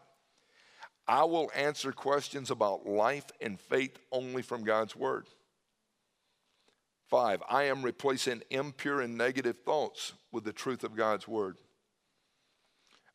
I 1.07 1.23
will 1.25 1.51
answer 1.55 1.91
questions 1.91 2.49
about 2.49 2.87
life 2.87 3.25
and 3.41 3.59
faith 3.59 3.97
only 4.11 4.41
from 4.41 4.63
God's 4.63 4.95
word. 4.95 5.27
Five, 7.09 7.43
I 7.49 7.63
am 7.63 7.83
replacing 7.83 8.41
impure 8.49 9.01
and 9.01 9.17
negative 9.17 9.57
thoughts 9.65 10.13
with 10.31 10.45
the 10.45 10.53
truth 10.53 10.83
of 10.83 10.95
God's 10.95 11.27
word. 11.27 11.57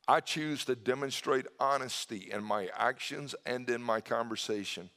I 0.06 0.20
choose 0.20 0.64
to 0.66 0.76
demonstrate 0.76 1.46
honesty 1.58 2.30
in 2.32 2.42
my 2.42 2.68
actions 2.76 3.34
and 3.44 3.68
in 3.68 3.82
my 3.82 4.00
conversation. 4.00 4.88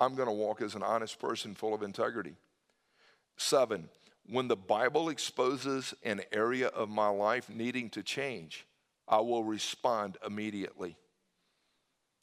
I'm 0.00 0.14
going 0.14 0.28
to 0.28 0.34
walk 0.34 0.60
as 0.60 0.74
an 0.74 0.82
honest 0.82 1.18
person 1.18 1.54
full 1.54 1.74
of 1.74 1.82
integrity. 1.82 2.36
Seven, 3.36 3.88
when 4.28 4.48
the 4.48 4.56
Bible 4.56 5.08
exposes 5.08 5.94
an 6.02 6.22
area 6.32 6.68
of 6.68 6.88
my 6.88 7.08
life 7.08 7.48
needing 7.48 7.88
to 7.90 8.02
change, 8.02 8.66
I 9.08 9.20
will 9.20 9.44
respond 9.44 10.18
immediately. 10.26 10.96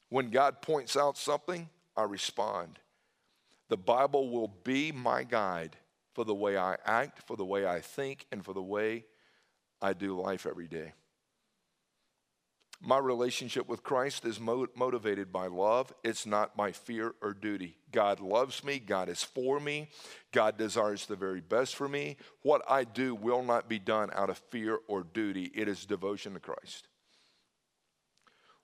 When 0.10 0.30
God 0.30 0.62
points 0.62 0.96
out 0.96 1.18
something, 1.18 1.70
I 1.96 2.04
respond. 2.04 2.80
The 3.70 3.78
Bible 3.78 4.30
will 4.30 4.54
be 4.64 4.92
my 4.92 5.24
guide 5.24 5.78
for 6.14 6.26
the 6.26 6.36
way 6.36 6.58
I 6.58 6.78
act, 6.86 7.24
for 7.28 7.36
the 7.36 7.46
way 7.46 7.66
I 7.66 7.82
think, 7.82 8.28
and 8.32 8.44
for 8.44 8.54
the 8.54 8.62
way 8.62 9.06
I 9.82 9.94
do 9.94 10.20
life 10.20 10.46
every 10.46 10.68
day. 10.68 10.94
My 12.86 12.98
relationship 12.98 13.70
with 13.70 13.82
Christ 13.82 14.26
is 14.26 14.42
mo- 14.42 14.68
motivated 14.76 15.32
by 15.32 15.48
love. 15.48 15.94
It's 16.04 16.26
not 16.26 16.58
by 16.58 16.74
fear 16.74 17.16
or 17.22 17.34
duty. 17.34 17.78
God 17.92 18.20
loves 18.20 18.62
me. 18.62 18.78
God 18.78 19.08
is 19.08 19.24
for 19.24 19.60
me. 19.62 19.90
God 20.34 20.58
desires 20.58 21.06
the 21.06 21.16
very 21.16 21.40
best 21.40 21.76
for 21.76 21.88
me. 21.88 22.18
What 22.42 22.62
I 22.70 22.84
do 22.84 23.16
will 23.16 23.42
not 23.42 23.70
be 23.70 23.80
done 23.80 24.10
out 24.14 24.30
of 24.30 24.38
fear 24.50 24.80
or 24.90 25.04
duty, 25.04 25.50
it 25.56 25.70
is 25.70 25.86
devotion 25.86 26.34
to 26.34 26.42
Christ. 26.42 26.90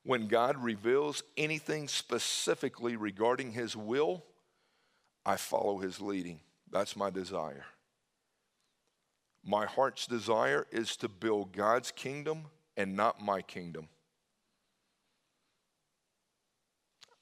When 0.10 0.26
God 0.26 0.58
reveals 0.58 1.22
anything 1.38 1.88
specifically 1.88 2.96
regarding 2.96 3.52
His 3.52 3.76
will, 3.76 4.24
I 5.24 5.36
follow 5.36 5.78
His 5.78 6.02
leading. 6.02 6.40
That's 6.72 6.96
my 6.96 7.12
desire. 7.12 7.66
My 9.46 9.68
heart's 9.68 10.08
desire 10.08 10.66
is 10.72 10.96
to 10.96 11.08
build 11.08 11.54
God's 11.54 11.92
kingdom 11.92 12.46
and 12.76 12.96
not 12.96 13.22
my 13.22 13.44
kingdom. 13.44 13.88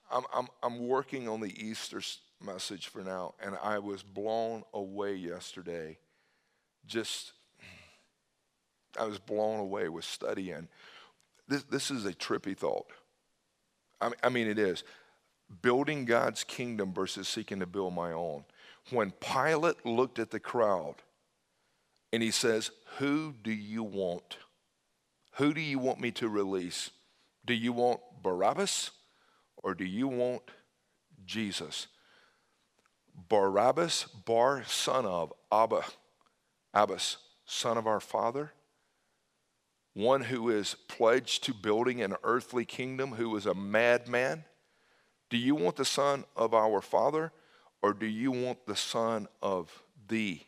I'm, 0.10 0.24
I'm, 0.34 0.48
I'm 0.64 0.88
working 0.88 1.28
on 1.28 1.42
the 1.42 1.62
Easter 1.62 2.00
message 2.42 2.88
for 2.88 3.04
now, 3.04 3.34
and 3.44 3.58
I 3.62 3.80
was 3.80 4.02
blown 4.02 4.64
away 4.74 5.16
yesterday. 5.16 5.98
Just, 6.86 7.34
I 8.98 9.04
was 9.04 9.20
blown 9.20 9.60
away 9.60 9.90
with 9.90 10.06
studying 10.06 10.70
this, 11.48 11.64
this 11.64 11.91
is 11.91 12.06
a 12.06 12.14
trippy 12.14 12.58
thought. 12.58 12.88
I 14.02 14.10
mean, 14.10 14.16
I 14.24 14.30
mean, 14.30 14.48
it 14.48 14.60
is. 14.60 14.84
Building 15.62 16.06
God's 16.06 16.43
kingdom 16.43 16.93
versus 16.93 17.28
seeking 17.28 17.60
to 17.60 17.66
build 17.66 17.93
my 17.93 18.12
own. 18.12 18.43
When 18.89 19.12
Pilate 19.12 19.86
looked 19.86 20.20
at 20.20 20.32
the 20.32 20.39
crowd 20.39 20.95
and 22.12 22.22
he 22.22 22.32
says, 22.32 22.72
Who 22.98 23.34
do 23.41 23.52
you 23.52 23.84
want? 23.84 24.38
Who 25.36 25.54
do 25.54 25.62
you 25.62 25.80
want 25.80 26.00
me 26.00 26.12
to 26.12 26.28
release? 26.28 26.89
Do 27.45 27.54
you 27.54 27.72
want 27.72 28.02
Barabbas 28.22 28.91
or 29.58 29.74
do 29.74 29.86
you 29.86 30.08
want 30.08 30.43
Jesus? 31.26 31.88
Barabbas, 33.30 34.04
Bar, 34.04 34.64
son 34.66 35.06
of 35.06 35.34
Abba, 35.52 35.84
Abbas, 36.74 37.18
son 37.45 37.78
of 37.78 37.88
our 37.88 38.00
father, 38.00 38.52
one 39.98 40.22
who 40.22 40.52
is 40.52 40.76
pledged 40.88 41.43
to 41.43 41.54
building 41.56 42.04
an 42.04 42.16
earthly 42.24 42.66
kingdom, 42.66 43.14
who 43.14 43.36
is 43.36 43.48
a 43.48 43.56
madman? 43.56 44.43
Do 45.32 45.38
you 45.38 45.56
want 45.56 45.76
the 45.76 45.86
son 45.86 46.24
of 46.36 46.54
our 46.54 46.82
Father, 46.82 47.32
or 47.82 47.93
do 47.93 48.06
you 48.06 48.32
want 48.32 48.68
the 48.68 48.76
son 48.76 49.28
of 49.41 49.82
the 50.08 50.39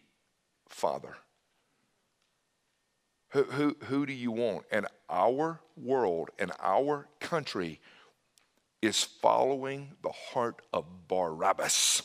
Father? 0.67 1.17
Who, 3.29 3.43
who, 3.43 3.75
who 3.85 4.05
do 4.05 4.13
you 4.13 4.31
want? 4.31 4.65
And 4.71 4.85
our 5.09 5.59
world 5.75 6.29
and 6.37 6.51
our 6.59 7.07
country 7.19 7.79
is 8.83 9.03
following 9.03 9.93
the 10.03 10.11
heart 10.11 10.61
of 10.71 10.85
Barabbas. 11.07 12.03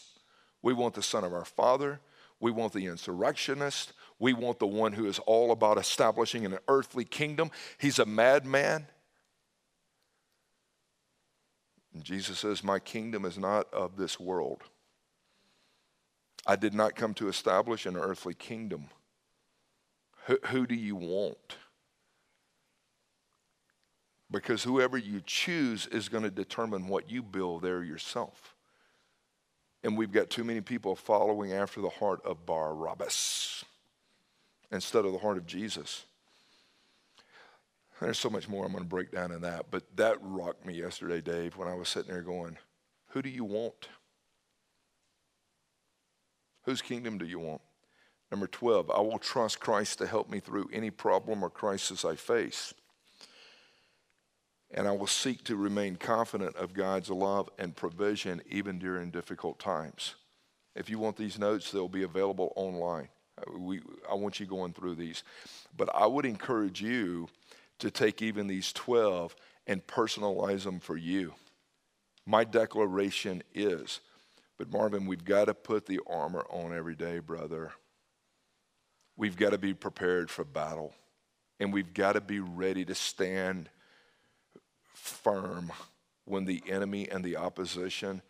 We 0.63 0.73
want 0.73 0.95
the 0.95 1.03
son 1.03 1.25
of 1.25 1.35
our 1.35 1.45
Father. 1.45 2.01
We 2.41 2.51
want 2.51 2.73
the 2.73 2.87
insurrectionist. 2.87 3.93
We 4.19 4.33
want 4.33 4.59
the 4.59 4.67
one 4.67 4.93
who 4.93 5.07
is 5.07 5.19
all 5.21 5.51
about 5.51 5.79
establishing 5.79 6.45
an 6.45 6.59
earthly 6.69 7.05
kingdom. 7.05 7.51
He's 7.79 7.99
a 7.99 8.07
madman. 8.07 8.87
And 11.93 12.05
Jesus 12.05 12.39
says, 12.39 12.63
My 12.63 12.79
kingdom 12.79 13.25
is 13.25 13.39
not 13.39 13.73
of 13.73 13.97
this 13.97 14.19
world. 14.21 14.63
I 16.47 16.57
did 16.57 16.75
not 16.75 16.95
come 16.95 17.15
to 17.15 17.29
establish 17.29 17.87
an 17.87 17.97
earthly 17.97 18.35
kingdom. 18.35 18.89
Who, 20.27 20.39
who 20.47 20.67
do 20.67 20.75
you 20.75 20.97
want? 20.97 21.57
Because 24.31 24.63
whoever 24.63 24.99
you 24.99 25.23
choose 25.25 25.87
is 25.87 26.09
going 26.09 26.25
to 26.25 26.31
determine 26.31 26.89
what 26.89 27.11
you 27.11 27.23
build 27.23 27.63
there 27.63 27.83
yourself. 27.83 28.55
And 29.83 29.99
we've 29.99 30.13
got 30.13 30.31
too 30.31 30.45
many 30.45 30.61
people 30.61 30.97
following 30.97 31.53
after 31.53 31.81
the 31.81 31.91
heart 31.91 32.25
of 32.25 32.47
Barabbas 32.47 33.65
instead 34.75 35.05
of 35.05 35.13
the 35.13 35.19
heart 35.19 35.37
of 35.37 35.47
Jesus. 35.47 36.05
There's 38.01 38.19
so 38.19 38.29
much 38.29 38.49
more 38.49 38.67
I'm 38.67 38.73
going 38.73 38.83
to 38.83 38.89
break 38.89 39.13
down 39.13 39.31
in 39.31 39.41
that, 39.43 39.67
but 39.71 39.85
that 39.97 40.19
rocked 40.21 40.67
me 40.67 40.75
yesterday, 40.75 41.21
Dave, 41.21 41.57
when 41.57 41.69
I 41.69 41.75
was 41.75 41.89
sitting 41.89 42.13
there 42.13 42.23
going, 42.23 42.59
Who 43.11 43.23
do 43.23 43.29
you 43.29 43.45
want? 43.45 43.89
Whose 46.65 46.83
kingdom 46.83 47.19
do 47.19 47.25
you 47.25 47.39
want? 47.39 47.61
Number 48.31 48.47
12, 48.49 48.91
I 48.91 49.01
will 49.01 49.19
trust 49.19 49.61
Christ 49.61 49.99
to 49.99 50.07
help 50.07 50.29
me 50.29 50.41
through 50.41 50.69
any 50.73 50.91
problem 50.91 51.43
or 51.43 51.51
crisis 51.51 52.05
I 52.05 52.17
face. 52.17 52.75
And 54.73 54.89
I 54.89 54.93
will 54.93 55.07
seek 55.07 55.45
to 55.45 55.55
remain 55.55 55.95
confident 55.97 56.57
of 56.57 56.75
God's 56.75 57.11
love 57.11 57.49
and 57.59 57.77
provision 57.77 58.43
even 58.51 58.81
during 58.81 59.11
difficult 59.11 59.61
times. 59.61 60.17
If 60.75 60.91
you 60.91 60.99
want 60.99 61.17
these 61.17 61.39
notes, 61.39 61.71
they'll 61.71 61.87
be 61.87 62.03
available 62.03 62.53
online. 62.57 63.09
We, 63.57 63.81
I 64.11 64.15
want 64.15 64.41
you 64.41 64.47
going 64.47 64.73
through 64.73 64.97
these. 64.97 65.23
But 65.77 65.95
I 65.95 66.07
would 66.07 66.27
encourage 66.27 66.81
you 66.81 67.29
to 67.79 67.91
take 67.91 68.23
even 68.23 68.47
these 68.47 68.73
12 68.73 69.35
and 69.67 69.87
personalize 69.87 70.65
them 70.65 70.81
for 70.81 70.97
you. 70.97 71.35
My 72.27 72.45
declaration 72.45 73.43
is, 73.55 74.01
but 74.57 74.71
Marvin, 74.71 75.07
we've 75.07 75.25
got 75.25 75.47
to 75.47 75.55
put 75.55 75.87
the 75.87 76.01
armor 76.07 76.45
on 76.49 76.75
every 76.75 76.95
day, 76.95 77.19
brother. 77.19 77.73
We've 79.17 79.37
got 79.37 79.51
to 79.51 79.59
be 79.59 79.75
prepared 79.75 80.31
for 80.31 80.45
battle. 80.45 80.95
And 81.61 81.73
we've 81.73 81.95
got 81.95 82.13
to 82.13 82.21
be 82.21 82.41
ready 82.41 82.85
to 82.85 82.95
stand 82.95 83.69
firm 84.93 85.71
when 86.25 86.45
the 86.45 86.63
enemy 86.69 87.09
and 87.11 87.23
the 87.25 87.37
opposition 87.37 88.23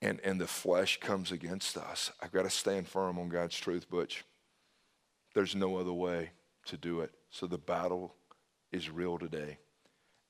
and, 0.00 0.20
and 0.24 0.40
the 0.40 0.46
flesh 0.46 0.98
comes 1.00 1.30
against 1.30 1.76
us. 1.76 2.10
I've 2.20 2.32
got 2.32 2.42
to 2.42 2.50
stand 2.50 2.88
firm 2.88 3.18
on 3.18 3.28
God's 3.28 3.56
truth, 3.56 3.88
Butch. 3.88 4.24
There's 5.34 5.54
no 5.54 5.76
other 5.76 5.92
way 5.92 6.30
to 6.66 6.76
do 6.76 7.00
it. 7.00 7.12
So 7.30 7.46
the 7.46 7.58
battle 7.58 8.14
is 8.70 8.90
real 8.90 9.18
today. 9.18 9.58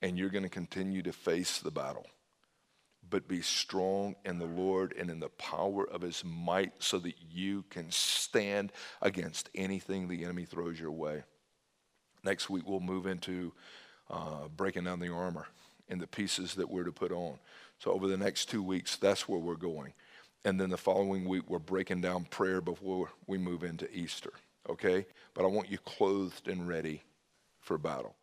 And 0.01 0.17
you're 0.17 0.29
going 0.29 0.43
to 0.43 0.49
continue 0.49 1.01
to 1.03 1.13
face 1.13 1.59
the 1.59 1.71
battle 1.71 2.05
but 3.09 3.27
be 3.27 3.41
strong 3.41 4.15
in 4.25 4.39
the 4.39 4.45
Lord 4.45 4.93
and 4.97 5.09
in 5.09 5.19
the 5.19 5.29
power 5.29 5.87
of 5.87 6.01
his 6.01 6.23
might 6.25 6.73
so 6.79 6.99
that 6.99 7.15
you 7.31 7.63
can 7.69 7.91
stand 7.91 8.71
against 9.01 9.49
anything 9.53 10.07
the 10.07 10.23
enemy 10.23 10.45
throws 10.45 10.79
your 10.79 10.91
way. 10.91 11.23
Next 12.23 12.49
week, 12.49 12.63
we'll 12.65 12.79
move 12.79 13.05
into 13.05 13.53
uh, 14.09 14.47
breaking 14.55 14.85
down 14.85 14.99
the 14.99 15.11
armor 15.11 15.47
and 15.89 16.01
the 16.01 16.07
pieces 16.07 16.55
that 16.55 16.69
we're 16.69 16.85
to 16.85 16.91
put 16.91 17.11
on. 17.11 17.37
So, 17.79 17.91
over 17.91 18.07
the 18.07 18.17
next 18.17 18.49
two 18.49 18.63
weeks, 18.63 18.95
that's 18.95 19.27
where 19.27 19.39
we're 19.39 19.55
going. 19.55 19.93
And 20.45 20.59
then 20.59 20.69
the 20.69 20.77
following 20.77 21.27
week, 21.27 21.43
we're 21.47 21.59
breaking 21.59 22.01
down 22.01 22.25
prayer 22.25 22.61
before 22.61 23.09
we 23.27 23.37
move 23.37 23.63
into 23.63 23.89
Easter, 23.95 24.33
okay? 24.69 25.05
But 25.33 25.43
I 25.43 25.47
want 25.47 25.69
you 25.69 25.77
clothed 25.79 26.47
and 26.47 26.67
ready 26.67 27.03
for 27.59 27.77
battle. 27.77 28.15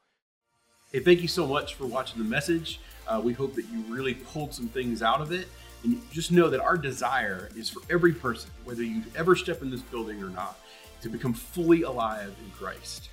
Hey, 0.92 1.00
thank 1.00 1.22
you 1.22 1.28
so 1.28 1.46
much 1.46 1.74
for 1.74 1.86
watching 1.86 2.18
the 2.18 2.28
message. 2.28 2.80
Uh, 3.06 3.20
we 3.22 3.32
hope 3.32 3.54
that 3.54 3.66
you 3.66 3.82
really 3.88 4.14
pulled 4.14 4.52
some 4.52 4.68
things 4.68 5.02
out 5.02 5.20
of 5.20 5.32
it. 5.32 5.48
And 5.84 6.00
just 6.10 6.30
know 6.30 6.50
that 6.50 6.60
our 6.60 6.76
desire 6.76 7.48
is 7.56 7.70
for 7.70 7.80
every 7.88 8.12
person, 8.12 8.50
whether 8.64 8.82
you 8.82 9.02
ever 9.16 9.34
step 9.34 9.62
in 9.62 9.70
this 9.70 9.80
building 9.82 10.22
or 10.22 10.28
not, 10.28 10.58
to 11.00 11.08
become 11.08 11.32
fully 11.32 11.82
alive 11.82 12.34
in 12.44 12.50
Christ. 12.50 13.08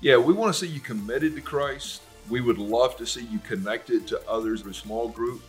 Yeah, 0.00 0.16
we 0.16 0.32
want 0.32 0.52
to 0.52 0.58
see 0.58 0.66
you 0.66 0.80
committed 0.80 1.36
to 1.36 1.42
Christ. 1.42 2.02
We 2.28 2.40
would 2.40 2.58
love 2.58 2.96
to 2.96 3.06
see 3.06 3.24
you 3.26 3.38
connected 3.40 4.06
to 4.08 4.28
others 4.28 4.62
in 4.62 4.70
a 4.70 4.74
small 4.74 5.08
group. 5.08 5.42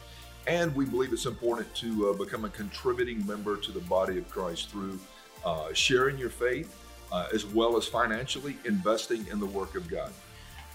And 0.48 0.76
we 0.76 0.86
believe 0.86 1.14
it's 1.14 1.26
important 1.26 1.74
to 1.76 2.10
uh, 2.10 2.14
become 2.14 2.46
a 2.46 2.50
contributing 2.50 3.26
member 3.26 3.56
to 3.58 3.72
the 3.72 3.80
body 3.82 4.18
of 4.18 4.30
Christ 4.30 4.70
through 4.70 5.00
uh, 5.46 5.74
sharing 5.74 6.18
your 6.18 6.30
faith 6.30 6.81
uh, 7.12 7.28
as 7.34 7.46
well 7.46 7.78
as 7.78 7.88
financially 7.88 8.58
investing 8.66 9.26
in 9.28 9.40
the 9.40 9.46
work 9.46 9.76
of 9.76 9.90
God. 9.90 10.12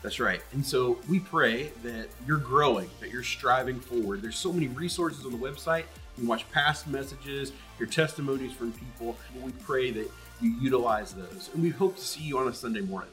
That's 0.02 0.20
right. 0.20 0.40
And 0.52 0.64
so 0.64 0.98
we 1.08 1.18
pray 1.18 1.70
that 1.82 2.08
you're 2.26 2.36
growing, 2.38 2.88
that 3.00 3.10
you're 3.10 3.22
striving 3.22 3.80
forward. 3.80 4.22
There's 4.22 4.38
so 4.38 4.52
many 4.52 4.68
resources 4.68 5.24
on 5.24 5.32
the 5.32 5.38
website. 5.38 5.84
You 6.16 6.22
can 6.22 6.26
watch 6.28 6.50
past 6.52 6.86
messages, 6.86 7.52
your 7.78 7.88
testimonies 7.88 8.52
from 8.52 8.72
people. 8.72 9.16
We 9.42 9.52
pray 9.52 9.90
that 9.92 10.10
you 10.40 10.50
utilize 10.60 11.12
those. 11.12 11.50
And 11.54 11.62
we 11.62 11.70
hope 11.70 11.96
to 11.96 12.02
see 12.02 12.22
you 12.22 12.38
on 12.38 12.48
a 12.48 12.52
Sunday 12.52 12.82
morning. 12.82 13.10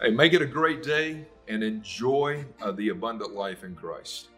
Hey, 0.00 0.10
make 0.10 0.32
it 0.32 0.42
a 0.42 0.46
great 0.46 0.82
day 0.82 1.24
and 1.48 1.64
enjoy 1.64 2.44
uh, 2.62 2.70
the 2.72 2.90
abundant 2.90 3.34
life 3.34 3.64
in 3.64 3.74
Christ. 3.74 4.28